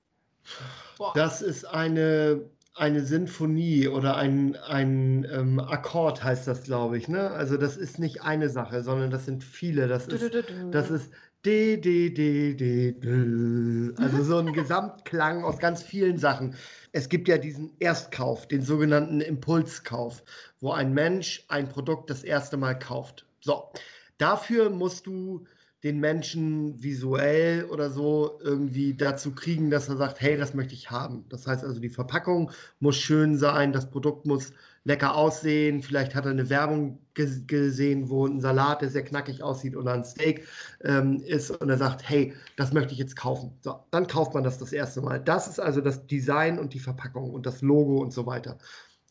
Das 1.14 1.42
ist 1.42 1.66
eine, 1.66 2.42
eine 2.76 3.02
Sinfonie 3.04 3.88
oder 3.88 4.18
ein, 4.18 4.56
ein 4.56 5.28
ähm, 5.32 5.60
Akkord, 5.60 6.24
heißt 6.24 6.48
das, 6.48 6.64
glaube 6.64 6.98
ich. 6.98 7.08
Ne? 7.08 7.32
Also 7.32 7.58
das 7.58 7.78
ist 7.78 8.00
nicht 8.00 8.22
eine 8.22 8.50
Sache, 8.50 8.84
sondern 8.84 9.12
das 9.12 9.26
sind 9.26 9.44
viele. 9.44 9.88
Das 9.88 10.08
ist, 10.08 10.32
das 10.72 10.92
ist 10.92 11.12
D, 11.44 11.78
D, 11.78 12.12
D, 12.12 12.54
D, 12.54 12.92
D. 12.92 13.94
Also 13.98 14.24
so 14.24 14.38
ein 14.38 14.54
Gesamtklang 14.54 15.44
aus 15.44 15.58
ganz 15.58 15.82
vielen 15.82 16.18
Sachen. 16.18 16.56
Es 16.92 17.10
gibt 17.10 17.28
ja 17.28 17.40
diesen 17.40 17.72
Erstkauf, 17.80 18.48
den 18.48 18.62
sogenannten 18.62 19.22
Impulskauf, 19.22 20.24
wo 20.60 20.72
ein 20.72 20.94
Mensch 20.94 21.44
ein 21.48 21.68
Produkt 21.68 22.12
das 22.12 22.24
erste 22.24 22.58
Mal 22.58 22.78
kauft. 22.78 23.26
So, 23.40 23.72
dafür 24.20 24.70
musst 24.70 25.08
du 25.08 25.46
den 25.84 26.00
Menschen 26.00 26.82
visuell 26.82 27.66
oder 27.66 27.90
so 27.90 28.40
irgendwie 28.44 28.94
dazu 28.94 29.34
kriegen, 29.34 29.72
dass 29.72 29.90
er 29.90 29.98
sagt, 29.98 30.22
hey, 30.22 30.38
das 30.38 30.54
möchte 30.54 30.74
ich 30.74 30.92
haben. 30.92 31.26
Das 31.30 31.48
heißt 31.48 31.64
also, 31.64 31.80
die 31.80 31.90
Verpackung 31.90 32.52
muss 32.80 32.98
schön 32.98 33.38
sein, 33.38 33.74
das 33.74 33.90
Produkt 33.90 34.26
muss 34.26 34.54
lecker 34.84 35.16
aussehen. 35.16 35.82
Vielleicht 35.82 36.14
hat 36.16 36.26
er 36.26 36.32
eine 36.32 36.50
Werbung 36.50 37.00
gesehen, 37.14 38.10
wo 38.10 38.26
ein 38.26 38.42
Salat, 38.42 38.82
der 38.82 38.90
sehr 38.90 39.04
knackig 39.04 39.42
aussieht 39.44 39.76
oder 39.76 39.94
ein 39.94 40.04
Steak 40.04 40.48
ähm, 40.84 41.22
ist 41.26 41.52
und 41.52 41.70
er 41.70 41.78
sagt, 41.78 42.08
hey, 42.08 42.34
das 42.58 42.74
möchte 42.74 42.94
ich 42.94 43.00
jetzt 43.00 43.16
kaufen. 43.16 43.52
So, 43.62 43.80
dann 43.92 44.08
kauft 44.08 44.34
man 44.34 44.44
das 44.44 44.58
das 44.58 44.74
erste 44.74 45.02
Mal. 45.02 45.20
Das 45.20 45.48
ist 45.48 45.60
also 45.60 45.82
das 45.82 46.06
Design 46.08 46.60
und 46.60 46.74
die 46.74 46.80
Verpackung 46.80 47.32
und 47.32 47.46
das 47.46 47.62
Logo 47.62 47.98
und 48.02 48.14
so 48.14 48.26
weiter. 48.26 48.58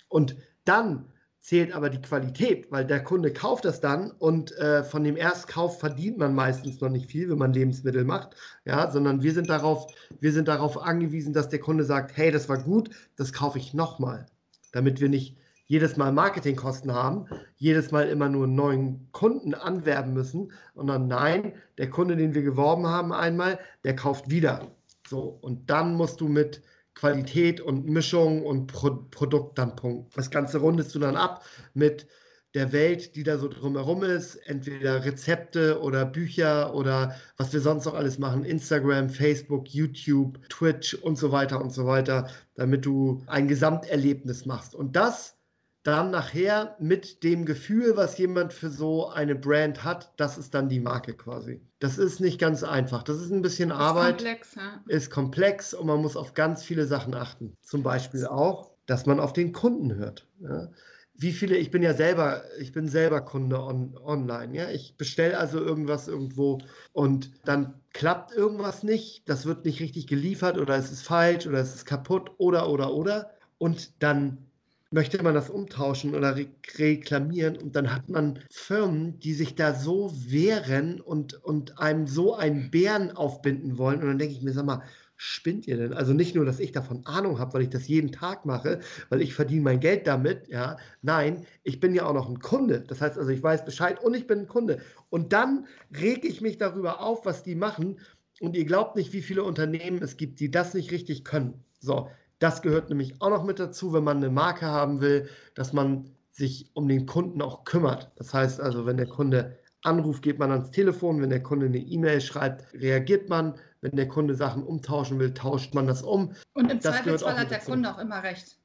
Und 0.09 0.37
dann 0.65 1.07
zählt 1.41 1.73
aber 1.73 1.89
die 1.89 2.01
Qualität, 2.01 2.71
weil 2.71 2.85
der 2.85 3.03
Kunde 3.03 3.33
kauft 3.33 3.65
das 3.65 3.81
dann 3.81 4.11
und 4.11 4.53
äh, 4.59 4.85
von 4.85 5.05
dem 5.05 5.17
Erstkauf 5.17 5.81
verdient 5.81 6.19
man 6.19 6.35
meistens 6.35 6.81
noch 6.81 6.91
nicht 6.91 7.11
viel, 7.11 7.31
wenn 7.31 7.39
man 7.39 7.53
Lebensmittel 7.53 8.05
macht, 8.05 8.37
ja, 8.65 8.91
sondern 8.91 9.23
wir 9.23 9.33
sind 9.33 9.49
darauf, 9.49 9.87
wir 10.21 10.33
sind 10.33 10.49
darauf 10.49 10.81
angewiesen, 10.81 11.33
dass 11.33 11.49
der 11.49 11.61
Kunde 11.61 11.85
sagt, 11.85 12.17
hey, 12.17 12.31
das 12.31 12.49
war 12.49 12.59
gut, 12.59 12.91
das 13.17 13.33
kaufe 13.33 13.59
ich 13.59 13.73
nochmal, 13.73 14.27
damit 14.73 15.01
wir 15.01 15.09
nicht 15.09 15.37
jedes 15.67 15.97
Mal 15.97 16.13
Marketingkosten 16.13 16.93
haben, 16.93 17.27
jedes 17.57 17.93
Mal 17.93 18.09
immer 18.09 18.29
nur 18.29 18.45
einen 18.45 18.57
neuen 18.57 19.09
Kunden 19.13 19.55
anwerben 19.55 20.13
müssen, 20.13 20.51
sondern 20.75 21.07
nein, 21.07 21.53
der 21.79 21.89
Kunde, 21.89 22.17
den 22.17 22.35
wir 22.35 22.43
geworben 22.43 22.89
haben 22.89 23.13
einmal, 23.13 23.59
der 23.85 23.95
kauft 23.95 24.31
wieder. 24.31 24.67
So, 25.09 25.39
und 25.41 25.71
dann 25.71 25.95
musst 25.95 26.21
du 26.21 26.29
mit 26.29 26.61
Qualität 26.95 27.61
und 27.61 27.87
Mischung 27.87 28.45
und 28.45 28.67
Pro 28.67 29.07
Produkt 29.11 29.59
dann 29.59 29.77
punkten. 29.77 30.11
Das 30.15 30.31
Ganze 30.31 30.59
rundest 30.59 30.95
du 30.95 30.99
dann 30.99 31.17
ab 31.17 31.45
mit 31.75 32.07
der 32.55 32.73
Welt, 32.73 33.15
die 33.15 33.23
da 33.23 33.39
so 33.39 33.49
drumherum 33.49 34.03
ist, 34.03 34.35
entweder 34.35 35.05
Rezepte 35.05 35.81
oder 35.81 36.05
Bücher 36.05 36.75
oder 36.75 37.15
was 37.37 37.53
wir 37.53 37.61
sonst 37.61 37.85
noch 37.85 37.95
alles 37.95 38.19
machen, 38.19 38.45
Instagram, 38.45 39.09
Facebook, 39.09 39.69
YouTube, 39.69 40.41
Twitch 40.49 40.95
und 40.95 41.17
so 41.17 41.31
weiter 41.31 41.61
und 41.61 41.73
so 41.73 41.87
weiter, 41.87 42.29
damit 42.57 42.85
du 42.85 43.23
ein 43.27 43.47
Gesamterlebnis 43.47 44.47
machst. 44.47 44.75
Und 44.75 44.97
das 44.97 45.40
dann 45.83 46.11
nachher 46.11 46.77
mit 46.79 47.23
dem 47.23 47.47
Gefühl, 47.47 47.97
was 47.97 48.19
jemand 48.19 48.53
für 48.53 48.69
so 48.69 49.09
eine 49.09 49.35
Brand 49.35 49.83
hat, 49.83 50.13
das 50.17 50.37
ist 50.37 50.55
dann 50.55 50.69
die 50.69 50.81
Marke 50.81 51.15
quasi. 51.15 51.63
Das 51.79 51.97
ist 51.97 52.21
nicht 52.21 52.39
ganz 52.39 52.63
einfach. 52.63 53.03
Das 53.03 53.21
ist 53.21 53.31
ein 53.31 53.41
bisschen 53.41 53.71
ist 53.71 53.77
Arbeit. 53.77 54.19
Komplex, 54.19 54.55
ja. 54.57 54.83
Ist 54.89 55.11
komplex 55.11 55.73
und 55.73 55.87
man 55.87 56.03
muss 56.03 56.17
auf 56.17 56.35
ganz 56.35 56.63
viele 56.63 56.87
Sachen 56.87 57.15
achten. 57.15 57.57
Zum 57.63 57.83
Beispiel 57.83 58.27
auch, 58.27 58.73
dass 58.85 59.07
man 59.07 59.21
auf 59.21 59.33
den 59.33 59.53
Kunden 59.53 59.95
hört. 59.95 60.29
Ja. 60.41 60.69
Wie 61.15 61.33
viele, 61.33 61.57
ich 61.57 61.71
bin 61.71 61.83
ja 61.83 61.95
selber, 61.95 62.45
ich 62.59 62.73
bin 62.73 62.89
selber 62.89 63.23
Kunde 63.23 63.61
on, 63.61 63.97
online, 64.05 64.55
ja. 64.55 64.71
Ich 64.71 64.97
bestelle 64.99 65.39
also 65.39 65.59
irgendwas 65.59 66.09
irgendwo 66.09 66.59
und 66.93 67.31
dann 67.47 67.81
klappt 67.95 68.33
irgendwas 68.33 68.83
nicht, 68.83 69.29
das 69.29 69.47
wird 69.47 69.65
nicht 69.65 69.81
richtig 69.81 70.07
geliefert 70.07 70.59
oder 70.59 70.77
es 70.77 70.93
ist 70.93 71.03
falsch 71.03 71.47
oder 71.47 71.59
es 71.59 71.75
ist 71.75 71.87
kaputt 71.87 72.33
oder 72.37 72.69
oder 72.69 72.93
oder. 72.93 73.31
Und 73.57 74.03
dann 74.03 74.50
möchte 74.91 75.23
man 75.23 75.35
das 75.35 75.51
umtauschen 75.51 76.15
oder 76.15 76.37
re 76.37 76.47
reklamieren 76.77 77.57
und 77.57 77.77
dann 77.77 77.93
hat 77.95 78.09
man 78.09 78.41
Firmen, 78.51 79.19
die 79.21 79.35
sich 79.35 79.55
da 79.55 79.75
so 79.75 80.13
wehren 80.27 81.01
und, 81.01 81.35
und 81.45 81.79
einem 81.79 82.07
so 82.07 82.35
einen 82.35 82.71
Bären 82.71 83.13
aufbinden 83.13 83.79
wollen. 83.79 84.01
Und 84.01 84.09
dann 84.09 84.19
denke 84.19 84.35
ich 84.35 84.43
mir, 84.43 84.53
sag 84.53 84.67
mal, 84.67 84.83
spinnt 85.17 85.67
ihr 85.67 85.77
denn? 85.77 85.93
Also 85.93 86.15
nicht 86.15 86.35
nur, 86.35 86.45
dass 86.45 86.59
ich 86.61 86.73
davon 86.73 87.05
Ahnung 87.05 87.39
habe, 87.39 87.53
weil 87.53 87.63
ich 87.63 87.69
das 87.69 87.87
jeden 87.87 88.11
Tag 88.11 88.47
mache, 88.47 88.81
weil 89.11 89.21
ich 89.21 89.35
verdiene 89.35 89.63
mein 89.63 89.79
Geld 89.79 90.07
damit, 90.07 90.49
ja. 90.49 90.79
Nein, 91.03 91.45
ich 91.63 91.79
bin 91.79 91.95
ja 91.95 92.07
auch 92.07 92.15
noch 92.15 92.29
ein 92.29 92.41
Kunde. 92.41 92.81
Das 92.81 93.01
heißt 93.01 93.19
also, 93.19 93.31
ich 93.31 93.43
weiß 93.43 93.65
Bescheid 93.65 94.03
und 94.03 94.15
ich 94.15 94.27
bin 94.27 94.41
ein 94.41 94.49
Kunde. 94.49 94.81
Und 95.11 95.33
dann 95.33 95.67
rege 95.95 96.27
ich 96.27 96.41
mich 96.41 96.59
darüber 96.59 97.01
auf, 97.01 97.27
was 97.27 97.43
die 97.43 97.55
machen. 97.55 98.01
Und 98.41 98.57
ihr 98.57 98.65
glaubt 98.65 98.97
nicht, 98.97 99.13
wie 99.13 99.21
viele 99.21 99.45
Unternehmen 99.45 100.03
es 100.03 100.17
gibt, 100.17 100.41
die 100.41 100.51
das 100.51 100.73
nicht 100.75 100.91
richtig 100.91 101.25
können. 101.25 101.63
So, 101.81 102.09
das 102.41 102.63
gehört 102.63 102.89
nämlich 102.89 103.21
auch 103.21 103.31
noch 103.31 103.45
mit 103.45 103.61
dazu, 103.61 103.93
wenn 103.93 104.03
man 104.03 104.17
eine 104.17 104.31
Marke 104.31 104.67
haben 104.67 105.01
will, 105.01 105.29
dass 105.55 105.73
man 105.73 106.11
sich 106.31 106.71
um 106.75 106.89
den 106.89 107.07
Kunden 107.07 107.43
auch 107.43 107.65
kümmert. 107.65 108.11
Das 108.17 108.35
heißt 108.35 108.61
also, 108.61 108.87
wenn 108.87 108.97
der 108.97 109.07
Kunde 109.07 109.59
anruft, 109.83 110.23
geht 110.23 110.39
man 110.39 110.51
ans 110.51 110.71
Telefon, 110.71 111.21
wenn 111.21 111.31
der 111.31 111.43
Kunde 111.43 111.67
eine 111.67 111.79
E-Mail 111.79 112.21
schreibt, 112.21 112.73
reagiert 112.75 113.29
man, 113.29 113.55
wenn 113.83 113.95
der 113.97 114.09
Kunde 114.09 114.35
Sachen 114.35 114.63
umtauschen 114.63 115.19
will, 115.19 115.35
tauscht 115.35 115.75
man 115.75 115.87
das 115.87 116.03
um. 116.03 116.33
Und 116.55 116.71
im 116.71 116.81
das 116.81 116.97
Zweifelsfall 116.97 117.39
hat 117.39 117.51
der 117.51 117.59
dazu. 117.59 117.73
Kunde 117.73 117.95
auch 117.95 117.99
immer 117.99 118.23
recht, 118.23 118.57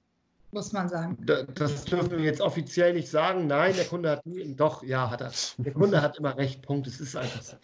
muss 0.51 0.71
man 0.71 0.88
sagen. 0.88 1.17
Das 1.25 1.83
dürfen 1.85 2.11
wir 2.11 2.19
jetzt 2.19 2.41
offiziell 2.41 2.93
nicht 2.93 3.09
sagen. 3.09 3.47
Nein, 3.47 3.75
der 3.75 3.85
Kunde 3.85 4.11
hat 4.11 4.25
nie, 4.25 4.55
doch, 4.55 4.83
ja, 4.83 5.09
hat 5.09 5.21
er. 5.21 5.31
Der 5.57 5.73
Kunde 5.73 6.01
hat 6.01 6.17
immer 6.17 6.38
recht, 6.38 6.61
Punkt. 6.61 6.88
Es 6.88 7.01
ist 7.01 7.15
einfach 7.15 7.41
so. 7.41 7.57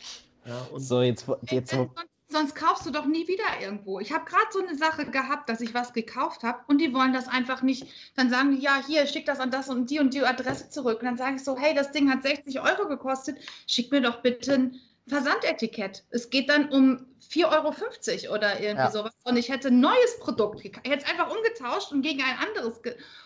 Ja, 0.46 0.68
so, 0.78 1.02
jetzt, 1.02 1.28
jetzt, 1.50 1.74
jetzt 1.74 1.90
sonst 2.32 2.56
kaufst 2.56 2.86
du 2.86 2.92
doch 2.92 3.06
nie 3.06 3.28
wieder 3.28 3.62
irgendwo. 3.62 4.00
Ich 4.00 4.12
habe 4.12 4.26
gerade 4.26 4.46
so 4.52 4.60
eine 4.60 4.78
Sache 4.78 5.06
gehabt, 5.06 5.50
dass 5.50 5.62
ich 5.62 5.74
was 5.74 5.94
gekauft 5.94 6.44
habe 6.44 6.60
und 6.68 6.80
die 6.80 6.94
wollen 6.94 7.14
das 7.14 7.28
einfach 7.28 7.62
nicht. 7.62 7.88
Dann 8.16 8.30
sagen 8.30 8.56
die, 8.56 8.62
ja, 8.62 8.82
hier, 8.86 9.06
schick 9.08 9.26
das 9.26 9.40
an 9.40 9.52
das 9.52 9.70
und 9.70 9.90
die 9.90 10.00
und 10.00 10.14
die 10.14 10.24
Adresse 10.24 10.70
zurück. 10.70 11.00
Und 11.00 11.06
dann 11.06 11.18
sage 11.18 11.36
ich 11.36 11.44
so, 11.44 11.58
hey, 11.58 11.74
das 11.74 11.92
Ding 11.92 12.10
hat 12.10 12.24
60 12.24 12.60
Euro 12.62 12.88
gekostet, 12.88 13.38
schick 13.68 13.92
mir 13.92 14.02
doch 14.02 14.22
bitte 14.22 14.54
ein 14.54 14.82
Versandetikett. 15.08 16.04
Es 16.12 16.30
geht 16.30 16.50
dann 16.50 16.70
um 16.70 17.06
4,50 17.30 18.28
Euro 18.28 18.36
oder 18.36 18.60
irgendwie 18.60 18.84
ja. 18.84 18.92
sowas. 18.92 19.14
Und 19.24 19.38
ich 19.38 19.50
hätte 19.50 19.70
ein 19.70 19.80
neues 19.80 20.20
Produkt, 20.20 20.64
ich 20.64 20.76
hätte 20.84 21.04
es 21.04 21.10
einfach 21.10 21.30
umgetauscht 21.36 21.92
und 21.92 22.02
gegen 22.02 22.22
ein 22.22 22.38
anderes. 22.38 22.80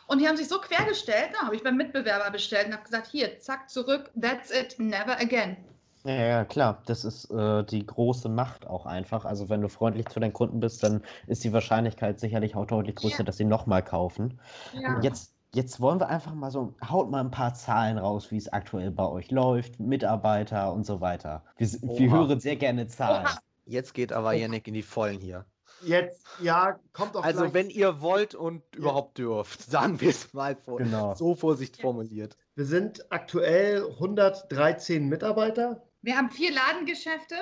und 0.07 0.19
die 0.19 0.27
haben 0.27 0.37
sich 0.37 0.47
so 0.47 0.59
quergestellt, 0.59 1.29
da 1.33 1.45
habe 1.45 1.55
ich 1.55 1.63
beim 1.63 1.77
Mitbewerber 1.77 2.29
bestellt 2.31 2.67
und 2.67 2.73
habe 2.73 2.83
gesagt, 2.83 3.07
hier, 3.07 3.39
zack, 3.39 3.69
zurück, 3.69 4.11
that's 4.19 4.51
it, 4.51 4.75
never 4.79 5.19
again. 5.19 5.57
Ja, 6.05 6.13
ja, 6.13 6.45
klar. 6.45 6.81
Das 6.85 7.03
ist 7.03 7.31
äh, 7.31 7.63
die 7.63 7.85
große 7.85 8.29
Macht 8.29 8.67
auch 8.67 8.85
einfach. 8.85 9.25
Also 9.25 9.49
wenn 9.49 9.61
du 9.61 9.69
freundlich 9.69 10.07
zu 10.07 10.19
deinen 10.19 10.33
Kunden 10.33 10.59
bist, 10.59 10.83
dann 10.83 11.01
ist 11.27 11.43
die 11.43 11.51
Wahrscheinlichkeit 11.51 12.19
sicherlich 12.19 12.55
auch 12.55 12.65
deutlich 12.67 12.95
größer, 12.95 13.19
Ja. 13.19 13.23
dass 13.23 13.37
sie 13.37 13.45
nochmal 13.45 13.83
kaufen. 13.83 14.39
Ja. 14.73 14.99
Jetzt, 15.01 15.33
jetzt 15.53 15.81
wollen 15.81 15.99
wir 15.99 16.07
einfach 16.07 16.33
mal 16.35 16.51
so, 16.51 16.75
haut 16.87 17.09
mal 17.09 17.21
ein 17.21 17.31
paar 17.31 17.55
Zahlen 17.55 17.97
raus, 17.97 18.29
wie 18.31 18.37
es 18.37 18.53
aktuell 18.53 18.91
bei 18.91 19.05
euch 19.07 19.31
läuft, 19.31 19.79
Mitarbeiter 19.79 20.71
und 20.73 20.85
so 20.85 21.01
weiter. 21.01 21.43
Wir, 21.57 21.67
wir 21.67 22.11
hören 22.11 22.39
sehr 22.39 22.55
gerne 22.55 22.85
Zahlen. 22.87 23.25
Oha. 23.25 23.39
Jetzt 23.65 23.95
geht 23.95 24.13
aber 24.13 24.33
Janik 24.33 24.67
in 24.67 24.75
die 24.75 24.83
Vollen 24.83 25.19
hier. 25.19 25.45
Jetzt, 25.83 26.23
ja, 26.39 26.79
kommt 26.93 27.17
auch 27.17 27.23
Also 27.23 27.41
gleich. 27.41 27.53
wenn 27.55 27.69
ihr 27.71 27.99
wollt 27.99 28.35
und 28.35 28.61
überhaupt 28.75 29.17
dürft, 29.17 29.61
sagen 29.71 29.99
wir 30.01 30.09
es 30.11 30.31
mal 30.33 30.55
vor, 30.55 30.77
Genau. 30.77 31.15
so 31.15 31.33
Vorsicht 31.33 31.81
formuliert. 31.81 32.37
Wir 32.53 32.65
sind 32.65 33.11
aktuell 33.11 33.83
113 33.99 35.09
Mitarbeiter. 35.09 35.81
Wir 36.05 36.17
haben 36.17 36.29
vier 36.29 36.53
Ladengeschäfte. 36.53 37.33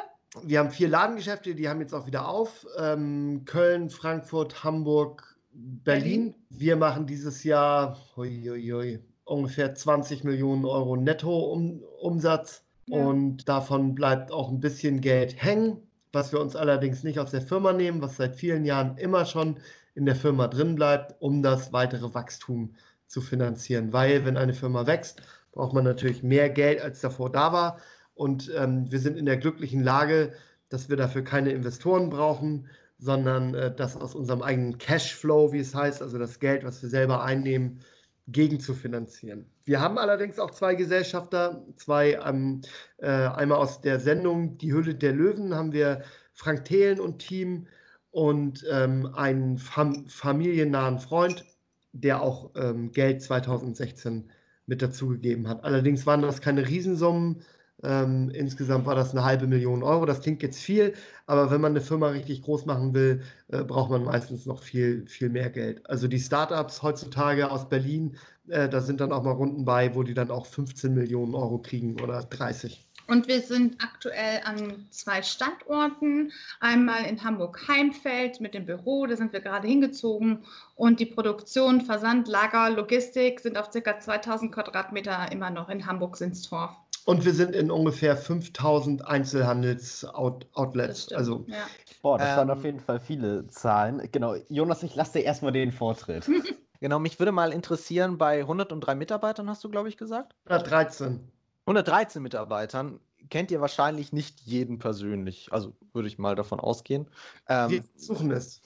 Wir 0.41 0.59
haben 0.59 0.71
vier 0.71 0.87
Ladengeschäfte, 0.87 1.53
die 1.53 1.67
haben 1.67 1.81
jetzt 1.81 1.93
auch 1.93 2.07
wieder 2.07 2.29
auf. 2.29 2.65
Ähm, 2.79 3.41
Köln, 3.43 3.89
Frankfurt, 3.89 4.63
Hamburg, 4.63 5.37
Berlin. 5.51 6.31
Berlin. 6.31 6.35
Wir 6.49 6.77
machen 6.77 7.05
dieses 7.05 7.43
Jahr 7.43 7.99
hui, 8.15 8.41
hui, 8.47 8.69
hui, 8.71 8.99
ungefähr 9.25 9.75
20 9.75 10.23
Millionen 10.23 10.63
Euro 10.63 10.95
Netto-Umsatz. 10.95 12.63
Ja. 12.85 13.05
Und 13.05 13.49
davon 13.49 13.95
bleibt 13.95 14.31
auch 14.31 14.47
ein 14.47 14.61
bisschen 14.61 15.01
Geld 15.01 15.43
hängen, 15.43 15.85
was 16.13 16.31
wir 16.31 16.39
uns 16.39 16.55
allerdings 16.55 17.03
nicht 17.03 17.19
aus 17.19 17.31
der 17.31 17.41
Firma 17.41 17.73
nehmen, 17.73 18.01
was 18.01 18.15
seit 18.15 18.37
vielen 18.37 18.63
Jahren 18.63 18.95
immer 18.97 19.25
schon 19.25 19.57
in 19.93 20.05
der 20.05 20.15
Firma 20.15 20.47
drin 20.47 20.75
bleibt, 20.75 21.21
um 21.21 21.43
das 21.43 21.73
weitere 21.73 22.13
Wachstum 22.13 22.75
zu 23.07 23.19
finanzieren. 23.19 23.91
Weil 23.91 24.23
wenn 24.23 24.37
eine 24.37 24.53
Firma 24.53 24.87
wächst, 24.87 25.21
braucht 25.51 25.73
man 25.73 25.83
natürlich 25.83 26.23
mehr 26.23 26.49
Geld, 26.49 26.79
als 26.79 27.01
davor 27.01 27.29
da 27.29 27.51
war. 27.51 27.77
Und 28.15 28.51
ähm, 28.55 28.91
wir 28.91 28.99
sind 28.99 29.17
in 29.17 29.25
der 29.25 29.37
glücklichen 29.37 29.83
Lage, 29.83 30.33
dass 30.69 30.89
wir 30.89 30.97
dafür 30.97 31.23
keine 31.23 31.51
Investoren 31.51 32.09
brauchen, 32.09 32.67
sondern 32.99 33.53
äh, 33.53 33.75
das 33.75 33.97
aus 33.97 34.15
unserem 34.15 34.41
eigenen 34.41 34.77
Cashflow, 34.77 35.51
wie 35.51 35.59
es 35.59 35.75
heißt, 35.75 36.01
also 36.01 36.17
das 36.17 36.39
Geld, 36.39 36.63
was 36.63 36.81
wir 36.81 36.89
selber 36.89 37.23
einnehmen, 37.23 37.79
gegen 38.27 38.59
zu 38.59 38.73
finanzieren. 38.73 39.45
Wir 39.65 39.81
haben 39.81 39.97
allerdings 39.97 40.39
auch 40.39 40.51
zwei 40.51 40.75
Gesellschafter, 40.75 41.65
zwei 41.75 42.13
ähm, 42.25 42.61
äh, 42.97 43.07
einmal 43.07 43.57
aus 43.57 43.81
der 43.81 43.99
Sendung 43.99 44.57
Die 44.57 44.73
Hülle 44.73 44.95
der 44.95 45.11
Löwen 45.11 45.53
haben 45.53 45.73
wir 45.73 46.03
Frank 46.33 46.65
Thelen 46.65 46.99
und 46.99 47.19
Team 47.19 47.67
und 48.11 48.65
ähm, 48.71 49.13
einen 49.13 49.57
fam 49.57 50.07
familiennahen 50.07 50.99
Freund, 50.99 51.45
der 51.91 52.21
auch 52.21 52.51
ähm, 52.55 52.91
Geld 52.91 53.21
2016 53.21 54.29
mit 54.65 54.81
dazugegeben 54.81 55.47
hat. 55.47 55.63
Allerdings 55.63 56.05
waren 56.05 56.21
das 56.21 56.41
keine 56.41 56.67
Riesensummen, 56.67 57.43
ähm, 57.81 58.29
insgesamt 58.33 58.85
war 58.85 58.95
das 58.95 59.11
eine 59.11 59.23
halbe 59.23 59.47
Million 59.47 59.83
Euro. 59.83 60.05
Das 60.05 60.21
klingt 60.21 60.41
jetzt 60.43 60.61
viel, 60.61 60.93
aber 61.25 61.51
wenn 61.51 61.61
man 61.61 61.73
eine 61.73 61.81
Firma 61.81 62.09
richtig 62.09 62.41
groß 62.43 62.65
machen 62.65 62.93
will, 62.93 63.21
äh, 63.49 63.63
braucht 63.63 63.89
man 63.89 64.03
meistens 64.03 64.45
noch 64.45 64.61
viel, 64.61 65.05
viel 65.07 65.29
mehr 65.29 65.49
Geld. 65.49 65.87
Also 65.89 66.07
die 66.07 66.19
Startups 66.19 66.81
heutzutage 66.81 67.49
aus 67.49 67.67
Berlin, 67.67 68.15
äh, 68.47 68.69
da 68.69 68.81
sind 68.81 69.01
dann 69.01 69.11
auch 69.11 69.23
mal 69.23 69.31
Runden 69.31 69.65
bei, 69.65 69.95
wo 69.95 70.03
die 70.03 70.13
dann 70.13 70.31
auch 70.31 70.45
15 70.45 70.93
Millionen 70.93 71.35
Euro 71.35 71.57
kriegen 71.57 71.99
oder 72.01 72.23
30. 72.23 72.87
Und 73.07 73.27
wir 73.27 73.41
sind 73.41 73.83
aktuell 73.83 74.41
an 74.45 74.87
zwei 74.89 75.21
Standorten. 75.21 76.31
Einmal 76.61 77.03
in 77.05 77.21
Hamburg-Heimfeld 77.21 78.39
mit 78.39 78.53
dem 78.53 78.65
Büro, 78.65 79.05
da 79.05 79.17
sind 79.17 79.33
wir 79.33 79.41
gerade 79.41 79.67
hingezogen. 79.67 80.45
Und 80.75 81.01
die 81.01 81.05
Produktion, 81.05 81.81
Versand, 81.81 82.29
Lager, 82.29 82.69
Logistik 82.69 83.41
sind 83.41 83.57
auf 83.57 83.71
ca. 83.71 83.99
2000 83.99 84.53
Quadratmeter 84.53 85.31
immer 85.33 85.49
noch 85.49 85.67
in 85.67 85.85
Hamburg-Sinstorf. 85.85 86.77
Und 87.05 87.25
wir 87.25 87.33
sind 87.33 87.55
in 87.55 87.69
ungefähr 87.69 88.15
5000 88.15 89.05
Einzelhandels-Outlets. 89.05 91.11
Also, 91.11 91.45
ja. 91.47 91.67
Boah, 92.01 92.17
das 92.17 92.31
ähm, 92.31 92.37
waren 92.37 92.51
auf 92.51 92.63
jeden 92.63 92.79
Fall 92.79 92.99
viele 92.99 93.47
Zahlen. 93.47 94.07
Genau, 94.11 94.35
Jonas, 94.49 94.83
ich 94.83 94.95
lasse 94.95 95.19
dir 95.19 95.25
erstmal 95.25 95.51
den 95.51 95.71
Vortritt. 95.71 96.27
Genau, 96.79 96.99
mich 96.99 97.17
würde 97.17 97.31
mal 97.31 97.53
interessieren, 97.53 98.17
bei 98.17 98.41
103 98.41 98.95
Mitarbeitern 98.95 99.49
hast 99.49 99.63
du, 99.63 99.69
glaube 99.69 99.87
ich, 99.87 99.95
gesagt? 99.95 100.35
113. 100.47 101.31
113 101.65 102.21
Mitarbeitern 102.21 102.99
kennt 103.29 103.51
ihr 103.51 103.61
wahrscheinlich 103.61 104.11
nicht 104.11 104.41
jeden 104.41 104.79
persönlich. 104.79 105.47
Also 105.53 105.77
würde 105.93 106.09
ich 106.09 106.17
mal 106.17 106.35
davon 106.35 106.59
ausgehen. 106.59 107.07
Ähm, 107.47 107.69
Wir 107.69 107.83
versuchen 107.83 108.31
es. 108.31 108.61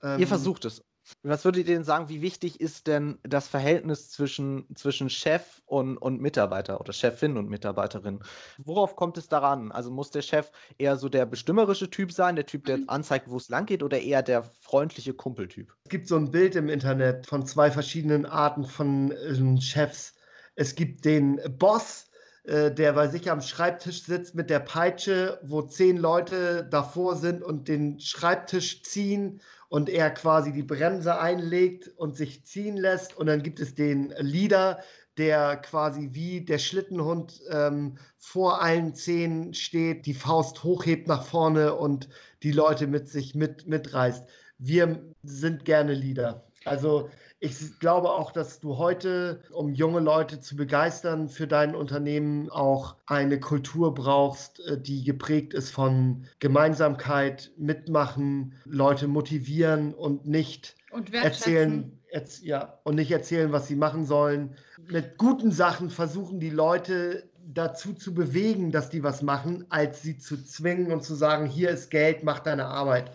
Ähm, 0.00 0.20
ihr 0.20 0.28
versucht 0.28 0.64
es. 0.64 0.84
Was 1.22 1.44
würdet 1.44 1.68
ihr 1.68 1.74
denn 1.74 1.84
sagen, 1.84 2.08
wie 2.08 2.22
wichtig 2.22 2.60
ist 2.60 2.86
denn 2.86 3.18
das 3.22 3.48
Verhältnis 3.48 4.10
zwischen, 4.10 4.66
zwischen 4.74 5.10
Chef 5.10 5.62
und, 5.66 5.96
und 5.96 6.20
Mitarbeiter 6.20 6.80
oder 6.80 6.92
Chefin 6.92 7.36
und 7.36 7.48
Mitarbeiterin? 7.48 8.20
Worauf 8.58 8.96
kommt 8.96 9.16
es 9.18 9.28
daran? 9.28 9.72
Also 9.72 9.90
muss 9.90 10.10
der 10.10 10.22
Chef 10.22 10.50
eher 10.78 10.96
so 10.96 11.08
der 11.08 11.26
bestimmerische 11.26 11.90
Typ 11.90 12.12
sein, 12.12 12.36
der 12.36 12.46
Typ, 12.46 12.64
der 12.64 12.78
mhm. 12.78 12.88
anzeigt, 12.88 13.30
wo 13.30 13.36
es 13.36 13.48
lang 13.48 13.66
geht, 13.66 13.82
oder 13.82 14.00
eher 14.00 14.22
der 14.22 14.44
freundliche 14.60 15.14
Kumpeltyp? 15.14 15.72
Es 15.84 15.90
gibt 15.90 16.08
so 16.08 16.16
ein 16.16 16.30
Bild 16.30 16.56
im 16.56 16.68
Internet 16.68 17.26
von 17.26 17.46
zwei 17.46 17.70
verschiedenen 17.70 18.26
Arten 18.26 18.64
von 18.64 19.12
äh, 19.12 19.60
Chefs. 19.60 20.14
Es 20.54 20.74
gibt 20.74 21.04
den 21.04 21.40
Boss, 21.58 22.05
äh, 22.46 22.72
der 22.72 22.92
bei 22.92 23.08
sich 23.08 23.30
am 23.30 23.40
Schreibtisch 23.40 24.04
sitzt 24.04 24.34
mit 24.36 24.50
der 24.50 24.60
Peitsche, 24.60 25.40
wo 25.42 25.62
zehn 25.62 25.96
Leute 25.96 26.66
davor 26.70 27.16
sind 27.16 27.42
und 27.42 27.66
den 27.66 27.98
Schreibtisch 27.98 28.82
ziehen 28.82 29.40
und 29.68 29.88
er 29.88 30.10
quasi 30.10 30.52
die 30.52 30.62
Bremse 30.62 31.18
einlegt 31.18 31.88
und 31.96 32.16
sich 32.16 32.44
ziehen 32.44 32.76
lässt. 32.76 33.16
Und 33.16 33.26
dann 33.26 33.42
gibt 33.42 33.58
es 33.58 33.74
den 33.74 34.14
Leader, 34.18 34.78
der 35.18 35.56
quasi 35.56 36.10
wie 36.12 36.40
der 36.42 36.58
Schlittenhund 36.58 37.42
ähm, 37.50 37.96
vor 38.16 38.62
allen 38.62 38.94
Zehen 38.94 39.52
steht, 39.52 40.06
die 40.06 40.14
Faust 40.14 40.62
hochhebt 40.62 41.08
nach 41.08 41.24
vorne 41.24 41.74
und 41.74 42.08
die 42.44 42.52
Leute 42.52 42.86
mit 42.86 43.08
sich 43.08 43.34
mit, 43.34 43.66
mitreißt. 43.66 44.24
Wir 44.58 45.02
sind 45.24 45.64
gerne 45.64 45.94
Leader. 45.94 46.46
Also 46.64 47.10
ich 47.46 47.78
glaube 47.78 48.10
auch, 48.10 48.32
dass 48.32 48.60
du 48.60 48.76
heute, 48.76 49.40
um 49.50 49.72
junge 49.72 50.00
Leute 50.00 50.40
zu 50.40 50.56
begeistern 50.56 51.28
für 51.28 51.46
dein 51.46 51.74
Unternehmen, 51.74 52.50
auch 52.50 52.96
eine 53.06 53.38
Kultur 53.40 53.94
brauchst, 53.94 54.60
äh, 54.66 54.80
die 54.80 55.04
geprägt 55.04 55.54
ist 55.54 55.70
von 55.70 56.26
Gemeinsamkeit, 56.40 57.52
Mitmachen, 57.56 58.54
Leute 58.64 59.06
motivieren 59.08 59.94
und 59.94 60.26
nicht 60.26 60.76
und 60.90 61.14
erzählen, 61.14 61.98
erz 62.10 62.40
ja, 62.42 62.78
und 62.84 62.96
nicht 62.96 63.10
erzählen, 63.10 63.52
was 63.52 63.68
sie 63.68 63.76
machen 63.76 64.04
sollen. 64.04 64.54
Mit 64.90 65.16
guten 65.18 65.52
Sachen 65.52 65.90
versuchen 65.90 66.40
die 66.40 66.50
Leute 66.50 67.28
dazu 67.52 67.94
zu 67.94 68.12
bewegen, 68.12 68.72
dass 68.72 68.90
die 68.90 69.02
was 69.02 69.22
machen, 69.22 69.66
als 69.68 70.02
sie 70.02 70.18
zu 70.18 70.42
zwingen 70.42 70.90
und 70.90 71.04
zu 71.04 71.14
sagen, 71.14 71.46
hier 71.46 71.70
ist 71.70 71.90
Geld, 71.90 72.24
mach 72.24 72.40
deine 72.40 72.66
Arbeit. 72.66 73.12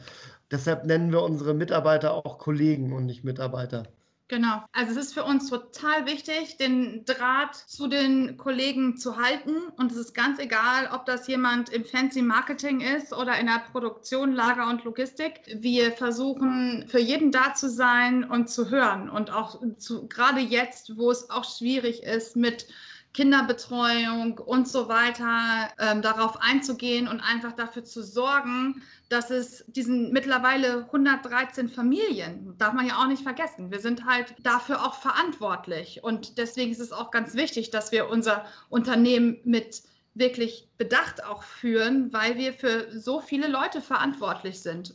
Deshalb 0.51 0.85
nennen 0.85 1.11
wir 1.11 1.23
unsere 1.23 1.53
Mitarbeiter 1.53 2.13
auch 2.13 2.37
Kollegen 2.37 2.93
und 2.93 3.05
nicht 3.05 3.23
Mitarbeiter. 3.23 3.83
Genau. 4.31 4.63
Also 4.71 4.91
es 4.91 5.07
ist 5.07 5.13
für 5.13 5.25
uns 5.25 5.49
total 5.49 6.05
wichtig, 6.05 6.55
den 6.55 7.03
Draht 7.03 7.53
zu 7.53 7.87
den 7.87 8.37
Kollegen 8.37 8.95
zu 8.95 9.17
halten. 9.17 9.57
Und 9.75 9.91
es 9.91 9.97
ist 9.97 10.13
ganz 10.13 10.39
egal, 10.39 10.89
ob 10.93 11.05
das 11.05 11.27
jemand 11.27 11.67
im 11.67 11.83
Fancy 11.83 12.21
Marketing 12.21 12.79
ist 12.79 13.11
oder 13.11 13.37
in 13.37 13.47
der 13.47 13.61
Produktion, 13.73 14.31
Lager 14.31 14.69
und 14.69 14.85
Logistik. 14.85 15.41
Wir 15.53 15.91
versuchen 15.91 16.85
für 16.87 17.01
jeden 17.01 17.33
da 17.33 17.55
zu 17.55 17.69
sein 17.69 18.23
und 18.23 18.49
zu 18.49 18.69
hören. 18.69 19.09
Und 19.09 19.31
auch 19.31 19.61
zu, 19.79 20.07
gerade 20.07 20.39
jetzt, 20.39 20.95
wo 20.95 21.11
es 21.11 21.29
auch 21.29 21.43
schwierig 21.43 22.03
ist 22.03 22.37
mit 22.37 22.67
Kinderbetreuung 23.13 24.37
und 24.37 24.67
so 24.67 24.87
weiter 24.87 25.69
ähm, 25.79 26.01
darauf 26.01 26.41
einzugehen 26.41 27.07
und 27.07 27.19
einfach 27.19 27.51
dafür 27.51 27.83
zu 27.83 28.03
sorgen, 28.03 28.81
dass 29.09 29.29
es 29.29 29.65
diesen 29.67 30.13
mittlerweile 30.13 30.85
113 30.85 31.67
Familien, 31.67 32.55
darf 32.57 32.73
man 32.73 32.87
ja 32.87 32.97
auch 32.97 33.07
nicht 33.07 33.23
vergessen, 33.23 33.69
wir 33.69 33.79
sind 33.79 34.05
halt 34.05 34.33
dafür 34.43 34.85
auch 34.85 34.95
verantwortlich. 34.95 36.01
Und 36.03 36.37
deswegen 36.37 36.71
ist 36.71 36.79
es 36.79 36.93
auch 36.93 37.11
ganz 37.11 37.33
wichtig, 37.33 37.69
dass 37.71 37.91
wir 37.91 38.09
unser 38.09 38.45
Unternehmen 38.69 39.39
mit 39.43 39.83
wirklich 40.13 40.69
Bedacht 40.77 41.23
auch 41.23 41.43
führen, 41.43 42.11
weil 42.13 42.37
wir 42.37 42.53
für 42.53 42.87
so 42.97 43.19
viele 43.19 43.47
Leute 43.47 43.81
verantwortlich 43.81 44.61
sind. 44.61 44.93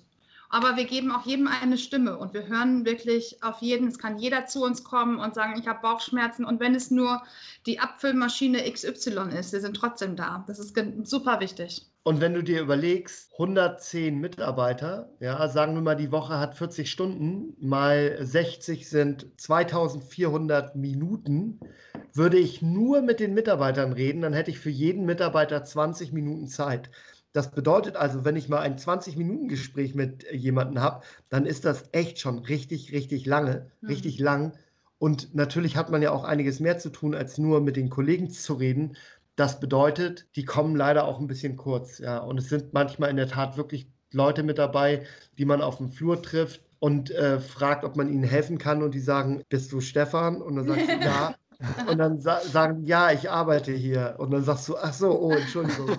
Aber 0.57 0.79
wir 0.79 0.87
geben 0.87 1.13
auch 1.13 1.27
jedem 1.27 1.49
eine 1.49 1.77
Stimme 1.77 2.17
und 2.17 2.33
wir 2.33 2.47
hören 2.47 2.87
wirklich 2.87 3.43
auf 3.43 3.61
jeden. 3.61 3.89
Es 3.89 3.99
kann 3.99 4.17
jeder 4.17 4.47
zu 4.47 4.65
uns 4.65 4.85
kommen 4.85 5.19
und 5.19 5.35
sagen, 5.35 5.61
ich 5.61 5.69
habe 5.69 5.83
Bauchschmerzen. 5.83 6.47
Und 6.47 6.61
wenn 6.61 6.75
es 6.75 6.91
nur 6.91 7.23
die 7.67 7.79
Abfüllmaschine 7.79 8.63
XY 8.73 9.37
ist, 9.39 9.53
wir 9.53 9.61
sind 9.61 9.77
trotzdem 9.77 10.17
da. 10.17 10.45
Das 10.47 10.59
ist 10.59 10.75
super 11.03 11.41
wichtig. 11.41 11.85
Und 12.05 12.23
wenn 12.23 12.33
du 12.33 12.43
dir 12.43 12.63
überlegst, 12.63 13.33
110 13.33 14.19
Mitarbeiter, 14.19 15.11
ja, 15.21 15.47
sagen 15.47 15.75
wir 15.75 15.83
mal, 15.83 15.95
die 15.95 16.11
Woche 16.11 16.39
hat 16.39 16.57
40 16.57 16.91
Stunden, 16.91 17.55
mal 17.61 18.17
60 18.19 18.89
sind 18.89 19.27
2400 19.37 20.75
Minuten, 20.75 21.61
würde 22.15 22.39
ich 22.39 22.63
nur 22.63 23.03
mit 23.03 23.21
den 23.21 23.35
Mitarbeitern 23.35 23.93
reden, 23.93 24.23
dann 24.23 24.33
hätte 24.33 24.53
ich 24.53 24.59
für 24.59 24.71
jeden 24.71 25.05
Mitarbeiter 25.05 25.65
20 25.65 26.13
Minuten 26.15 26.49
Zeit. 26.49 26.89
Das 27.37 27.51
bedeutet 27.51 27.97
also, 27.97 28.25
wenn 28.25 28.35
ich 28.35 28.49
mal 28.49 28.61
ein 28.61 28.79
20-Minuten-Gespräch 28.79 29.95
mit 29.95 30.25
jemandem 30.33 30.81
habe, 30.83 31.05
dann 31.29 31.45
ist 31.45 31.67
das 31.67 31.85
echt 31.93 32.19
schon 32.19 32.39
richtig, 32.39 32.93
richtig 32.93 33.27
lange, 33.27 33.71
mhm. 33.83 33.89
richtig 33.89 34.19
lang. 34.19 34.55
Und 34.97 35.35
natürlich 35.35 35.77
hat 35.77 35.91
man 35.91 36.01
ja 36.01 36.13
auch 36.13 36.25
einiges 36.25 36.61
mehr 36.61 36.79
zu 36.79 36.89
tun, 36.89 37.15
als 37.15 37.37
nur 37.37 37.61
mit 37.61 37.77
den 37.77 37.91
Kollegen 37.91 38.31
zu 38.31 38.55
reden. 38.55 38.97
Das 39.35 39.61
bedeutet, 39.61 40.27
die 40.35 40.47
kommen 40.47 40.77
leider 40.77 41.05
auch 41.05 41.21
ein 41.21 41.27
bisschen 41.27 41.59
kurz. 41.59 41.99
Ja. 41.99 42.21
Und 42.21 42.39
es 42.39 42.49
sind 42.49 42.73
manchmal 42.73 43.11
in 43.11 43.17
der 43.17 43.29
Tat 43.29 43.59
wirklich 43.59 43.87
Leute 44.15 44.43
mit 44.43 44.57
dabei, 44.57 45.05
die 45.37 45.45
man 45.45 45.61
auf 45.61 45.77
dem 45.77 45.91
Flur 45.91 46.23
trifft 46.23 46.63
und 46.79 47.11
äh, 47.11 47.39
fragt, 47.39 47.85
ob 47.85 47.97
man 47.97 48.11
ihnen 48.11 48.25
helfen 48.25 48.57
kann. 48.57 48.83
Und 48.83 48.95
die 48.95 49.01
sagen, 49.01 49.43
bist 49.51 49.71
du 49.73 49.83
Stefan? 49.83 50.41
Und 50.41 50.57
dann 50.57 50.69
sagst 50.69 50.89
du, 50.89 51.05
ja. 51.05 51.35
Und 51.89 51.99
dann 51.99 52.21
sa 52.21 52.41
sagen, 52.41 52.85
ja, 52.85 53.11
ich 53.13 53.31
arbeite 53.31 53.73
hier. 53.73 54.15
Und 54.19 54.31
dann 54.31 54.43
sagst 54.43 54.69
du, 54.69 54.77
ach 54.77 54.93
so, 54.93 55.19
oh, 55.19 55.31
Entschuldigung. 55.31 55.97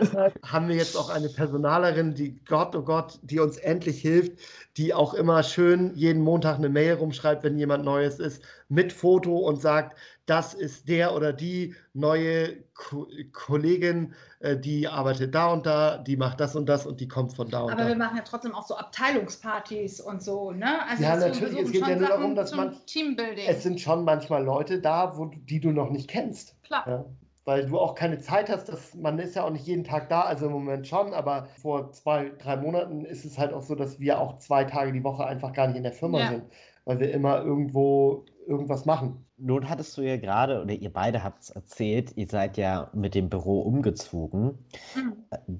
Deshalb 0.00 0.34
haben 0.46 0.68
wir 0.68 0.76
jetzt 0.76 0.96
auch 0.96 1.10
eine 1.10 1.28
Personalerin, 1.28 2.14
die 2.14 2.38
Gott, 2.44 2.74
oh 2.76 2.82
Gott, 2.82 3.18
die 3.22 3.40
uns 3.40 3.56
endlich 3.56 4.00
hilft, 4.00 4.38
die 4.76 4.94
auch 4.94 5.14
immer 5.14 5.42
schön 5.42 5.94
jeden 5.94 6.22
Montag 6.22 6.56
eine 6.56 6.68
Mail 6.68 6.94
rumschreibt, 6.94 7.42
wenn 7.42 7.58
jemand 7.58 7.84
Neues 7.84 8.18
ist, 8.18 8.42
mit 8.72 8.92
Foto 8.92 9.36
und 9.36 9.60
sagt, 9.60 9.98
das 10.24 10.54
ist 10.54 10.88
der 10.88 11.14
oder 11.14 11.32
die 11.32 11.74
neue 11.92 12.64
Ko 12.74 13.06
Kollegin, 13.32 14.14
äh, 14.40 14.56
die 14.56 14.88
arbeitet 14.88 15.34
da 15.34 15.52
und 15.52 15.66
da, 15.66 15.98
die 15.98 16.16
macht 16.16 16.40
das 16.40 16.56
und 16.56 16.66
das 16.66 16.86
und 16.86 17.00
die 17.00 17.08
kommt 17.08 17.34
von 17.34 17.50
da 17.50 17.62
und 17.62 17.72
Aber 17.72 17.76
da. 17.76 17.82
Aber 17.82 17.88
wir 17.90 17.98
machen 17.98 18.16
ja 18.16 18.22
trotzdem 18.22 18.54
auch 18.54 18.66
so 18.66 18.74
Abteilungspartys 18.76 20.00
und 20.00 20.22
so, 20.22 20.52
ne? 20.52 20.88
Also 20.88 21.02
ja, 21.02 21.16
natürlich. 21.16 21.58
Es 21.58 21.72
geht 21.72 21.86
ja 21.86 21.96
nur 21.96 22.08
darum, 22.08 22.34
dass 22.34 22.54
man. 22.54 22.74
Teambuilding. 22.86 23.46
Es 23.46 23.62
sind 23.62 23.80
schon 23.80 24.04
manchmal 24.04 24.42
Leute 24.42 24.80
da, 24.80 25.18
wo, 25.18 25.26
die 25.26 25.60
du 25.60 25.70
noch 25.70 25.90
nicht 25.90 26.08
kennst. 26.08 26.56
Klar. 26.62 26.88
Ja? 26.88 27.04
weil 27.44 27.66
du 27.66 27.78
auch 27.78 27.94
keine 27.94 28.20
Zeit 28.20 28.48
hast. 28.48 28.68
Dass, 28.68 28.94
man 28.94 29.18
ist 29.18 29.34
ja 29.34 29.44
auch 29.44 29.50
nicht 29.50 29.66
jeden 29.66 29.84
Tag 29.84 30.08
da, 30.08 30.22
also 30.22 30.46
im 30.46 30.52
Moment 30.52 30.86
schon, 30.86 31.12
aber 31.12 31.48
vor 31.60 31.90
zwei, 31.90 32.30
drei 32.38 32.56
Monaten 32.56 33.04
ist 33.04 33.24
es 33.24 33.38
halt 33.38 33.52
auch 33.52 33.62
so, 33.62 33.74
dass 33.74 33.98
wir 33.98 34.20
auch 34.20 34.38
zwei 34.38 34.64
Tage 34.64 34.92
die 34.92 35.04
Woche 35.04 35.26
einfach 35.26 35.52
gar 35.52 35.66
nicht 35.66 35.76
in 35.76 35.82
der 35.82 35.92
Firma 35.92 36.20
ja. 36.20 36.28
sind, 36.28 36.44
weil 36.84 37.00
wir 37.00 37.12
immer 37.12 37.42
irgendwo 37.42 38.24
irgendwas 38.46 38.84
machen. 38.84 39.24
Nun 39.36 39.68
hattest 39.68 39.96
du 39.96 40.02
ja 40.02 40.16
gerade, 40.16 40.62
oder 40.62 40.72
ihr 40.72 40.92
beide 40.92 41.24
habt 41.24 41.42
es 41.42 41.50
erzählt, 41.50 42.16
ihr 42.16 42.28
seid 42.28 42.56
ja 42.56 42.90
mit 42.92 43.14
dem 43.14 43.28
Büro 43.28 43.60
umgezogen. 43.60 44.58
Mhm. 44.94 45.12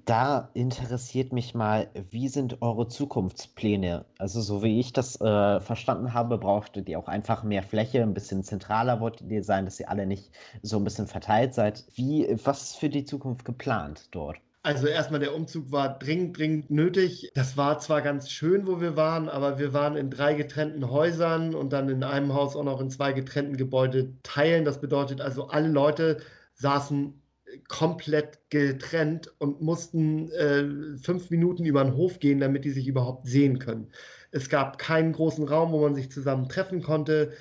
Da 0.04 0.50
interessiert 0.54 1.32
mich 1.32 1.54
mal, 1.54 1.88
wie 2.10 2.28
sind 2.28 2.62
eure 2.62 2.88
Zukunftspläne? 2.88 4.04
Also 4.18 4.40
so 4.40 4.62
wie 4.62 4.78
ich 4.78 4.92
das 4.92 5.20
äh, 5.20 5.60
verstanden 5.60 6.14
habe, 6.14 6.38
brauchtet 6.38 6.88
ihr 6.88 6.98
auch 6.98 7.08
einfach 7.08 7.42
mehr 7.42 7.62
Fläche, 7.62 8.02
ein 8.02 8.14
bisschen 8.14 8.44
zentraler 8.44 9.00
wolltet 9.00 9.30
ihr 9.30 9.42
sein, 9.42 9.64
dass 9.64 9.80
ihr 9.80 9.90
alle 9.90 10.06
nicht 10.06 10.30
so 10.62 10.76
ein 10.76 10.84
bisschen 10.84 11.06
verteilt 11.06 11.54
seid. 11.54 11.84
Wie, 11.94 12.28
was 12.44 12.62
ist 12.62 12.76
für 12.76 12.88
die 12.88 13.04
Zukunft 13.04 13.44
geplant 13.44 14.08
dort? 14.12 14.38
Also 14.64 14.86
erstmal 14.86 15.18
der 15.18 15.34
Umzug 15.34 15.72
war 15.72 15.98
dringend, 15.98 16.38
dringend 16.38 16.70
nötig. 16.70 17.32
Das 17.34 17.56
war 17.56 17.80
zwar 17.80 18.00
ganz 18.00 18.30
schön, 18.30 18.66
wo 18.68 18.80
wir 18.80 18.96
waren, 18.96 19.28
aber 19.28 19.58
wir 19.58 19.72
waren 19.72 19.96
in 19.96 20.08
drei 20.08 20.34
getrennten 20.34 20.88
Häusern 20.88 21.54
und 21.56 21.72
dann 21.72 21.88
in 21.88 22.04
einem 22.04 22.32
Haus 22.32 22.54
auch 22.54 22.62
noch 22.62 22.80
in 22.80 22.88
zwei 22.88 23.12
getrennten 23.12 23.56
Gebäudeteilen. 23.56 24.64
Das 24.64 24.80
bedeutet 24.80 25.20
also, 25.20 25.48
alle 25.48 25.68
Leute 25.68 26.20
saßen 26.54 27.20
komplett 27.68 28.38
getrennt 28.50 29.32
und 29.38 29.60
mussten 29.60 30.30
äh, 30.30 30.96
fünf 30.96 31.30
Minuten 31.30 31.64
über 31.64 31.82
den 31.82 31.96
Hof 31.96 32.20
gehen, 32.20 32.38
damit 32.40 32.64
die 32.64 32.70
sich 32.70 32.86
überhaupt 32.86 33.26
sehen 33.26 33.58
können. 33.58 33.90
Es 34.30 34.48
gab 34.48 34.78
keinen 34.78 35.12
großen 35.12 35.46
Raum, 35.46 35.72
wo 35.72 35.80
man 35.80 35.94
sich 35.94 36.10
zusammen 36.10 36.48
treffen 36.48 36.82
konnte. 36.82 37.32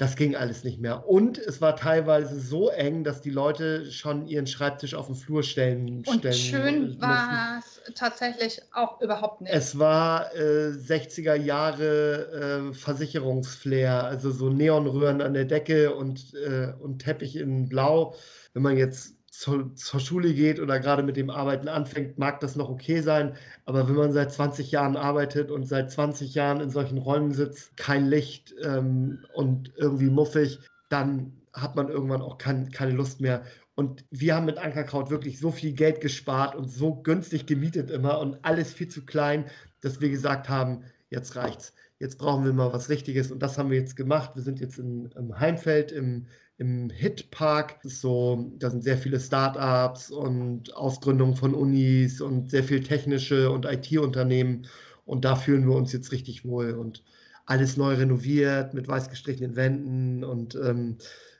Das 0.00 0.16
ging 0.16 0.34
alles 0.34 0.64
nicht 0.64 0.80
mehr. 0.80 1.06
Und 1.06 1.36
es 1.36 1.60
war 1.60 1.76
teilweise 1.76 2.40
so 2.40 2.70
eng, 2.70 3.04
dass 3.04 3.20
die 3.20 3.28
Leute 3.28 3.92
schon 3.92 4.26
ihren 4.26 4.46
Schreibtisch 4.46 4.94
auf 4.94 5.08
den 5.08 5.14
Flur 5.14 5.42
stellen. 5.42 6.02
Und 6.06 6.20
stellen 6.20 6.32
schön 6.32 7.00
war 7.02 7.58
es 7.58 7.82
tatsächlich 7.96 8.62
auch 8.72 8.98
überhaupt 9.02 9.42
nicht. 9.42 9.52
Es 9.52 9.78
war 9.78 10.34
äh, 10.34 10.70
60er 10.70 11.34
Jahre 11.34 12.70
äh, 12.70 12.72
Versicherungsflair, 12.72 14.04
also 14.04 14.30
so 14.30 14.48
Neonröhren 14.48 15.20
an 15.20 15.34
der 15.34 15.44
Decke 15.44 15.94
und, 15.94 16.32
äh, 16.32 16.72
und 16.80 17.00
Teppich 17.00 17.36
in 17.36 17.68
Blau. 17.68 18.14
Wenn 18.54 18.62
man 18.62 18.78
jetzt 18.78 19.19
zur, 19.40 19.74
zur 19.74 20.00
Schule 20.00 20.34
geht 20.34 20.60
oder 20.60 20.78
gerade 20.80 21.02
mit 21.02 21.16
dem 21.16 21.30
Arbeiten 21.30 21.66
anfängt, 21.66 22.18
mag 22.18 22.40
das 22.40 22.56
noch 22.56 22.68
okay 22.68 23.00
sein. 23.00 23.36
Aber 23.64 23.88
wenn 23.88 23.94
man 23.94 24.12
seit 24.12 24.30
20 24.30 24.70
Jahren 24.70 24.98
arbeitet 24.98 25.50
und 25.50 25.64
seit 25.64 25.90
20 25.90 26.34
Jahren 26.34 26.60
in 26.60 26.68
solchen 26.68 26.98
Räumen 26.98 27.32
sitzt, 27.32 27.74
kein 27.78 28.06
Licht 28.06 28.54
ähm, 28.62 29.24
und 29.32 29.72
irgendwie 29.76 30.10
muffig, 30.10 30.60
dann 30.90 31.32
hat 31.54 31.74
man 31.74 31.88
irgendwann 31.88 32.20
auch 32.20 32.36
kein, 32.36 32.70
keine 32.70 32.92
Lust 32.92 33.22
mehr. 33.22 33.42
Und 33.76 34.04
wir 34.10 34.34
haben 34.34 34.44
mit 34.44 34.58
Ankerkraut 34.58 35.08
wirklich 35.08 35.38
so 35.38 35.50
viel 35.50 35.72
Geld 35.72 36.02
gespart 36.02 36.54
und 36.54 36.70
so 36.70 36.96
günstig 36.96 37.46
gemietet 37.46 37.90
immer 37.90 38.18
und 38.18 38.36
alles 38.42 38.74
viel 38.74 38.88
zu 38.88 39.06
klein, 39.06 39.46
dass 39.80 40.02
wir 40.02 40.10
gesagt 40.10 40.50
haben, 40.50 40.84
jetzt 41.08 41.34
reicht's. 41.36 41.72
Jetzt 41.98 42.18
brauchen 42.18 42.44
wir 42.44 42.52
mal 42.52 42.74
was 42.74 42.90
Richtiges 42.90 43.32
und 43.32 43.38
das 43.42 43.56
haben 43.56 43.70
wir 43.70 43.78
jetzt 43.78 43.96
gemacht. 43.96 44.32
Wir 44.34 44.42
sind 44.42 44.60
jetzt 44.60 44.78
in, 44.78 45.10
im 45.16 45.40
Heimfeld, 45.40 45.92
im, 45.92 46.26
im 46.60 46.90
Hit-Park. 46.90 47.78
So, 47.82 48.52
da 48.58 48.70
sind 48.70 48.84
sehr 48.84 48.98
viele 48.98 49.18
Startups 49.18 50.10
und 50.10 50.76
Ausgründungen 50.76 51.34
von 51.34 51.54
Unis 51.54 52.20
und 52.20 52.50
sehr 52.50 52.62
viel 52.62 52.82
technische 52.82 53.50
und 53.50 53.64
IT-Unternehmen. 53.64 54.66
Und 55.06 55.24
da 55.24 55.36
fühlen 55.36 55.66
wir 55.66 55.74
uns 55.74 55.92
jetzt 55.92 56.12
richtig 56.12 56.44
wohl 56.44 56.72
und 56.72 57.02
alles 57.46 57.76
neu 57.76 57.94
renoviert 57.94 58.74
mit 58.74 58.86
weiß 58.86 59.08
gestrichenen 59.08 59.56
Wänden 59.56 60.22
und 60.22 60.54
ähm, 60.54 60.98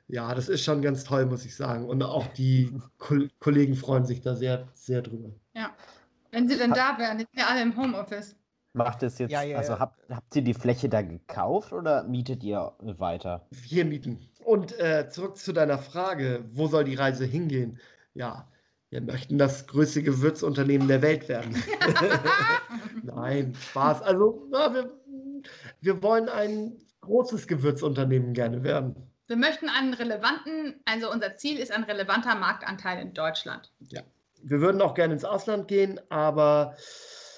ja, 0.09 0.35
das 0.35 0.49
ist 0.49 0.65
schon 0.65 0.83
ganz 0.83 1.05
toll, 1.05 1.27
muss 1.27 1.45
ich 1.45 1.55
sagen. 1.55 1.85
Und 1.85 2.03
auch 2.03 2.27
die 2.29 2.73
Ko 2.99 3.17
Kollegen 3.39 3.77
freuen 3.77 4.05
sich 4.05 4.21
da 4.21 4.35
sehr, 4.35 4.67
sehr 4.75 5.03
drüber. 5.03 5.31
Ja. 5.55 5.71
Wenn 6.33 6.49
sie 6.49 6.57
denn 6.57 6.73
da 6.73 6.97
wären, 6.99 7.21
jetzt 7.21 7.37
ja 7.37 7.47
alle 7.47 7.63
im 7.63 7.77
Homeoffice. 7.77 8.35
Macht 8.73 9.03
es 9.03 9.19
jetzt, 9.19 9.31
Ja, 9.31 9.43
ja, 9.43 9.59
also 9.59 9.79
habt, 9.79 10.01
habt 10.09 10.35
ihr 10.35 10.43
die 10.43 10.55
Fläche 10.55 10.89
da 10.89 11.03
gekauft 11.03 11.73
oder 11.73 12.05
mietet 12.05 12.43
ihr 12.43 12.73
weiter? 12.81 13.47
Wir 13.51 13.85
mieten. 13.85 14.30
Und 14.51 14.77
äh, 14.81 15.09
zurück 15.09 15.37
zu 15.37 15.53
deiner 15.53 15.79
Frage, 15.79 16.45
wo 16.51 16.67
soll 16.67 16.83
die 16.83 16.97
Reise 16.97 17.25
hingehen? 17.25 17.79
Ja, 18.15 18.51
wir 18.89 19.01
möchten 19.01 19.39
das 19.39 19.69
größte 19.69 20.03
Gewürzunternehmen 20.03 20.89
der 20.89 21.03
Welt 21.03 21.29
werden. 21.29 21.55
Nein, 23.05 23.55
Spaß. 23.55 24.03
Also, 24.03 24.49
na, 24.51 24.75
wir, 24.75 24.91
wir 25.81 26.03
wollen 26.03 26.29
ein 26.29 26.77
großes 27.01 27.47
Gewürzunternehmen 27.47 28.35
gerne 28.35 28.65
werden. 28.65 28.97
Wir 29.29 29.37
möchten 29.37 29.69
einen 29.69 29.95
relevanten, 29.95 30.81
also 30.85 31.13
unser 31.13 31.37
Ziel 31.37 31.61
ist 31.61 31.71
ein 31.71 31.85
relevanter 31.85 32.35
Marktanteil 32.35 33.01
in 33.01 33.15
Deutschland. 33.15 33.73
Wir 33.79 34.61
würden 34.61 34.83
auch 34.83 34.95
gerne 34.95 35.15
ins 35.15 35.25
Ausland 35.25 35.69
gehen, 35.69 36.01
aber 36.09 36.75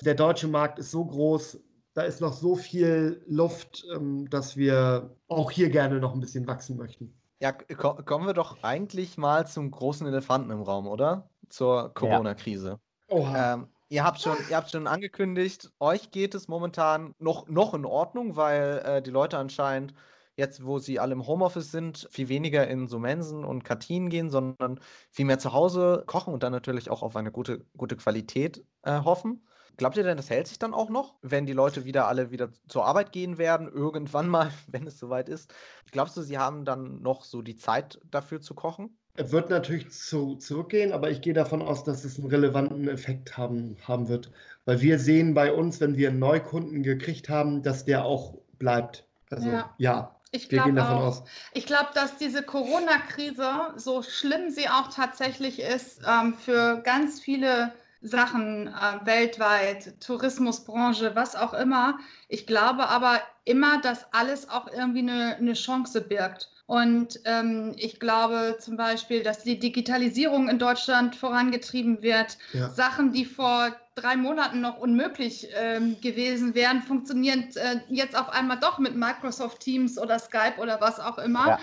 der 0.00 0.14
deutsche 0.14 0.48
Markt 0.48 0.78
ist 0.78 0.90
so 0.90 1.04
groß, 1.04 1.60
da 1.94 2.02
ist 2.02 2.20
noch 2.20 2.32
so 2.32 2.56
viel 2.56 3.22
Luft, 3.26 3.84
ähm, 3.94 4.28
dass 4.30 4.56
wir 4.56 5.16
auch 5.28 5.50
hier 5.50 5.70
gerne 5.70 6.00
noch 6.00 6.14
ein 6.14 6.20
bisschen 6.20 6.46
wachsen 6.46 6.76
möchten. 6.76 7.14
Ja, 7.40 7.52
ko 7.52 7.94
kommen 8.04 8.26
wir 8.26 8.34
doch 8.34 8.62
eigentlich 8.62 9.18
mal 9.18 9.46
zum 9.46 9.70
großen 9.70 10.06
Elefanten 10.06 10.50
im 10.50 10.62
Raum, 10.62 10.86
oder? 10.86 11.28
Zur 11.48 11.92
Corona-Krise. 11.92 12.78
Oha. 13.08 13.54
Ähm, 13.54 13.68
ihr 13.88 14.04
habt 14.04 14.20
schon, 14.20 14.36
ihr 14.48 14.56
habt 14.56 14.70
schon 14.70 14.86
angekündigt, 14.86 15.70
euch 15.80 16.10
geht 16.12 16.34
es 16.34 16.48
momentan 16.48 17.14
noch, 17.18 17.48
noch 17.48 17.74
in 17.74 17.84
Ordnung, 17.84 18.36
weil 18.36 18.80
äh, 18.84 19.02
die 19.02 19.10
Leute 19.10 19.38
anscheinend 19.38 19.92
jetzt, 20.36 20.64
wo 20.64 20.78
sie 20.78 20.98
alle 20.98 21.12
im 21.12 21.26
Homeoffice 21.26 21.70
sind, 21.70 22.08
viel 22.10 22.28
weniger 22.28 22.66
in 22.68 22.88
so 22.88 22.98
Mensen 22.98 23.44
und 23.44 23.64
Kantinen 23.64 24.08
gehen, 24.08 24.30
sondern 24.30 24.80
viel 25.10 25.26
mehr 25.26 25.38
zu 25.38 25.52
Hause 25.52 26.04
kochen 26.06 26.32
und 26.32 26.42
dann 26.42 26.52
natürlich 26.52 26.90
auch 26.90 27.02
auf 27.02 27.16
eine 27.16 27.32
gute, 27.32 27.66
gute 27.76 27.96
Qualität 27.96 28.64
äh, 28.82 29.00
hoffen. 29.00 29.46
Glaubt 29.76 29.96
ihr 29.96 30.02
denn, 30.04 30.16
das 30.16 30.30
hält 30.30 30.46
sich 30.48 30.58
dann 30.58 30.74
auch 30.74 30.88
noch, 30.90 31.16
wenn 31.22 31.46
die 31.46 31.52
Leute 31.52 31.84
wieder 31.84 32.06
alle 32.08 32.30
wieder 32.30 32.50
zur 32.68 32.84
Arbeit 32.86 33.12
gehen 33.12 33.38
werden, 33.38 33.68
irgendwann 33.68 34.28
mal, 34.28 34.50
wenn 34.68 34.86
es 34.86 34.98
soweit 34.98 35.28
ist? 35.28 35.52
Glaubst 35.90 36.16
du, 36.16 36.22
sie 36.22 36.38
haben 36.38 36.64
dann 36.64 37.00
noch 37.02 37.24
so 37.24 37.42
die 37.42 37.56
Zeit 37.56 38.00
dafür 38.04 38.40
zu 38.40 38.54
kochen? 38.54 38.98
Er 39.14 39.30
wird 39.32 39.48
natürlich 39.50 39.90
zu, 39.90 40.36
zurückgehen, 40.36 40.92
aber 40.92 41.10
ich 41.10 41.20
gehe 41.22 41.32
davon 41.34 41.62
aus, 41.62 41.82
dass 41.84 42.04
es 42.04 42.18
einen 42.18 42.28
relevanten 42.28 42.88
Effekt 42.88 43.36
haben, 43.38 43.76
haben 43.86 44.08
wird. 44.08 44.30
Weil 44.66 44.80
wir 44.82 44.98
sehen 44.98 45.32
bei 45.34 45.52
uns, 45.52 45.80
wenn 45.80 45.96
wir 45.96 46.08
einen 46.10 46.18
Neukunden 46.18 46.82
gekriegt 46.82 47.28
haben, 47.30 47.62
dass 47.62 47.84
der 47.86 48.04
auch 48.04 48.38
bleibt. 48.58 49.08
Also 49.30 49.52
Ja. 49.52 49.74
ja, 49.78 50.20
Ich 50.30 50.48
wir 50.48 50.60
gehen 50.62 50.74
glaube 50.74 50.76
davon 50.76 50.98
auch. 50.98 51.02
aus. 51.02 51.24
Ich 51.54 51.66
glaube, 51.66 51.90
dass 51.94 52.16
diese 52.16 52.42
Corona-Krise, 52.42 53.74
so 53.76 54.02
schlimm 54.02 54.50
sie 54.50 54.68
auch 54.68 54.88
tatsächlich 54.92 55.60
ist, 55.60 56.00
ähm, 56.06 56.34
für 56.34 56.80
ganz 56.82 57.20
viele 57.20 57.74
Sachen 58.02 58.68
äh, 58.68 59.06
weltweit, 59.06 60.00
Tourismusbranche, 60.00 61.14
was 61.14 61.36
auch 61.36 61.54
immer. 61.54 61.98
Ich 62.28 62.46
glaube 62.46 62.88
aber 62.88 63.20
immer, 63.44 63.80
dass 63.80 64.12
alles 64.12 64.48
auch 64.48 64.68
irgendwie 64.72 65.00
eine, 65.00 65.36
eine 65.36 65.54
Chance 65.54 66.00
birgt. 66.00 66.48
Und 66.66 67.20
ähm, 67.24 67.74
ich 67.76 68.00
glaube 68.00 68.56
zum 68.58 68.76
Beispiel, 68.76 69.22
dass 69.22 69.42
die 69.42 69.58
Digitalisierung 69.58 70.48
in 70.48 70.58
Deutschland 70.58 71.14
vorangetrieben 71.16 72.02
wird. 72.02 72.38
Ja. 72.52 72.70
Sachen, 72.70 73.12
die 73.12 73.24
vor 73.24 73.74
drei 73.94 74.16
Monaten 74.16 74.60
noch 74.60 74.78
unmöglich 74.78 75.48
ähm, 75.54 76.00
gewesen 76.00 76.54
wären, 76.54 76.80
funktionieren 76.82 77.48
äh, 77.56 77.80
jetzt 77.88 78.18
auf 78.18 78.30
einmal 78.30 78.58
doch 78.58 78.78
mit 78.78 78.96
Microsoft 78.96 79.60
Teams 79.60 79.98
oder 79.98 80.18
Skype 80.18 80.58
oder 80.58 80.80
was 80.80 80.98
auch 80.98 81.18
immer. 81.18 81.46
Ja, 81.46 81.58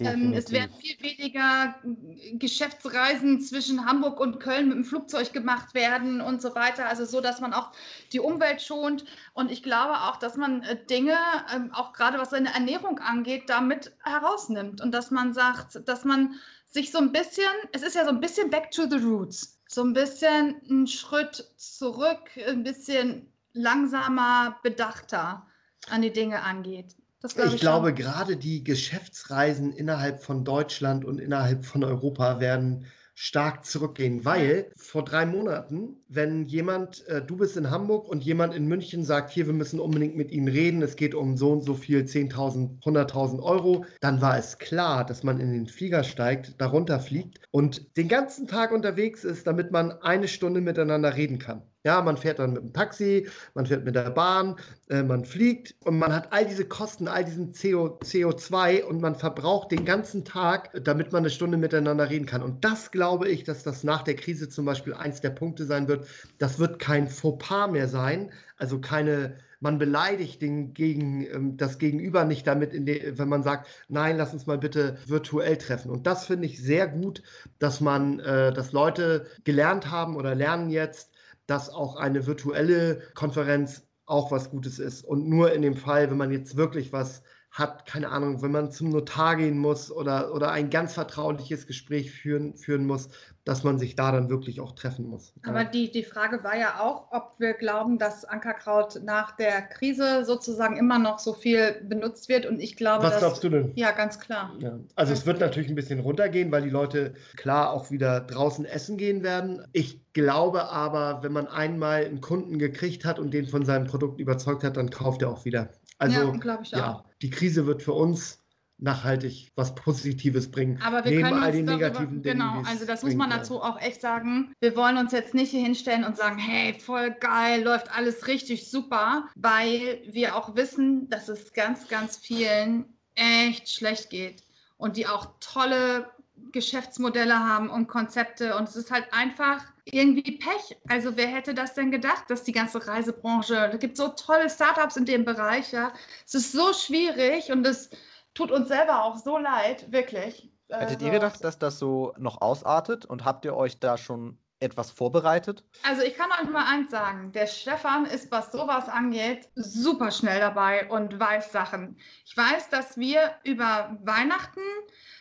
Ähm, 0.00 0.32
es 0.32 0.50
werden 0.50 0.72
viel 0.80 0.96
weniger 1.00 1.74
äh, 1.84 2.36
Geschäftsreisen 2.36 3.40
zwischen 3.40 3.84
Hamburg 3.86 4.20
und 4.20 4.40
Köln 4.40 4.68
mit 4.68 4.76
dem 4.76 4.84
Flugzeug 4.84 5.32
gemacht 5.32 5.74
werden 5.74 6.20
und 6.20 6.40
so 6.40 6.54
weiter. 6.54 6.86
Also 6.86 7.04
so, 7.04 7.20
dass 7.20 7.40
man 7.40 7.52
auch 7.52 7.72
die 8.12 8.20
Umwelt 8.20 8.62
schont. 8.62 9.04
Und 9.34 9.50
ich 9.50 9.62
glaube 9.62 9.94
auch, 9.94 10.16
dass 10.16 10.36
man 10.36 10.62
äh, 10.62 10.84
Dinge, 10.86 11.16
ähm, 11.54 11.72
auch 11.72 11.92
gerade 11.92 12.18
was 12.18 12.30
seine 12.30 12.52
Ernährung 12.54 12.98
angeht, 12.98 13.44
damit 13.48 13.92
herausnimmt. 14.04 14.80
Und 14.80 14.92
dass 14.92 15.10
man 15.10 15.32
sagt, 15.32 15.88
dass 15.88 16.04
man 16.04 16.34
sich 16.66 16.90
so 16.90 16.98
ein 16.98 17.12
bisschen, 17.12 17.50
es 17.72 17.82
ist 17.82 17.96
ja 17.96 18.04
so 18.04 18.10
ein 18.10 18.20
bisschen 18.20 18.50
back 18.50 18.70
to 18.70 18.88
the 18.88 18.98
roots. 18.98 19.60
So 19.68 19.82
ein 19.82 19.92
bisschen 19.92 20.60
einen 20.68 20.86
Schritt 20.86 21.52
zurück, 21.56 22.30
ein 22.46 22.62
bisschen 22.62 23.32
langsamer, 23.52 24.58
bedachter 24.62 25.46
an 25.88 26.02
die 26.02 26.12
Dinge 26.12 26.42
angeht. 26.42 26.96
Ich 27.22 27.32
schon. 27.34 27.56
glaube, 27.58 27.92
gerade 27.94 28.36
die 28.36 28.64
Geschäftsreisen 28.64 29.72
innerhalb 29.72 30.22
von 30.22 30.44
Deutschland 30.44 31.04
und 31.04 31.18
innerhalb 31.20 31.66
von 31.66 31.84
Europa 31.84 32.40
werden 32.40 32.86
stark 33.14 33.64
zurückgehen, 33.66 34.24
weil 34.24 34.72
vor 34.76 35.04
drei 35.04 35.26
Monaten, 35.26 35.99
wenn 36.12 36.46
jemand, 36.46 37.06
äh, 37.06 37.22
du 37.22 37.36
bist 37.36 37.56
in 37.56 37.70
Hamburg 37.70 38.08
und 38.08 38.24
jemand 38.24 38.52
in 38.52 38.66
München 38.66 39.04
sagt, 39.04 39.30
hier, 39.30 39.46
wir 39.46 39.54
müssen 39.54 39.78
unbedingt 39.78 40.16
mit 40.16 40.32
Ihnen 40.32 40.48
reden, 40.48 40.82
es 40.82 40.96
geht 40.96 41.14
um 41.14 41.36
so 41.36 41.52
und 41.52 41.62
so 41.62 41.74
viel, 41.74 42.00
10.000, 42.00 42.82
100.000 42.82 43.40
Euro, 43.40 43.84
dann 44.00 44.20
war 44.20 44.36
es 44.36 44.58
klar, 44.58 45.06
dass 45.06 45.22
man 45.22 45.38
in 45.38 45.52
den 45.52 45.66
Flieger 45.68 46.02
steigt, 46.02 46.60
darunter 46.60 46.98
fliegt 46.98 47.40
und 47.52 47.96
den 47.96 48.08
ganzen 48.08 48.48
Tag 48.48 48.72
unterwegs 48.72 49.22
ist, 49.22 49.46
damit 49.46 49.70
man 49.70 49.92
eine 50.02 50.26
Stunde 50.26 50.60
miteinander 50.60 51.14
reden 51.14 51.38
kann. 51.38 51.62
Ja, 51.82 52.02
man 52.02 52.18
fährt 52.18 52.38
dann 52.38 52.52
mit 52.52 52.62
dem 52.62 52.72
Taxi, 52.74 53.26
man 53.54 53.64
fährt 53.64 53.86
mit 53.86 53.94
der 53.94 54.10
Bahn, 54.10 54.56
äh, 54.90 55.02
man 55.02 55.24
fliegt 55.24 55.74
und 55.84 55.98
man 55.98 56.12
hat 56.12 56.30
all 56.30 56.44
diese 56.44 56.66
Kosten, 56.66 57.08
all 57.08 57.24
diesen 57.24 57.52
CO, 57.54 57.98
CO2 58.04 58.82
und 58.82 59.00
man 59.00 59.14
verbraucht 59.14 59.70
den 59.70 59.86
ganzen 59.86 60.26
Tag, 60.26 60.70
damit 60.84 61.12
man 61.12 61.20
eine 61.22 61.30
Stunde 61.30 61.56
miteinander 61.56 62.10
reden 62.10 62.26
kann. 62.26 62.42
Und 62.42 62.66
das 62.66 62.90
glaube 62.90 63.28
ich, 63.30 63.44
dass 63.44 63.62
das 63.62 63.82
nach 63.82 64.02
der 64.02 64.14
Krise 64.16 64.50
zum 64.50 64.66
Beispiel 64.66 64.92
eins 64.92 65.22
der 65.22 65.30
Punkte 65.30 65.64
sein 65.64 65.88
wird. 65.88 65.99
Das 66.38 66.58
wird 66.58 66.78
kein 66.78 67.08
Fauxpas 67.08 67.68
mehr 67.68 67.88
sein, 67.88 68.30
also 68.56 68.80
keine 68.80 69.36
man 69.60 69.78
beleidigt 69.78 70.42
den 70.42 70.74
gegen, 70.74 71.26
ähm, 71.26 71.56
das 71.56 71.78
Gegenüber 71.78 72.24
nicht 72.24 72.46
damit, 72.46 72.72
wenn 72.72 73.28
man 73.28 73.42
sagt, 73.42 73.68
nein, 73.88 74.16
lass 74.16 74.32
uns 74.32 74.46
mal 74.46 74.58
bitte 74.58 74.98
virtuell 75.06 75.56
treffen. 75.58 75.90
Und 75.90 76.06
das 76.06 76.26
finde 76.26 76.46
ich 76.46 76.62
sehr 76.62 76.88
gut, 76.88 77.22
dass 77.58 77.80
man, 77.80 78.20
äh, 78.20 78.52
dass 78.52 78.72
Leute 78.72 79.26
gelernt 79.44 79.90
haben 79.90 80.16
oder 80.16 80.34
lernen 80.34 80.70
jetzt, 80.70 81.10
dass 81.46 81.68
auch 81.68 81.96
eine 81.96 82.26
virtuelle 82.26 83.02
Konferenz 83.14 83.86
auch 84.06 84.32
was 84.32 84.50
Gutes 84.50 84.78
ist. 84.78 85.04
Und 85.04 85.28
nur 85.28 85.52
in 85.52 85.62
dem 85.62 85.76
Fall, 85.76 86.10
wenn 86.10 86.16
man 86.16 86.32
jetzt 86.32 86.56
wirklich 86.56 86.92
was 86.92 87.22
hat, 87.50 87.84
keine 87.84 88.10
Ahnung, 88.10 88.42
wenn 88.42 88.52
man 88.52 88.70
zum 88.70 88.90
Notar 88.90 89.36
gehen 89.36 89.58
muss 89.58 89.90
oder, 89.90 90.32
oder 90.34 90.52
ein 90.52 90.70
ganz 90.70 90.94
vertrauliches 90.94 91.66
Gespräch 91.66 92.12
führen, 92.12 92.56
führen 92.56 92.86
muss, 92.86 93.08
dass 93.44 93.64
man 93.64 93.78
sich 93.78 93.96
da 93.96 94.12
dann 94.12 94.30
wirklich 94.30 94.60
auch 94.60 94.72
treffen 94.72 95.06
muss. 95.06 95.32
Aber 95.44 95.64
die, 95.64 95.90
die 95.90 96.04
Frage 96.04 96.44
war 96.44 96.56
ja 96.56 96.78
auch, 96.80 97.10
ob 97.10 97.34
wir 97.38 97.54
glauben, 97.54 97.98
dass 97.98 98.24
Ankerkraut 98.24 99.00
nach 99.02 99.34
der 99.34 99.62
Krise 99.62 100.24
sozusagen 100.24 100.76
immer 100.76 101.00
noch 101.00 101.18
so 101.18 101.32
viel 101.32 101.82
benutzt 101.82 102.28
wird. 102.28 102.46
Und 102.46 102.60
ich 102.60 102.76
glaube, 102.76 103.02
Was 103.02 103.14
dass, 103.14 103.20
glaubst 103.20 103.42
du 103.42 103.48
denn? 103.48 103.72
Ja, 103.74 103.90
ganz 103.90 104.20
klar. 104.20 104.54
Ja. 104.60 104.78
Also 104.94 105.12
es 105.12 105.26
wird 105.26 105.40
natürlich 105.40 105.68
ein 105.68 105.74
bisschen 105.74 105.98
runtergehen, 105.98 106.52
weil 106.52 106.62
die 106.62 106.70
Leute 106.70 107.14
klar 107.36 107.72
auch 107.72 107.90
wieder 107.90 108.20
draußen 108.20 108.64
essen 108.64 108.96
gehen 108.96 109.24
werden. 109.24 109.66
Ich 109.72 110.00
glaube 110.12 110.68
aber, 110.68 111.24
wenn 111.24 111.32
man 111.32 111.48
einmal 111.48 112.04
einen 112.04 112.20
Kunden 112.20 112.60
gekriegt 112.60 113.04
hat 113.04 113.18
und 113.18 113.34
den 113.34 113.48
von 113.48 113.64
seinem 113.64 113.86
Produkt 113.86 114.20
überzeugt 114.20 114.62
hat, 114.62 114.76
dann 114.76 114.90
kauft 114.90 115.22
er 115.22 115.30
auch 115.30 115.44
wieder. 115.44 115.70
Also 115.98 116.20
ja, 116.20 116.30
glaube 116.30 116.62
ich 116.62 116.70
ja, 116.70 116.94
auch. 116.94 117.09
Die 117.22 117.30
Krise 117.30 117.66
wird 117.66 117.82
für 117.82 117.92
uns 117.92 118.40
nachhaltig 118.80 119.52
was 119.56 119.74
Positives 119.74 120.50
bringen. 120.50 120.80
Aber 120.82 121.04
wir 121.04 121.10
neben 121.10 121.22
können 121.24 121.42
all 121.42 121.52
den 121.52 121.66
darüber, 121.66 121.84
negativen 121.84 122.22
Dingen. 122.22 122.38
genau, 122.38 122.62
also 122.66 122.86
das 122.86 123.02
muss 123.02 123.14
man 123.14 123.30
dazu 123.30 123.60
auch 123.60 123.80
echt 123.80 124.00
sagen. 124.00 124.52
Wir 124.60 124.74
wollen 124.74 124.96
uns 124.96 125.12
jetzt 125.12 125.34
nicht 125.34 125.50
hier 125.50 125.62
hinstellen 125.62 126.04
und 126.04 126.16
sagen, 126.16 126.38
hey, 126.38 126.78
voll 126.78 127.10
geil, 127.10 127.62
läuft 127.62 127.94
alles 127.94 128.26
richtig 128.26 128.70
super, 128.70 129.28
weil 129.34 130.02
wir 130.10 130.34
auch 130.36 130.56
wissen, 130.56 131.08
dass 131.10 131.28
es 131.28 131.52
ganz, 131.52 131.88
ganz 131.88 132.16
vielen 132.16 132.86
echt 133.14 133.70
schlecht 133.70 134.10
geht 134.10 134.42
und 134.76 134.96
die 134.96 135.06
auch 135.06 135.34
tolle 135.40 136.10
Geschäftsmodelle 136.52 137.38
haben 137.38 137.70
und 137.70 137.86
Konzepte 137.88 138.56
und 138.56 138.68
es 138.68 138.76
ist 138.76 138.90
halt 138.90 139.12
einfach 139.12 139.62
irgendwie 139.84 140.38
Pech. 140.38 140.76
Also 140.88 141.16
wer 141.16 141.26
hätte 141.28 141.54
das 141.54 141.74
denn 141.74 141.90
gedacht, 141.90 142.24
dass 142.28 142.42
die 142.44 142.52
ganze 142.52 142.86
Reisebranche, 142.86 143.54
da 143.70 143.76
gibt 143.76 143.96
so 143.96 144.08
tolle 144.08 144.48
Startups 144.50 144.96
in 144.96 145.04
dem 145.04 145.24
Bereich, 145.24 145.72
ja. 145.72 145.92
Es 146.26 146.34
ist 146.34 146.52
so 146.52 146.72
schwierig 146.72 147.50
und 147.50 147.66
es 147.66 147.90
tut 148.34 148.50
uns 148.50 148.68
selber 148.68 149.04
auch 149.04 149.16
so 149.16 149.38
leid, 149.38 149.90
wirklich. 149.92 150.50
Hättet 150.68 150.88
Also- 150.96 151.06
ihr 151.06 151.12
gedacht, 151.12 151.42
dass 151.44 151.58
das 151.58 151.78
so 151.78 152.14
noch 152.18 152.40
ausartet 152.40 153.04
und 153.04 153.24
habt 153.24 153.44
ihr 153.44 153.56
euch 153.56 153.80
da 153.80 153.96
schon 153.98 154.38
etwas 154.62 154.90
vorbereitet? 154.90 155.64
Also 155.84 156.02
ich 156.02 156.14
kann 156.16 156.28
euch 156.32 156.48
mal 156.50 156.66
eins 156.66 156.90
sagen, 156.90 157.32
der 157.32 157.46
Stefan 157.46 158.04
ist, 158.04 158.30
was 158.30 158.52
sowas 158.52 158.88
angeht, 158.90 159.48
super 159.54 160.10
schnell 160.10 160.38
dabei 160.38 160.86
und 160.90 161.18
weiß 161.18 161.50
Sachen. 161.50 161.96
Ich 162.26 162.36
weiß, 162.36 162.68
dass 162.68 162.98
wir 162.98 163.34
über 163.42 163.96
Weihnachten 164.04 164.60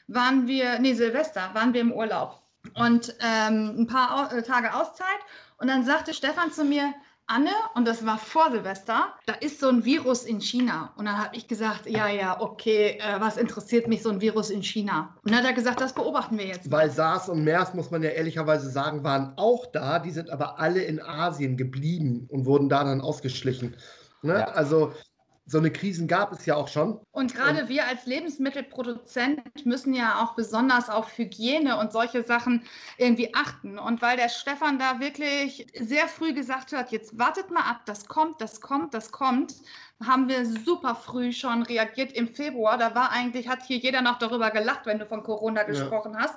waren 0.09 0.47
wir, 0.47 0.79
nee, 0.79 0.93
Silvester, 0.93 1.49
waren 1.53 1.73
wir 1.73 1.81
im 1.81 1.93
Urlaub 1.93 2.41
und 2.75 3.15
ähm, 3.21 3.75
ein 3.79 3.87
paar 3.87 4.31
Au 4.31 4.35
äh, 4.35 4.43
Tage 4.43 4.73
Auszeit 4.73 5.19
und 5.57 5.67
dann 5.67 5.85
sagte 5.85 6.13
Stefan 6.13 6.51
zu 6.51 6.63
mir, 6.63 6.93
Anne, 7.31 7.51
und 7.75 7.87
das 7.87 8.03
war 8.07 8.17
vor 8.17 8.49
Silvester, 8.49 9.13
da 9.27 9.33
ist 9.33 9.59
so 9.59 9.69
ein 9.69 9.85
Virus 9.85 10.23
in 10.23 10.41
China. 10.41 10.91
Und 10.97 11.05
dann 11.05 11.15
habe 11.15 11.35
ich 11.35 11.47
gesagt, 11.47 11.85
ja, 11.85 12.07
ja, 12.07 12.41
okay, 12.41 12.97
äh, 12.99 13.19
was 13.21 13.37
interessiert 13.37 13.87
mich 13.87 14.01
so 14.01 14.09
ein 14.09 14.19
Virus 14.19 14.49
in 14.49 14.63
China? 14.63 15.15
Und 15.23 15.29
dann 15.31 15.41
hat 15.41 15.45
er 15.45 15.53
gesagt, 15.53 15.79
das 15.79 15.93
beobachten 15.93 16.39
wir 16.39 16.47
jetzt. 16.47 16.71
Weil 16.71 16.89
SARS 16.89 17.29
und 17.29 17.43
MERS, 17.43 17.75
muss 17.75 17.91
man 17.91 18.01
ja 18.01 18.09
ehrlicherweise 18.09 18.71
sagen, 18.71 19.03
waren 19.03 19.33
auch 19.37 19.67
da. 19.67 19.99
Die 19.99 20.09
sind 20.09 20.31
aber 20.31 20.57
alle 20.57 20.81
in 20.81 20.99
Asien 20.99 21.55
geblieben 21.55 22.25
und 22.31 22.47
wurden 22.47 22.67
da 22.67 22.83
dann 22.83 22.99
ausgeschlichen. 22.99 23.75
Ne? 24.23 24.39
Ja. 24.39 24.45
Also 24.45 24.93
so 25.49 25.57
eine 25.57 25.71
Krisen 25.71 26.07
gab 26.07 26.31
es 26.31 26.45
ja 26.45 26.55
auch 26.55 26.67
schon. 26.67 26.99
Und 27.11 27.33
gerade 27.33 27.67
wir 27.69 27.87
als 27.87 28.05
Lebensmittelproduzent 28.05 29.65
müssen 29.65 29.93
ja 29.93 30.21
auch 30.21 30.35
besonders 30.35 30.89
auf 30.89 31.17
Hygiene 31.17 31.77
und 31.77 31.91
solche 31.91 32.23
Sachen 32.23 32.63
irgendwie 32.97 33.33
achten. 33.33 33.79
Und 33.79 34.01
weil 34.01 34.15
der 34.15 34.29
Stefan 34.29 34.77
da 34.77 34.99
wirklich 34.99 35.65
sehr 35.79 36.07
früh 36.07 36.33
gesagt 36.33 36.71
hat, 36.71 36.91
jetzt 36.91 37.17
wartet 37.17 37.49
mal 37.49 37.63
ab, 37.63 37.81
das 37.87 38.05
kommt, 38.05 38.39
das 38.41 38.61
kommt, 38.61 38.93
das 38.93 39.11
kommt, 39.11 39.55
haben 40.05 40.29
wir 40.29 40.45
super 40.45 40.95
früh 40.95 41.33
schon 41.33 41.63
reagiert 41.63 42.13
im 42.13 42.27
Februar. 42.27 42.77
Da 42.77 42.95
war 42.95 43.11
eigentlich, 43.11 43.47
hat 43.47 43.63
hier 43.63 43.77
jeder 43.77 44.01
noch 44.01 44.17
darüber 44.17 44.49
gelacht, 44.49 44.85
wenn 44.85 44.99
du 44.99 45.05
von 45.05 45.23
Corona 45.23 45.63
gesprochen 45.63 46.17
hast. 46.17 46.35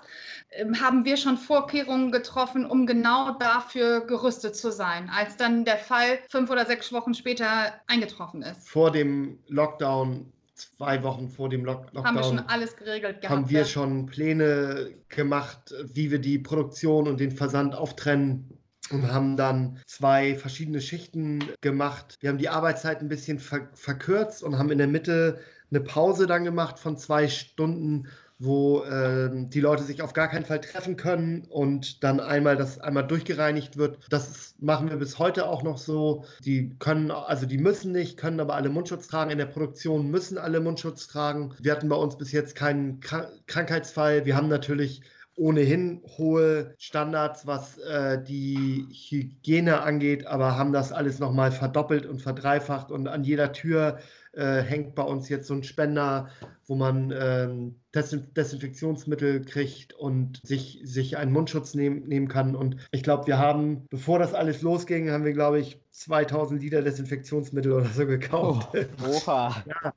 Ähm, 0.50 0.80
haben 0.80 1.04
wir 1.04 1.16
schon 1.16 1.36
Vorkehrungen 1.36 2.10
getroffen, 2.10 2.66
um 2.66 2.86
genau 2.86 3.32
dafür 3.38 4.00
gerüstet 4.06 4.56
zu 4.56 4.72
sein, 4.72 5.10
als 5.14 5.36
dann 5.36 5.64
der 5.64 5.78
Fall 5.78 6.18
fünf 6.28 6.50
oder 6.50 6.66
sechs 6.66 6.92
Wochen 6.92 7.14
später 7.14 7.72
eingetroffen 7.86 8.42
ist. 8.42 8.68
Vor 8.68 8.90
dem 8.90 9.38
Lockdown, 9.46 10.32
zwei 10.54 11.02
Wochen 11.04 11.28
vor 11.28 11.48
dem 11.48 11.64
Lock 11.64 11.86
Haben 11.94 12.16
wir 12.16 12.24
schon 12.24 12.36
Lockdown, 12.36 12.52
alles 12.52 12.76
geregelt 12.76 13.20
gehabt. 13.20 13.30
haben 13.30 13.48
wir 13.48 13.60
ja. 13.60 13.66
schon 13.66 14.06
Pläne 14.06 14.92
gemacht, 15.08 15.72
wie 15.84 16.10
wir 16.10 16.18
die 16.18 16.38
Produktion 16.38 17.06
und 17.06 17.20
den 17.20 17.30
Versand 17.30 17.76
auftrennen 17.76 18.61
und 18.90 19.12
haben 19.12 19.36
dann 19.36 19.78
zwei 19.86 20.34
verschiedene 20.34 20.80
Schichten 20.80 21.44
gemacht. 21.60 22.16
Wir 22.20 22.30
haben 22.30 22.38
die 22.38 22.48
Arbeitszeit 22.48 23.00
ein 23.00 23.08
bisschen 23.08 23.38
ver 23.38 23.68
verkürzt 23.74 24.42
und 24.42 24.58
haben 24.58 24.70
in 24.70 24.78
der 24.78 24.88
Mitte 24.88 25.40
eine 25.70 25.80
Pause 25.80 26.26
dann 26.26 26.44
gemacht 26.44 26.78
von 26.78 26.96
zwei 26.96 27.28
Stunden, 27.28 28.08
wo 28.38 28.84
ähm, 28.84 29.50
die 29.50 29.60
Leute 29.60 29.84
sich 29.84 30.02
auf 30.02 30.12
gar 30.14 30.28
keinen 30.28 30.44
Fall 30.44 30.60
treffen 30.60 30.96
können 30.96 31.46
und 31.48 32.02
dann 32.02 32.18
einmal 32.18 32.56
das 32.56 32.78
einmal 32.78 33.06
durchgereinigt 33.06 33.76
wird. 33.76 33.98
Das 34.10 34.28
ist, 34.30 34.62
machen 34.62 34.90
wir 34.90 34.96
bis 34.96 35.18
heute 35.18 35.48
auch 35.48 35.62
noch 35.62 35.78
so. 35.78 36.24
Die 36.44 36.76
können, 36.80 37.12
also 37.12 37.46
die 37.46 37.58
müssen 37.58 37.92
nicht, 37.92 38.16
können 38.16 38.40
aber 38.40 38.54
alle 38.54 38.68
Mundschutz 38.68 39.06
tragen. 39.06 39.30
In 39.30 39.38
der 39.38 39.46
Produktion 39.46 40.10
müssen 40.10 40.38
alle 40.38 40.60
Mundschutz 40.60 41.06
tragen. 41.06 41.54
Wir 41.60 41.72
hatten 41.72 41.88
bei 41.88 41.96
uns 41.96 42.18
bis 42.18 42.32
jetzt 42.32 42.56
keinen 42.56 43.00
Krank 43.00 43.28
Krankheitsfall. 43.46 44.24
Wir 44.26 44.36
haben 44.36 44.48
natürlich 44.48 45.02
ohnehin 45.36 46.02
hohe 46.18 46.74
Standards, 46.78 47.46
was 47.46 47.78
äh, 47.78 48.22
die 48.22 48.86
Hygiene 48.90 49.82
angeht, 49.82 50.26
aber 50.26 50.56
haben 50.56 50.72
das 50.72 50.92
alles 50.92 51.18
nochmal 51.18 51.52
verdoppelt 51.52 52.06
und 52.06 52.20
verdreifacht 52.20 52.90
und 52.90 53.08
an 53.08 53.24
jeder 53.24 53.52
Tür 53.52 53.98
äh, 54.32 54.62
hängt 54.62 54.94
bei 54.94 55.02
uns 55.02 55.28
jetzt 55.28 55.46
so 55.46 55.54
ein 55.54 55.62
Spender, 55.62 56.28
wo 56.66 56.74
man 56.74 57.10
Desin 57.94 58.32
Desinfektionsmittel 58.34 59.44
kriegt 59.44 59.92
und 59.92 60.40
sich, 60.42 60.80
sich 60.84 61.18
einen 61.18 61.32
Mundschutz 61.32 61.74
nehm, 61.74 62.06
nehmen 62.06 62.28
kann. 62.28 62.56
Und 62.56 62.76
ich 62.90 63.02
glaube, 63.02 63.26
wir 63.26 63.38
haben, 63.38 63.86
bevor 63.90 64.18
das 64.18 64.32
alles 64.32 64.62
losging, 64.62 65.10
haben 65.10 65.24
wir, 65.24 65.32
glaube 65.32 65.60
ich, 65.60 65.80
2000 65.90 66.62
Liter 66.62 66.82
Desinfektionsmittel 66.82 67.72
oder 67.72 67.86
so 67.86 68.06
gekauft. 68.06 68.70
Oha. 69.06 69.62
Ja, 69.66 69.92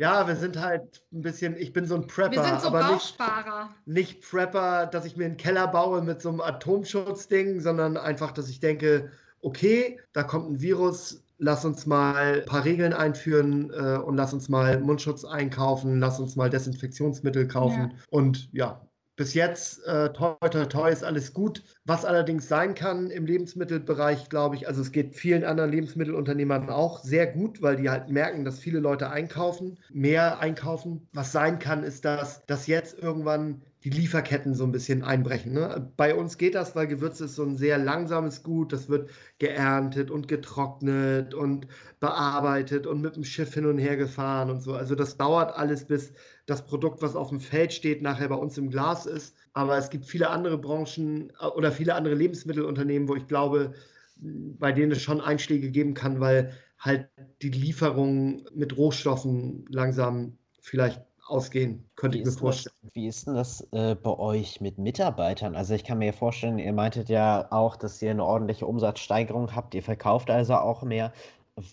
wir 0.00 0.36
sind 0.36 0.58
halt 0.58 1.02
ein 1.12 1.20
bisschen, 1.22 1.56
ich 1.56 1.72
bin 1.72 1.86
so 1.86 1.94
ein 1.94 2.06
Prepper, 2.06 2.36
Wir 2.36 2.44
sind 2.44 2.60
so 2.62 2.68
aber 2.68 2.82
nicht, 2.92 3.18
Bausparer. 3.18 3.70
nicht 3.84 4.22
Prepper, 4.22 4.86
dass 4.86 5.04
ich 5.04 5.16
mir 5.16 5.26
einen 5.26 5.36
Keller 5.36 5.68
baue 5.68 6.00
mit 6.02 6.22
so 6.22 6.30
einem 6.30 6.40
Atomschutzding, 6.40 7.60
sondern 7.60 7.96
einfach, 7.96 8.32
dass 8.32 8.48
ich 8.48 8.60
denke, 8.60 9.10
okay, 9.42 10.00
da 10.12 10.22
kommt 10.22 10.50
ein 10.50 10.60
Virus, 10.60 11.22
lass 11.38 11.64
uns 11.64 11.86
mal 11.86 12.40
ein 12.40 12.44
paar 12.46 12.64
Regeln 12.64 12.92
einführen 12.92 13.70
äh, 13.70 13.98
und 13.98 14.16
lass 14.16 14.32
uns 14.32 14.48
mal 14.48 14.80
Mundschutz 14.80 15.24
einkaufen, 15.24 16.00
lass 16.00 16.18
uns 16.18 16.34
mal 16.36 16.50
Desinfektionsmittel 16.50 17.46
kaufen. 17.48 17.94
Und 18.10 18.48
ja, 18.52 18.80
bis 19.20 19.34
jetzt, 19.34 19.86
äh, 19.86 20.10
toi, 20.14 20.34
toi, 20.48 20.64
toi, 20.64 20.90
ist 20.90 21.04
alles 21.04 21.34
gut. 21.34 21.62
Was 21.84 22.06
allerdings 22.06 22.48
sein 22.48 22.74
kann 22.74 23.10
im 23.10 23.26
Lebensmittelbereich, 23.26 24.30
glaube 24.30 24.56
ich, 24.56 24.66
also 24.66 24.80
es 24.80 24.92
geht 24.92 25.14
vielen 25.14 25.44
anderen 25.44 25.70
Lebensmittelunternehmern 25.72 26.70
auch 26.70 27.00
sehr 27.04 27.26
gut, 27.26 27.60
weil 27.60 27.76
die 27.76 27.90
halt 27.90 28.08
merken, 28.08 28.46
dass 28.46 28.60
viele 28.60 28.80
Leute 28.80 29.10
einkaufen, 29.10 29.78
mehr 29.92 30.38
einkaufen. 30.38 31.06
Was 31.12 31.32
sein 31.32 31.58
kann, 31.58 31.84
ist, 31.84 32.06
dass, 32.06 32.46
dass 32.46 32.66
jetzt 32.66 32.98
irgendwann 32.98 33.60
die 33.84 33.90
Lieferketten 33.90 34.54
so 34.54 34.64
ein 34.64 34.72
bisschen 34.72 35.04
einbrechen. 35.04 35.52
Ne? 35.52 35.90
Bei 35.98 36.14
uns 36.14 36.38
geht 36.38 36.54
das, 36.54 36.74
weil 36.74 36.86
Gewürze 36.86 37.26
ist 37.26 37.34
so 37.34 37.44
ein 37.44 37.56
sehr 37.56 37.76
langsames 37.76 38.42
Gut. 38.42 38.72
Das 38.72 38.88
wird 38.88 39.10
geerntet 39.38 40.10
und 40.10 40.28
getrocknet 40.28 41.34
und 41.34 41.66
bearbeitet 41.98 42.86
und 42.86 43.02
mit 43.02 43.16
dem 43.16 43.24
Schiff 43.24 43.52
hin 43.52 43.66
und 43.66 43.78
her 43.78 43.96
gefahren 43.98 44.48
und 44.48 44.62
so. 44.62 44.72
Also 44.74 44.94
das 44.94 45.18
dauert 45.18 45.56
alles, 45.56 45.84
bis 45.84 46.12
das 46.50 46.66
Produkt, 46.66 47.02
was 47.02 47.16
auf 47.16 47.28
dem 47.30 47.40
Feld 47.40 47.72
steht, 47.72 48.02
nachher 48.02 48.28
bei 48.28 48.34
uns 48.34 48.58
im 48.58 48.70
Glas 48.70 49.06
ist. 49.06 49.36
Aber 49.52 49.76
es 49.78 49.90
gibt 49.90 50.04
viele 50.06 50.30
andere 50.30 50.58
Branchen 50.58 51.30
äh, 51.40 51.46
oder 51.46 51.72
viele 51.72 51.94
andere 51.94 52.14
Lebensmittelunternehmen, 52.14 53.08
wo 53.08 53.16
ich 53.16 53.26
glaube, 53.26 53.74
bei 54.16 54.72
denen 54.72 54.92
es 54.92 55.02
schon 55.02 55.20
Einschläge 55.20 55.70
geben 55.70 55.94
kann, 55.94 56.20
weil 56.20 56.52
halt 56.78 57.08
die 57.42 57.50
Lieferungen 57.50 58.46
mit 58.54 58.76
Rohstoffen 58.76 59.64
langsam 59.68 60.38
vielleicht 60.60 61.00
ausgehen, 61.26 61.88
könnte 61.96 62.18
Wie 62.18 62.18
ich 62.18 62.24
mir 62.24 62.30
ist, 62.30 62.42
das, 62.42 62.64
vorstellen. 62.64 62.74
wie 62.92 63.06
ist 63.08 63.26
denn 63.26 63.34
das 63.34 63.60
äh, 63.72 63.94
bei 63.94 64.10
euch 64.18 64.60
mit 64.60 64.78
Mitarbeitern? 64.78 65.54
Also 65.56 65.74
ich 65.74 65.84
kann 65.84 65.98
mir 65.98 66.12
vorstellen, 66.12 66.58
ihr 66.58 66.72
meintet 66.72 67.08
ja 67.08 67.46
auch, 67.52 67.76
dass 67.76 68.02
ihr 68.02 68.10
eine 68.10 68.24
ordentliche 68.24 68.66
Umsatzsteigerung 68.66 69.54
habt, 69.54 69.74
ihr 69.74 69.82
verkauft 69.82 70.30
also 70.30 70.54
auch 70.54 70.82
mehr. 70.82 71.12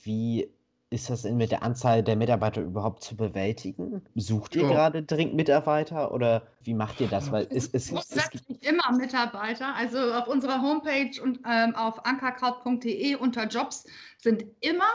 Wie 0.03 0.53
ist 0.89 1.09
das 1.09 1.23
denn 1.23 1.37
mit 1.37 1.51
der 1.51 1.63
Anzahl 1.63 2.01
der 2.01 2.15
Mitarbeiter 2.15 2.61
überhaupt 2.61 3.03
zu 3.03 3.15
bewältigen? 3.17 4.01
Sucht 4.15 4.55
ihr 4.55 4.63
Ja. 4.63 4.69
gerade 4.69 5.03
dringend 5.03 5.35
Mitarbeiter 5.35 6.13
oder 6.13 6.43
wie 6.61 6.73
macht 6.73 7.01
ihr 7.01 7.07
das? 7.07 7.31
Weil 7.31 7.47
es, 7.49 7.67
es, 7.67 7.91
es, 7.91 7.91
es 7.91 8.29
gibt 8.29 8.47
Grundsätzlich 8.47 8.63
immer 8.63 8.91
Mitarbeiter. 8.93 9.75
Also 9.75 9.99
auf 10.13 10.27
unserer 10.27 10.61
Homepage 10.61 11.21
und 11.21 11.39
ähm, 11.45 11.75
auf 11.75 12.05
ankerkraut.de 12.05 13.15
unter 13.15 13.47
Jobs 13.47 13.85
sind 14.17 14.45
immer 14.61 14.89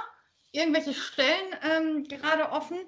irgendwelche 0.53 0.95
Stellen 0.95 1.57
ähm, 1.62 2.05
gerade 2.05 2.51
offen. 2.53 2.78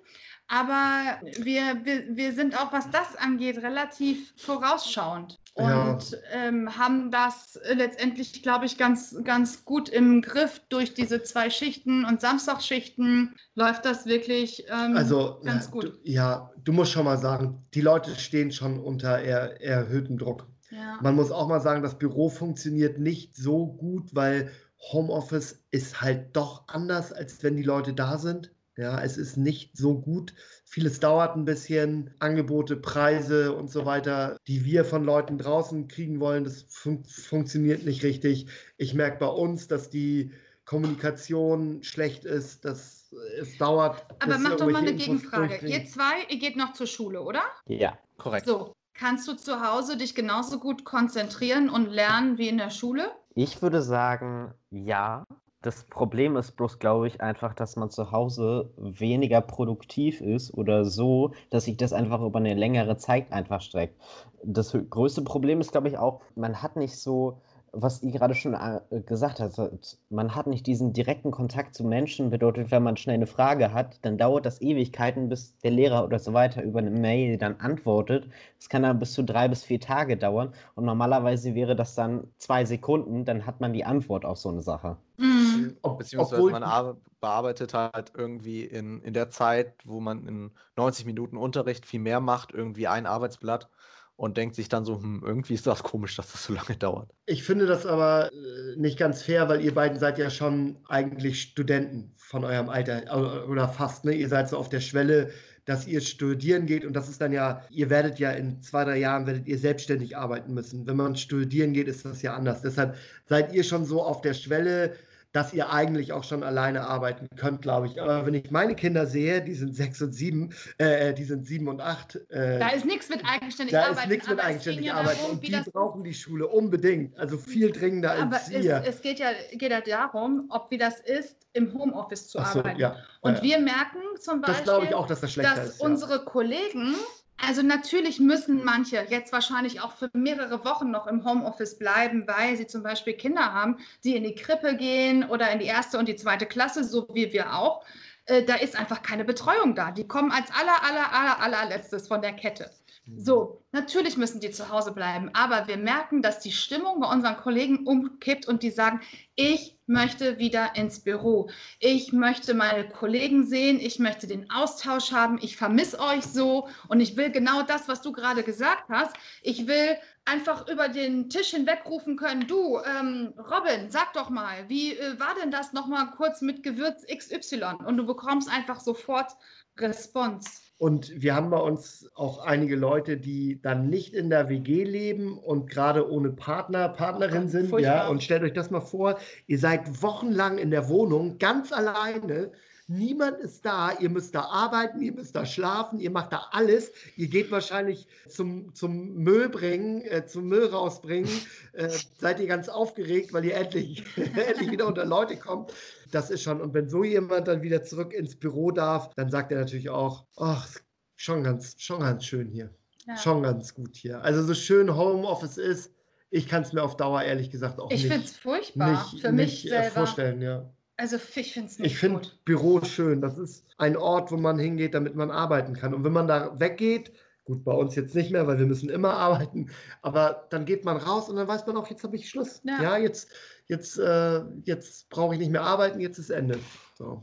Aber 0.49 1.21
wir, 1.39 1.85
wir, 1.85 2.17
wir 2.17 2.33
sind 2.35 2.59
auch, 2.61 2.73
was 2.73 2.91
das 2.91 3.17
angeht, 3.17 3.59
relativ 3.59 4.33
vorausschauend 4.37 5.41
Ja. 5.57 5.93
und 5.93 6.17
ähm, 6.33 6.77
haben 6.79 7.11
das 7.11 7.59
letztendlich, 7.73 8.43
glaube 8.43 8.67
ich, 8.67 8.77
ganz, 8.77 9.17
ganz 9.25 9.65
gut 9.65 9.89
im 9.89 10.21
Griff. 10.23 10.61
Durch 10.69 10.93
diese 10.95 11.23
zwei 11.23 11.49
Schichten 11.51 12.05
und 12.05 12.21
Samstagsschichten 12.21 13.35
läuft 13.55 13.85
das 13.85 14.07
wirklich 14.07 14.65
ähm, 14.69 14.97
Also, 14.97 15.41
ganz 15.45 15.67
ja, 15.67 15.71
gut. 15.71 15.85
Du, 15.85 15.99
ja, 16.03 16.51
du 16.63 16.73
musst 16.73 16.93
schon 16.93 17.05
mal 17.07 17.19
sagen, 17.19 17.65
die 17.75 17.81
Leute 17.81 18.15
stehen 18.17 18.53
schon 18.53 18.79
unter 18.81 19.19
er, 19.21 19.61
erhöhtem 19.63 20.19
Druck. 20.19 20.47
ja. 20.71 20.99
Man 21.01 21.15
muss 21.17 21.31
auch 21.31 21.49
mal 21.49 21.61
sagen, 21.61 21.83
das 21.83 21.99
Büro 21.99 22.29
funktioniert 22.29 22.99
nicht 22.99 23.35
so 23.37 23.67
gut, 23.67 24.15
weil 24.15 24.51
Homeoffice 24.93 25.65
ist 25.71 26.01
halt 26.03 26.37
doch 26.37 26.69
anders, 26.69 27.13
als 27.13 27.43
wenn 27.43 27.57
die 27.57 27.63
Leute 27.63 27.95
da 27.95 28.19
sind. 28.19 28.54
Ja, 28.77 29.01
es 29.01 29.17
ist 29.17 29.37
nicht 29.37 29.77
so 29.77 30.01
gut. 30.01 30.35
Vieles 30.65 30.99
dauert 30.99 31.37
ein 31.37 31.45
bisschen. 31.45 32.11
Angebote, 32.19 32.77
Preise 32.77 33.53
und 33.53 33.71
so 33.71 33.87
weiter, 33.87 34.37
die 34.49 34.65
wir 34.65 34.85
von 34.85 35.05
Leuten 35.05 35.39
draußen 35.39 35.87
kriegen 35.87 36.19
wollen, 36.19 36.45
das 36.45 36.65
fun 36.69 37.05
funktioniert 37.05 37.85
nicht 37.85 38.03
richtig. 38.03 38.47
Ich 38.77 38.95
merke 38.95 39.19
bei 39.19 39.27
uns, 39.27 39.69
dass 39.69 39.91
die 39.91 40.33
Kommunikation 40.65 41.83
schlecht 41.83 42.25
ist, 42.25 42.65
dass 42.65 43.13
es 43.39 43.59
dauert. 43.59 44.05
Aber 44.21 44.39
mach 44.39 44.57
doch 44.57 44.71
mal 44.71 44.79
eine 44.79 44.91
Infos 44.91 45.05
Gegenfrage. 45.07 45.67
Ihr 45.67 45.85
zwei, 45.87 46.25
ihr 46.29 46.39
geht 46.39 46.57
noch 46.57 46.73
zur 46.73 46.87
Schule, 46.87 47.23
oder? 47.23 47.43
ja. 47.67 47.99
Korrekt. 48.17 48.47
So, 48.47 48.75
kannst 48.95 49.27
du 49.27 49.35
zu 49.35 49.61
Hause 49.61 49.97
dich 49.97 50.15
genauso 50.15 50.61
gut 50.61 50.85
konzentrieren 50.85 51.69
und 51.69 51.91
lernen 51.91 52.39
wie 52.39 52.49
in 52.49 52.59
der 52.59 52.71
Schule? 52.71 53.11
Ich 53.35 53.61
würde 53.61 53.83
sagen, 53.83 54.55
ja. 54.71 55.25
Das 55.65 55.85
Problem 55.85 56.37
ist 56.37 56.53
bloß, 56.57 56.79
glaube 56.79 57.07
ich, 57.07 57.23
einfach, 57.23 57.55
dass 57.55 57.77
man 57.77 57.89
zu 57.89 58.13
Hause 58.13 58.71
weniger 58.77 59.41
produktiv 59.41 60.21
ist 60.21 60.53
oder 60.53 60.85
so, 60.85 61.33
dass 61.49 61.65
sich 61.65 61.79
das 61.79 61.95
einfach 61.95 62.21
über 62.21 62.39
eine 62.39 62.53
längere 62.53 62.99
Zeit 62.99 63.33
einfach 63.33 63.63
streckt. 63.63 63.99
Das 64.43 64.77
größte 64.91 65.23
Problem 65.23 65.63
ist, 65.63 65.73
glaube 65.73 65.89
ich, 65.89 65.97
auch, 65.97 66.21
man 66.35 66.61
hat 66.63 66.77
nicht 66.77 66.99
so 66.99 67.41
was 67.77 68.03
ihr 68.03 68.13
gerade 68.13 68.35
schon 68.35 68.55
äh, 68.55 69.01
gesagt 69.07 69.41
habt, 69.41 69.99
man 70.11 70.35
hat 70.35 70.47
nicht 70.47 70.67
diesen 70.67 70.93
direkten 70.93 71.31
Kontakt 71.31 71.75
zu 71.75 71.83
Menschen, 71.85 72.29
bedeutet, 72.31 72.71
wenn 72.71 72.83
man 72.83 72.97
schnell 72.99 73.15
eine 73.15 73.27
Frage 73.27 73.73
hat, 73.73 73.99
dann 74.03 74.19
dauert 74.19 74.47
das 74.47 74.61
Ewigkeiten, 74.61 75.29
bis 75.31 75.57
der 75.59 75.71
Lehrer 75.73 76.05
oder 76.05 76.19
so 76.19 76.35
weiter 76.35 76.63
über 76.63 76.81
eine 76.81 76.91
Mail 76.91 77.39
dann 77.39 77.57
antwortet. 77.61 78.29
Das 78.59 78.69
kann 78.69 78.83
dann 78.83 78.99
bis 78.99 79.15
zu 79.15 79.25
drei 79.25 79.49
bis 79.49 79.65
vier 79.65 79.81
Tage 79.81 80.17
dauern 80.17 80.53
und 80.75 80.85
normalerweise 80.85 81.55
wäre 81.55 81.75
das 81.75 81.95
dann 81.95 82.29
zwei 82.39 82.65
Sekunden, 82.65 83.25
dann 83.25 83.47
hat 83.47 83.61
man 83.61 83.73
die 83.73 83.85
Antwort 83.85 84.25
auf 84.25 84.39
so 84.39 84.51
eine 84.51 84.63
Sache. 84.63 84.99
Mhm. 85.17 85.77
Beziehungsweise 85.99 86.37
Obwohl, 86.37 86.53
man 86.53 86.97
bearbeitet 87.21 87.75
halt 87.75 88.13
irgendwie 88.17 88.65
in, 88.65 89.01
in 89.03 89.15
der 89.15 89.31
Zeit, 89.31 89.75
wo 89.85 90.01
man 90.01 90.27
in 90.27 90.51
90 90.77 91.07
Minuten 91.07 91.37
Unterricht 91.37 91.87
viel 91.87 92.01
mehr 92.01 92.21
macht, 92.21 92.53
irgendwie 92.53 92.89
ein 92.89 93.07
Arbeitsblatt 93.07 93.69
und 94.17 94.37
denkt 94.37 94.55
sich 94.55 94.69
dann 94.69 94.85
so, 94.85 95.01
hm, 95.01 95.23
irgendwie 95.25 95.55
ist 95.55 95.67
das 95.67 95.83
komisch, 95.83 96.17
dass 96.17 96.33
das 96.33 96.45
so 96.45 96.53
lange 96.53 96.77
dauert. 96.77 97.11
Ich 97.27 97.43
finde 97.43 97.67
das 97.67 97.87
aber 97.87 98.31
äh, 98.33 98.77
nicht 98.77 98.99
ganz 98.99 99.23
fair, 99.23 99.49
weil 99.49 99.61
ihr 99.61 99.75
beiden 99.75 99.99
seid 99.99 100.19
ja 100.19 100.31
schon 100.31 100.79
eigentlich 100.89 101.41
Studenten 101.41 102.13
von 102.17 102.45
eurem 102.45 102.69
Alter 102.69 103.49
oder 103.49 103.69
fast, 103.69 104.05
ne? 104.05 104.13
Ihr 104.13 104.29
seid 104.29 104.49
so 104.49 104.57
auf 104.57 104.69
der 104.69 104.81
Schwelle, 104.81 105.31
dass 105.65 105.87
ihr 105.87 106.01
studieren 106.01 106.67
geht 106.67 106.85
und 106.85 106.95
das 106.95 107.09
ist 107.09 107.21
dann 107.21 107.33
ja, 107.33 107.63
ihr 107.71 107.89
werdet 107.91 108.19
ja 108.19 108.31
in 108.33 108.61
zwei, 108.63 108.85
drei 108.85 108.99
Jahren 108.99 109.27
werdet 109.27 109.47
ihr 109.47 109.59
selbstständig 109.59 110.17
arbeiten 110.17 110.53
müssen. 110.53 110.87
Wenn 110.87 110.97
man 110.97 111.17
studieren 111.17 111.73
geht, 111.73 111.89
ist 111.89 112.05
das 112.05 112.23
ja 112.23 112.35
anders. 112.35 112.63
Deshalb 112.63 112.97
seid 113.29 113.53
ihr 113.55 113.65
schon 113.65 113.85
so 113.85 114.03
auf 114.03 114.21
der 114.21 114.35
Schwelle, 114.35 114.95
dass 115.35 115.53
ihr 115.53 115.71
eigentlich 115.71 116.13
auch 116.13 116.23
schon 116.23 116.45
alleine 116.45 116.87
arbeiten 116.87 117.27
könnt, 117.37 117.63
glaube 117.63 117.89
ich. 117.89 118.01
Aber 118.01 118.25
wenn 118.25 118.35
ich 118.35 118.53
meine 118.53 118.77
Kinder 118.77 119.05
sehe, 119.05 119.43
die 119.43 119.55
sind 119.55 119.75
sechs 119.75 120.01
und 120.01 120.13
sieben, 120.13 120.55
äh, 120.79 121.13
die 121.13 121.25
sind 121.25 121.45
sieben 121.45 121.67
und 121.67 121.81
acht. 121.81 122.15
Äh, 122.31 122.61
da 122.61 122.69
ist 122.69 122.85
nichts 122.85 123.09
mit 123.09 123.21
eigenständig 123.27 123.77
arbeiten. 123.77 123.97
Da 123.97 124.03
ist 124.03 124.09
nichts 124.09 124.29
mit 124.29 124.39
eigenständig 124.39 124.93
arbeiten. 124.93 125.19
Darum, 125.19 125.33
und 125.33 125.43
die 125.43 125.71
brauchen 125.73 126.05
die 126.05 126.15
Schule 126.15 126.47
unbedingt. 126.47 127.19
Also 127.19 127.37
viel 127.37 127.73
dringender 127.73 128.13
aber 128.13 128.37
als 128.37 128.49
ihr. 128.49 128.81
Es, 128.85 128.95
es 128.95 129.03
geht, 129.03 129.19
ja, 129.19 129.31
geht 129.51 129.73
ja 129.73 129.81
darum, 129.81 130.47
ob 130.51 130.71
wie 130.71 130.79
das 130.79 131.01
ist, 131.01 131.37
im 131.53 131.77
Homeoffice 131.77 132.29
zu 132.29 132.39
so, 132.39 132.45
arbeiten. 132.45 132.79
Ja. 132.79 132.97
Und 133.21 133.39
ja. 133.39 133.43
wir 133.43 133.59
merken 133.59 134.03
zum 134.21 134.41
Beispiel, 134.41 134.67
das 134.67 134.85
ich 134.85 134.95
auch, 134.95 135.09
dass, 135.09 135.21
das 135.21 135.35
dass 135.35 135.69
ist, 135.69 135.81
unsere 135.81 136.25
Kollegen 136.25 136.95
also 137.37 137.63
natürlich 137.63 138.21
müssen 138.21 138.65
manche 138.65 139.05
jetzt 139.09 139.33
wahrscheinlich 139.33 139.81
auch 139.81 139.93
für 139.93 140.09
mehrere 140.13 140.65
Wochen 140.65 140.91
noch 140.91 141.07
im 141.07 141.25
Homeoffice 141.25 141.79
bleiben, 141.79 142.27
weil 142.27 142.57
sie 142.57 142.67
zum 142.67 142.83
Beispiel 142.83 143.15
Kinder 143.15 143.53
haben, 143.53 143.79
die 144.05 144.17
in 144.17 144.25
die 144.25 144.35
Krippe 144.35 144.77
gehen 144.77 145.29
oder 145.29 145.51
in 145.51 145.59
die 145.59 145.67
erste 145.67 145.99
und 145.99 146.09
die 146.09 146.17
zweite 146.17 146.47
Klasse, 146.47 146.85
so 146.85 147.07
wie 147.13 147.33
wir 147.33 147.55
auch. 147.55 147.85
Äh, 148.27 148.45
da 148.45 148.55
ist 148.55 148.79
einfach 148.79 149.03
keine 149.03 149.25
Betreuung 149.25 149.75
da. 149.75 149.91
Die 149.91 150.07
kommen 150.07 150.31
als 150.31 150.51
aller, 150.51 150.83
aller, 150.83 151.13
aller, 151.13 151.41
allerletztes 151.41 152.09
von 152.09 152.23
der 152.23 152.33
Kette. 152.33 152.71
So, 153.17 153.63
natürlich 153.73 154.17
müssen 154.17 154.41
die 154.41 154.51
zu 154.51 154.71
Hause 154.71 154.93
bleiben, 154.93 155.29
aber 155.35 155.69
wir 155.69 155.77
merken, 155.77 156.23
dass 156.23 156.41
die 156.41 156.53
Stimmung 156.53 157.01
bei 157.01 157.09
unseren 157.13 157.37
Kollegen 157.37 157.87
umkippt 157.87 158.49
und 158.49 158.63
die 158.63 158.71
sagen, 158.71 159.03
ich 159.35 159.74
möchte 159.87 160.39
wieder 160.39 160.77
ins 160.77 161.01
Büro. 161.01 161.51
Ich 161.79 162.13
möchte 162.13 162.55
meine 162.55 162.89
Kollegen 162.89 163.47
sehen, 163.47 163.79
ich 163.81 163.99
möchte 163.99 164.27
den 164.27 164.51
Austausch 164.51 165.13
haben, 165.13 165.39
ich 165.43 165.57
vermisse 165.57 166.01
euch 166.01 166.25
so 166.25 166.69
und 166.89 167.01
ich 167.01 167.17
will 167.17 167.31
genau 167.31 167.63
das, 167.63 167.89
was 167.89 168.03
du 168.03 168.13
gerade 168.13 168.43
gesagt 168.43 168.85
hast. 168.89 169.15
Ich 169.43 169.67
will 169.67 169.97
einfach 170.25 170.69
über 170.69 170.89
den 170.89 171.29
Tisch 171.29 171.51
hinweg 171.51 171.83
rufen 171.87 172.17
können, 172.17 172.47
du, 172.47 172.79
ähm, 172.79 173.35
Robin, 173.37 173.91
sag 173.91 174.13
doch 174.15 174.31
mal, 174.31 174.69
wie 174.69 174.95
äh, 174.95 175.19
war 175.21 175.35
denn 175.41 175.51
das 175.51 175.73
nochmal 175.73 176.11
kurz 176.17 176.41
mit 176.41 176.63
Gewürz 176.63 177.05
XY? 177.07 177.85
Und 177.85 177.97
du 177.99 178.07
bekommst 178.07 178.49
einfach 178.49 178.81
sofort 178.81 179.33
Response. 179.79 180.64
Und 180.85 181.15
wir 181.17 181.35
haben 181.35 181.49
bei 181.49 181.61
uns 181.61 182.11
auch 182.15 182.45
einige 182.45 182.77
Leute, 182.77 183.17
die 183.17 183.59
dann 183.63 183.89
nicht 183.89 184.13
in 184.13 184.29
der 184.29 184.51
WG 184.51 184.85
leben 184.85 185.39
und 185.39 185.71
gerade 185.71 186.13
ohne 186.13 186.29
Partner, 186.29 186.91
Partnerin 186.91 187.49
sind. 187.49 187.73
Ja, 187.81 188.07
und 188.09 188.23
stellt 188.23 188.43
euch 188.43 188.53
das 188.53 188.71
mal 188.71 188.83
vor, 188.83 189.17
ihr 189.47 189.59
seid 189.59 190.03
wochenlang 190.03 190.59
in 190.59 190.71
der 190.71 190.91
Wohnung 190.91 191.39
ganz 191.39 191.73
alleine 191.73 192.51
Niemand 192.87 193.39
ist 193.39 193.65
da. 193.65 193.93
Ihr 193.99 194.11
müsst 194.11 194.35
da 194.35 194.43
arbeiten, 194.43 195.01
ihr 195.01 195.13
müsst 195.13 195.35
da 195.35 195.47
schlafen, 195.47 195.99
ihr 196.01 196.11
macht 196.11 196.33
da 196.33 196.49
alles. 196.51 196.93
Ihr 197.17 197.29
geht 197.29 197.51
wahrscheinlich 197.51 198.07
zum, 198.29 198.75
zum 198.75 199.15
Müll 199.15 199.49
bringen, 199.49 200.03
äh, 200.03 200.27
zum 200.27 200.49
Müll 200.49 200.67
rausbringen. 200.67 201.31
Äh, 201.73 201.91
seid 202.21 202.39
ihr 202.39 202.47
ganz 202.47 202.69
aufgeregt, 202.69 203.33
weil 203.33 203.45
ihr 203.45 203.57
endlich, 203.57 204.05
endlich 204.17 204.71
wieder 204.71 204.87
unter 204.87 205.05
Leute 205.05 205.37
kommt. 205.37 205.73
Das 206.13 206.31
ist 206.31 206.43
schon. 206.43 206.61
Und 206.61 206.73
wenn 206.73 206.89
so 206.89 207.03
jemand 207.03 207.49
dann 207.49 207.63
wieder 207.63 207.83
zurück 207.83 208.13
ins 208.13 208.37
Büro 208.37 208.71
darf, 208.71 209.13
dann 209.17 209.29
sagt 209.29 209.51
er 209.51 209.59
natürlich 209.59 209.91
auch, 209.91 210.25
ach, 210.37 210.69
schon 211.17 211.43
ganz, 211.43 211.75
schon 211.79 211.99
ganz 211.99 212.25
schön 212.25 212.49
hier. 212.49 212.71
Ja. 213.07 213.17
Schon 213.17 213.43
ganz 213.43 213.75
gut 213.75 213.97
hier. 213.97 214.23
Also 214.23 214.45
so 214.45 214.55
schön 214.55 214.95
Homeoffice 214.95 215.59
ist, 215.59 215.93
ich 216.31 216.49
kann 216.49 216.63
es 216.63 216.73
mir 216.73 216.83
auf 216.83 216.97
Dauer 216.97 217.23
ehrlich 217.23 217.51
gesagt 217.51 217.81
auch 217.81 217.91
ich 217.91 218.05
nicht, 218.05 218.13
find's 218.13 218.37
furchtbar 218.37 218.91
nicht, 218.91 219.21
für 219.21 219.33
mich 219.33 219.65
nicht, 219.65 219.73
äh, 219.73 219.91
vorstellen. 219.91 220.41
Ja. 220.43 220.71
Also 220.97 221.17
ich 221.17 221.53
finde 221.53 221.69
es 221.69 221.79
nicht 221.79 221.93
Ich 221.93 221.99
finde 221.99 222.29
Büro 222.45 222.83
schön. 222.85 223.21
Das 223.21 223.39
ist 223.39 223.67
ein 223.79 223.97
Ort, 223.97 224.31
wo 224.31 224.37
man 224.37 224.59
hingeht, 224.59 224.95
damit 224.95 225.17
man 225.17 225.31
arbeiten 225.31 225.75
kann. 225.75 225.93
Und 225.95 226.05
wenn 226.05 226.13
man 226.13 226.29
da 226.29 226.59
weggeht, 226.59 227.13
gut, 227.45 227.65
bei 227.65 227.73
uns 227.73 227.95
jetzt 227.95 228.15
nicht 228.15 228.31
mehr, 228.31 228.47
weil 228.47 228.59
wir 228.59 228.67
müssen 228.67 228.89
immer 228.89 229.15
arbeiten, 229.15 229.71
aber 230.03 230.47
dann 230.51 230.65
geht 230.65 230.85
man 230.85 230.97
raus 230.97 231.29
und 231.29 231.37
dann 231.37 231.49
weiß 231.49 231.67
man 231.67 231.77
auch, 231.77 231.91
jetzt 231.91 232.05
habe 232.05 232.17
ich 232.17 232.29
Schluss. 232.29 232.63
Ja, 232.65 232.83
ja 232.83 232.97
jetzt, 232.97 233.29
jetzt, 233.67 233.99
äh, 233.99 234.43
jetzt 234.65 235.09
brauche 235.11 235.35
ich 235.35 235.41
nicht 235.41 235.51
mehr 235.51 235.63
arbeiten, 235.63 236.01
jetzt 236.01 236.19
ist 236.19 236.31
Ende. 236.31 236.59
So. 236.97 237.21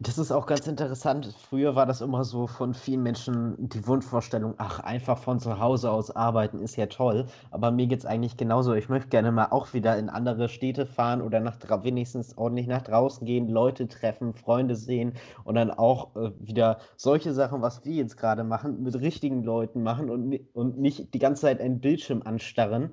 Das 0.00 0.18
ist 0.18 0.32
auch 0.32 0.46
ganz 0.46 0.66
interessant. 0.66 1.32
Früher 1.48 1.76
war 1.76 1.86
das 1.86 2.00
immer 2.00 2.24
so 2.24 2.48
von 2.48 2.74
vielen 2.74 3.04
Menschen 3.04 3.54
die 3.58 3.86
Wunschvorstellung, 3.86 4.54
ach, 4.58 4.80
einfach 4.80 5.16
von 5.16 5.38
zu 5.38 5.60
Hause 5.60 5.92
aus 5.92 6.10
arbeiten 6.10 6.58
ist 6.58 6.74
ja 6.74 6.86
toll. 6.86 7.26
Aber 7.52 7.70
mir 7.70 7.86
geht 7.86 8.00
es 8.00 8.06
eigentlich 8.06 8.36
genauso. 8.36 8.74
Ich 8.74 8.88
möchte 8.88 9.08
gerne 9.08 9.30
mal 9.30 9.48
auch 9.50 9.74
wieder 9.74 9.96
in 9.96 10.08
andere 10.08 10.48
Städte 10.48 10.86
fahren 10.86 11.22
oder 11.22 11.38
nach, 11.38 11.56
wenigstens 11.84 12.36
ordentlich 12.36 12.66
nach 12.66 12.82
draußen 12.82 13.24
gehen, 13.24 13.48
Leute 13.48 13.86
treffen, 13.86 14.34
Freunde 14.34 14.74
sehen 14.74 15.12
und 15.44 15.54
dann 15.54 15.70
auch 15.70 16.16
äh, 16.16 16.32
wieder 16.40 16.78
solche 16.96 17.32
Sachen, 17.32 17.62
was 17.62 17.84
wir 17.84 17.94
jetzt 17.94 18.16
gerade 18.16 18.42
machen, 18.42 18.82
mit 18.82 18.96
richtigen 18.96 19.44
Leuten 19.44 19.84
machen 19.84 20.10
und, 20.10 20.40
und 20.52 20.78
nicht 20.78 21.14
die 21.14 21.18
ganze 21.20 21.42
Zeit 21.42 21.60
einen 21.60 21.80
Bildschirm 21.80 22.22
anstarren 22.24 22.90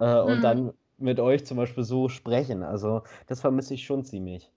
äh, 0.00 0.22
mhm. 0.22 0.28
und 0.28 0.42
dann 0.42 0.72
mit 0.98 1.20
euch 1.20 1.44
zum 1.44 1.56
Beispiel 1.56 1.84
so 1.84 2.08
sprechen. 2.08 2.62
Also 2.62 3.02
das 3.26 3.40
vermisse 3.40 3.74
ich 3.74 3.84
schon 3.84 4.04
ziemlich. 4.04 4.50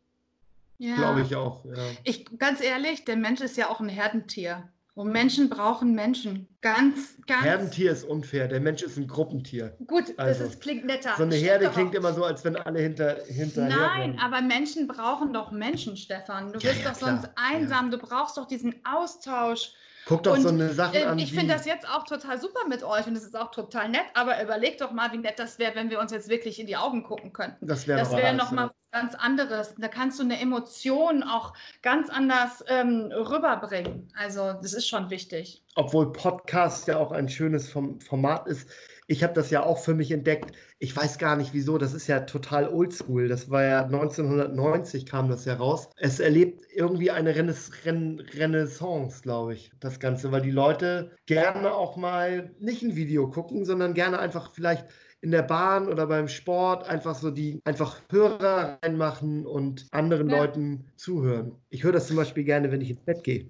Ja. 0.78 0.96
Glaube 0.96 1.22
ich 1.22 1.36
auch. 1.36 1.66
Ja. 1.66 1.74
Ich, 2.04 2.26
ganz 2.38 2.62
ehrlich, 2.62 3.04
der 3.06 3.18
Mensch 3.18 3.42
ist 3.42 3.58
ja 3.58 3.70
auch 3.70 3.82
ein 3.82 3.90
Herdentier. 3.90 4.70
Und 4.96 5.14
Menschen 5.14 5.50
brauchen 5.50 5.94
Menschen. 5.96 6.48
Ganz, 6.62 7.16
ganz. 7.26 7.44
Herdentier 7.44 7.92
ist 7.92 8.04
unfair. 8.04 8.50
Der 8.50 8.60
Mensch 8.60 8.82
ist 8.82 8.98
ein 8.98 9.08
Gruppentier. 9.08 9.74
Gut, 9.88 10.14
also, 10.18 10.44
das 10.44 10.54
ist, 10.56 10.62
klingt 10.62 10.86
netter. 10.86 11.14
So 11.16 11.24
eine 11.24 11.36
Herde 11.36 11.70
klingt 11.70 11.96
immer 11.96 12.12
so, 12.12 12.26
als 12.26 12.44
wenn 12.44 12.58
alle 12.58 12.82
hinter, 12.82 13.18
hinterher. 13.26 13.78
Nein, 13.78 14.02
rennen. 14.02 14.20
aber 14.20 14.42
Menschen 14.42 14.88
brauchen 14.88 15.32
doch 15.32 15.52
Menschen, 15.52 15.96
Stefan. 15.96 16.52
Du 16.52 16.60
ja, 16.60 16.72
bist 16.72 16.84
ja, 16.84 16.90
doch 16.90 16.98
klar. 16.98 17.12
sonst 17.12 17.30
einsam. 17.36 17.92
Du 17.92 17.98
brauchst 17.98 18.38
doch 18.38 18.46
diesen 18.46 18.76
Austausch. 18.84 19.72
Guck 20.10 20.24
doch 20.24 20.38
so 20.38 20.50
eine 20.50 20.74
Sache 20.74 20.98
äh, 20.98 21.04
an. 21.04 21.20
Ich 21.20 21.32
finde 21.32 21.54
das 21.54 21.68
jetzt 21.68 21.88
auch 21.88 22.04
total 22.04 22.42
super 22.42 22.68
mit 22.68 22.84
euch 22.84 23.06
und 23.06 23.16
es 23.16 23.24
ist 23.24 23.38
auch 23.38 23.52
total 23.52 23.90
nett, 23.90 24.06
aber 24.16 24.42
überleg 24.42 24.80
doch 24.80 24.92
mal, 24.92 25.12
wie 25.12 25.20
nett 25.20 25.38
das 25.38 25.60
wäre, 25.60 25.76
wenn 25.76 25.92
wir 25.92 26.00
uns 26.00 26.12
jetzt 26.12 26.30
wirklich 26.30 26.60
in 26.60 26.66
die 26.66 26.76
Augen 26.76 27.04
gucken 27.04 27.32
könnten. 27.32 27.68
Das 27.68 27.88
wäre 27.88 28.12
wär 28.12 28.34
nochmal 28.34 28.66
was 28.68 28.76
ganz 28.92 29.16
anderes. 29.16 29.76
Da 29.78 29.88
kannst 29.88 30.20
du 30.20 30.24
eine 30.24 30.40
Emotion 30.40 31.24
auch 31.24 31.54
ganz 31.82 32.10
anders 32.10 32.64
ähm, 32.68 33.12
rüberbringen. 33.12 34.12
Also, 34.18 34.54
das 34.54 34.74
ist 34.74 34.88
schon 34.88 35.10
wichtig. 35.10 35.64
Obwohl 35.76 36.12
Podcast 36.12 36.88
ja 36.88 36.98
auch 36.98 37.12
ein 37.12 37.30
schönes 37.30 37.72
Format 37.72 38.48
ist 38.48 38.70
ich 39.10 39.24
habe 39.24 39.34
das 39.34 39.50
ja 39.50 39.64
auch 39.64 39.80
für 39.80 39.96
mich 39.96 40.12
entdeckt. 40.12 40.56
Ich 40.78 40.96
weiß 40.96 41.18
gar 41.18 41.36
nicht 41.36 41.52
wieso, 41.56 41.80
das 41.80 41.96
ist 41.96 42.06
ja 42.06 42.20
total 42.20 42.70
oldschool. 42.70 43.28
Das 43.28 43.50
war 43.50 43.64
ja 43.64 43.84
1990 43.84 45.08
kam 45.08 45.30
das 45.30 45.46
ja 45.46 45.56
raus. 45.56 45.90
Es 45.98 46.20
erlebt 46.20 46.68
irgendwie 46.72 47.10
eine 47.10 47.36
Renaissance, 47.36 48.24
Renaissance 48.36 49.24
glaube 49.24 49.56
ich, 49.56 49.72
das 49.80 50.00
Ganze, 50.00 50.32
weil 50.32 50.42
die 50.42 50.52
Leute 50.52 51.10
gerne 51.26 51.74
auch 51.74 51.98
mal 51.98 52.52
nicht 52.60 52.84
ein 52.84 52.96
Video 52.96 53.28
gucken, 53.28 53.66
sondern 53.66 53.96
gerne 53.96 54.20
einfach 54.20 54.52
vielleicht 54.54 54.86
in 55.22 55.32
der 55.32 55.44
Bahn 55.44 55.88
oder 55.88 56.08
beim 56.08 56.28
Sport 56.28 56.88
einfach 56.88 57.16
so 57.16 57.32
die 57.32 57.62
einfach 57.66 58.02
Hörer 58.10 58.80
reinmachen 58.82 59.46
und 59.46 59.88
anderen 59.92 60.30
ja. 60.30 60.38
Leuten 60.38 60.86
zuhören. 60.96 61.54
Ich 61.70 61.84
höre 61.84 61.92
das 61.92 62.08
zum 62.08 62.16
Beispiel 62.16 62.44
gerne, 62.44 62.72
wenn 62.72 62.82
ich 62.82 62.92
ins 62.92 63.02
Bett 63.02 63.24
gehe. 63.24 63.48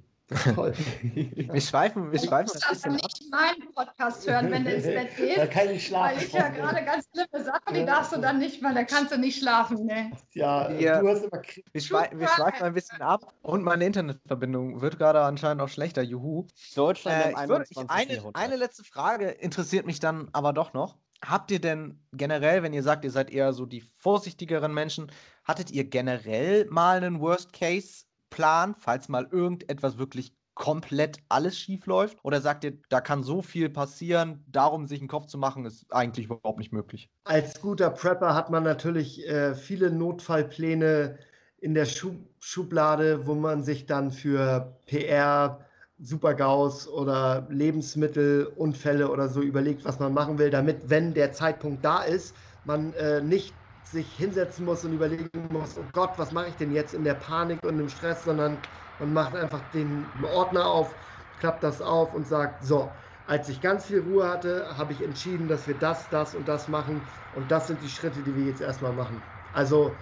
Toll. 0.53 0.73
wir 1.13 1.61
schweifen, 1.61 2.11
wir 2.11 2.19
schweifen 2.19 2.53
bisschen 2.69 2.91
ab. 2.91 3.01
nicht 3.01 3.31
meinen 3.31 3.73
Podcast 3.73 4.29
hören, 4.29 4.51
wenn 4.51 4.63
du 4.63 4.73
ins 4.73 4.85
Bett 4.85 5.15
gehst. 5.17 5.37
Da 5.37 5.47
kann 5.47 5.69
ich 5.69 5.87
schlafen. 5.87 6.17
Weil 6.17 6.23
ich 6.23 6.33
ja 6.33 6.49
gerade 6.49 6.85
ganz 6.85 7.07
schlimme 7.11 7.43
Sachen, 7.43 7.73
die 7.73 7.85
darfst 7.85 8.15
du 8.15 8.21
dann 8.21 8.37
nicht, 8.37 8.63
weil 8.63 8.75
da 8.75 8.83
kannst 8.83 9.11
du 9.11 9.17
nicht 9.17 9.39
schlafen. 9.39 9.85
Ne? 9.85 10.11
Ja, 10.33 10.69
ja, 10.71 11.01
du 11.01 11.09
hast 11.09 11.23
immer 11.23 11.41
wir, 11.71 11.81
schwei 11.81 12.09
wir 12.13 12.27
schweifen 12.27 12.63
ein 12.63 12.73
bisschen 12.73 13.01
ab 13.01 13.33
und 13.41 13.63
meine 13.63 13.85
Internetverbindung 13.85 14.81
wird 14.81 14.99
gerade 14.99 15.21
anscheinend 15.21 15.63
auch 15.63 15.69
schlechter. 15.69 16.03
Juhu. 16.03 16.45
Deutschland 16.75 17.25
äh, 17.25 17.31
ich 17.31 17.49
würde, 17.49 17.65
ich, 17.67 17.77
eine, 17.89 18.21
eine 18.33 18.55
letzte 18.55 18.83
Frage 18.83 19.29
interessiert 19.29 19.87
mich 19.87 19.99
dann 19.99 20.29
aber 20.31 20.53
doch 20.53 20.73
noch. 20.73 20.95
Habt 21.23 21.51
ihr 21.51 21.59
denn 21.59 21.99
generell, 22.13 22.63
wenn 22.63 22.73
ihr 22.73 22.83
sagt, 22.83 23.03
ihr 23.03 23.11
seid 23.11 23.31
eher 23.31 23.53
so 23.53 23.65
die 23.65 23.83
vorsichtigeren 23.97 24.73
Menschen, 24.73 25.11
hattet 25.43 25.71
ihr 25.71 25.83
generell 25.83 26.65
mal 26.69 26.97
einen 26.97 27.19
Worst-Case-Plan, 27.19 28.75
falls 28.77 29.09
mal 29.09 29.27
irgendetwas 29.31 29.97
wirklich 29.97 30.33
komplett 30.59 31.19
alles 31.29 31.57
schief 31.57 31.85
läuft? 31.85 32.17
Oder 32.23 32.41
sagt 32.41 32.63
ihr, 32.65 32.77
da 32.89 33.01
kann 33.01 33.23
so 33.23 33.41
viel 33.41 33.69
passieren, 33.69 34.43
darum 34.47 34.87
sich 34.87 34.99
einen 34.99 35.07
Kopf 35.07 35.27
zu 35.27 35.37
machen, 35.37 35.65
ist 35.65 35.91
eigentlich 35.91 36.25
überhaupt 36.25 36.59
nicht 36.59 36.73
möglich? 36.73 37.09
Als 37.23 37.61
guter 37.61 37.89
Prepper 37.89 38.35
hat 38.35 38.49
man 38.49 38.63
natürlich 38.63 39.25
äh, 39.27 39.55
viele 39.55 39.89
Notfallpläne 39.89 41.17
in 41.57 41.73
der 41.73 41.85
Schub 41.85 42.15
Schublade, 42.41 43.27
wo 43.27 43.35
man 43.35 43.63
sich 43.63 43.85
dann 43.85 44.11
für 44.11 44.79
PR, 44.85 45.65
Supergaus 46.01 46.87
oder 46.87 47.47
Lebensmittelunfälle 47.49 49.09
oder 49.11 49.29
so 49.29 49.41
überlegt, 49.41 49.85
was 49.85 49.99
man 49.99 50.13
machen 50.13 50.37
will, 50.39 50.49
damit, 50.49 50.89
wenn 50.89 51.13
der 51.13 51.31
Zeitpunkt 51.33 51.83
da 51.85 52.01
ist, 52.03 52.35
man 52.63 52.93
äh, 52.93 53.21
nicht 53.21 53.59
sich 53.83 54.15
hinsetzen 54.15 54.65
muss 54.65 54.83
und 54.85 54.93
überlegen 54.93 55.47
muss, 55.51 55.77
oh 55.77 55.85
Gott, 55.91 56.17
was 56.17 56.31
mache 56.31 56.49
ich 56.49 56.55
denn 56.55 56.71
jetzt 56.71 56.93
in 56.93 57.03
der 57.03 57.15
Panik 57.15 57.65
und 57.65 57.79
im 57.79 57.89
Stress, 57.89 58.23
sondern 58.23 58.61
man 58.97 59.13
macht 59.13 59.35
einfach 59.35 59.69
den 59.69 60.13
Ordner 60.23 60.67
auf, 60.67 60.95
klappt 61.35 61.63
das 61.63 61.81
auf 61.81 62.13
und 62.13 62.25
sagt, 62.27 62.63
so, 62.63 62.95
als 63.25 63.49
ich 63.49 63.61
ganz 63.61 63.85
viel 63.85 63.99
Ruhe 64.01 64.27
hatte, 64.27 64.77
habe 64.77 64.93
ich 64.93 65.01
entschieden, 65.03 65.47
dass 65.47 65.67
wir 65.67 65.77
das, 65.77 66.09
das 66.09 66.35
und 66.35 66.47
das 66.47 66.67
machen 66.67 67.07
und 67.31 67.51
das 67.51 67.67
sind 67.67 67.81
die 67.81 67.89
Schritte, 67.89 68.23
die 68.23 68.35
wir 68.35 68.43
jetzt 68.43 68.61
erstmal 68.61 68.93
machen. 68.93 69.23
Also 69.51 69.99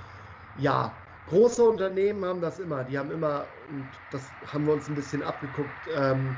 ja, 0.54 1.07
große 1.28 1.64
Unternehmen 1.64 2.26
haben 2.26 2.42
das 2.42 2.60
immer. 2.60 2.84
Die 2.84 2.98
haben 2.98 3.12
immer, 3.12 3.48
und 3.70 3.86
das 4.12 4.24
haben 4.46 4.66
wir 4.66 4.74
uns 4.74 4.88
ein 4.90 4.96
bisschen 4.96 5.22
abgeguckt, 5.24 5.88
ähm, 5.96 6.36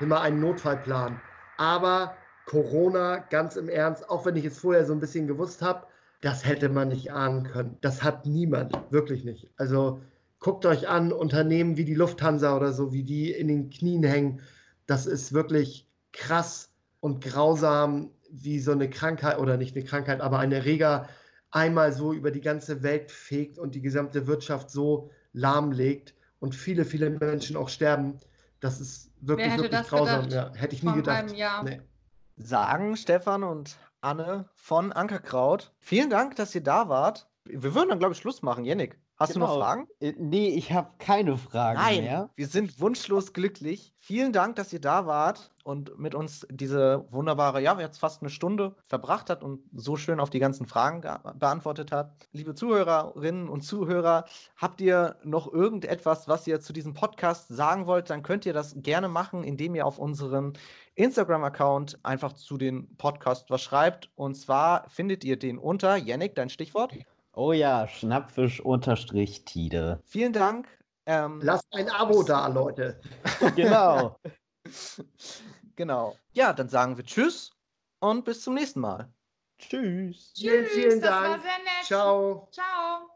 immer 0.00 0.20
einen 0.20 0.40
Notfallplan. 0.40 1.20
Aber 1.56 2.16
Corona, 2.46 3.18
ganz 3.18 3.56
im 3.56 3.68
Ernst, 3.68 4.08
auch 4.10 4.26
wenn 4.26 4.36
ich 4.36 4.44
es 4.44 4.58
vorher 4.58 4.84
so 4.84 4.92
ein 4.92 5.00
bisschen 5.00 5.26
gewusst 5.26 5.62
habe, 5.62 5.86
das 6.20 6.44
hätte 6.44 6.68
man 6.68 6.88
nicht 6.88 7.12
ahnen 7.12 7.44
können. 7.44 7.76
Das 7.80 8.02
hat 8.02 8.26
niemand, 8.26 8.72
wirklich 8.90 9.24
nicht. 9.24 9.50
Also 9.56 10.00
guckt 10.38 10.66
euch 10.66 10.88
an, 10.88 11.12
Unternehmen 11.12 11.76
wie 11.76 11.84
die 11.84 11.94
Lufthansa 11.94 12.56
oder 12.56 12.72
so, 12.72 12.92
wie 12.92 13.04
die 13.04 13.30
in 13.30 13.48
den 13.48 13.70
Knien 13.70 14.02
hängen. 14.02 14.40
Das 14.86 15.06
ist 15.06 15.32
wirklich 15.32 15.86
krass 16.12 16.70
und 17.00 17.22
grausam, 17.22 18.10
wie 18.30 18.58
so 18.58 18.72
eine 18.72 18.88
Krankheit 18.90 19.38
oder 19.38 19.56
nicht 19.56 19.76
eine 19.76 19.84
Krankheit, 19.84 20.20
aber 20.20 20.38
ein 20.38 20.52
Erreger 20.52 21.08
einmal 21.50 21.92
so 21.92 22.12
über 22.12 22.30
die 22.30 22.40
ganze 22.40 22.82
Welt 22.82 23.10
fegt 23.10 23.58
und 23.58 23.74
die 23.74 23.80
gesamte 23.80 24.26
Wirtschaft 24.26 24.70
so 24.70 25.10
lahmlegt 25.32 26.14
und 26.38 26.54
viele, 26.54 26.84
viele 26.84 27.10
Menschen 27.10 27.56
auch 27.56 27.68
sterben. 27.68 28.18
Das 28.60 28.80
ist 28.80 29.10
wirklich, 29.20 29.56
wirklich 29.56 29.82
grausam. 29.88 30.28
Ja, 30.28 30.52
hätte 30.54 30.74
ich 30.74 30.82
nie 30.82 30.92
gedacht. 30.92 31.26
Nee. 31.64 31.80
Sagen 32.36 32.96
Stefan 32.96 33.42
und 33.42 33.76
Anne 34.00 34.48
von 34.54 34.92
Ankerkraut. 34.92 35.72
Vielen 35.78 36.10
Dank, 36.10 36.36
dass 36.36 36.54
ihr 36.54 36.62
da 36.62 36.88
wart. 36.88 37.28
Wir 37.44 37.74
würden 37.74 37.90
dann, 37.90 37.98
glaube 37.98 38.12
ich, 38.12 38.18
Schluss 38.18 38.42
machen. 38.42 38.64
Jennik, 38.64 38.98
hast 39.20 39.34
genau. 39.34 39.46
du 39.46 39.48
noch 39.48 39.54
genau. 39.56 39.66
Fragen? 39.66 39.88
Äh, 40.00 40.14
nee, 40.18 40.48
ich 40.48 40.72
habe 40.72 40.90
keine 40.98 41.36
Fragen 41.36 41.78
Nein, 41.78 42.04
mehr. 42.04 42.30
Wir 42.34 42.46
sind 42.46 42.80
wunschlos 42.80 43.32
glücklich. 43.34 43.94
Vielen 43.98 44.32
Dank, 44.32 44.56
dass 44.56 44.72
ihr 44.72 44.80
da 44.80 45.06
wart 45.06 45.52
und 45.62 45.98
mit 45.98 46.14
uns 46.14 46.46
diese 46.50 47.06
wunderbare, 47.10 47.60
ja, 47.60 47.78
jetzt 47.78 47.98
fast 47.98 48.22
eine 48.22 48.30
Stunde 48.30 48.74
verbracht 48.86 49.28
hat 49.28 49.44
und 49.44 49.60
so 49.74 49.96
schön 49.96 50.18
auf 50.18 50.30
die 50.30 50.38
ganzen 50.38 50.66
Fragen 50.66 51.02
beantwortet 51.38 51.92
hat. 51.92 52.12
Liebe 52.32 52.54
Zuhörerinnen 52.54 53.48
und 53.48 53.60
Zuhörer, 53.60 54.24
habt 54.56 54.80
ihr 54.80 55.16
noch 55.22 55.52
irgendetwas, 55.52 56.26
was 56.26 56.46
ihr 56.46 56.60
zu 56.60 56.72
diesem 56.72 56.94
Podcast 56.94 57.48
sagen 57.48 57.86
wollt, 57.86 58.08
dann 58.08 58.22
könnt 58.22 58.46
ihr 58.46 58.54
das 58.54 58.74
gerne 58.78 59.08
machen, 59.08 59.44
indem 59.44 59.74
ihr 59.74 59.86
auf 59.86 59.98
unseren 59.98 60.54
Instagram-Account 60.94 61.98
einfach 62.02 62.32
zu 62.32 62.56
den 62.56 62.96
Podcast 62.96 63.50
was 63.50 63.60
schreibt. 63.60 64.10
Und 64.16 64.34
zwar 64.34 64.88
findet 64.88 65.24
ihr 65.24 65.38
den 65.38 65.58
unter, 65.58 65.96
Yannick, 65.96 66.34
dein 66.34 66.48
Stichwort? 66.48 66.94
Oh 67.40 67.52
ja, 67.54 67.88
Schnappfisch-Tide. 67.88 70.02
Vielen 70.04 70.34
Dank. 70.34 70.68
Ähm, 71.06 71.40
Lasst 71.42 71.64
ein 71.70 71.88
Abo 71.88 72.22
da, 72.22 72.46
Leute. 72.48 73.00
genau. 73.56 74.18
genau. 75.74 76.18
Ja, 76.34 76.52
dann 76.52 76.68
sagen 76.68 76.98
wir 76.98 77.04
Tschüss 77.06 77.50
und 78.00 78.26
bis 78.26 78.42
zum 78.42 78.52
nächsten 78.52 78.80
Mal. 78.80 79.10
Tschüss. 79.58 80.34
Tschüss. 80.34 80.36
Vielen, 80.42 80.66
vielen 80.66 81.00
Dank. 81.00 81.42
Ciao. 81.84 82.46
Ciao. 82.52 83.08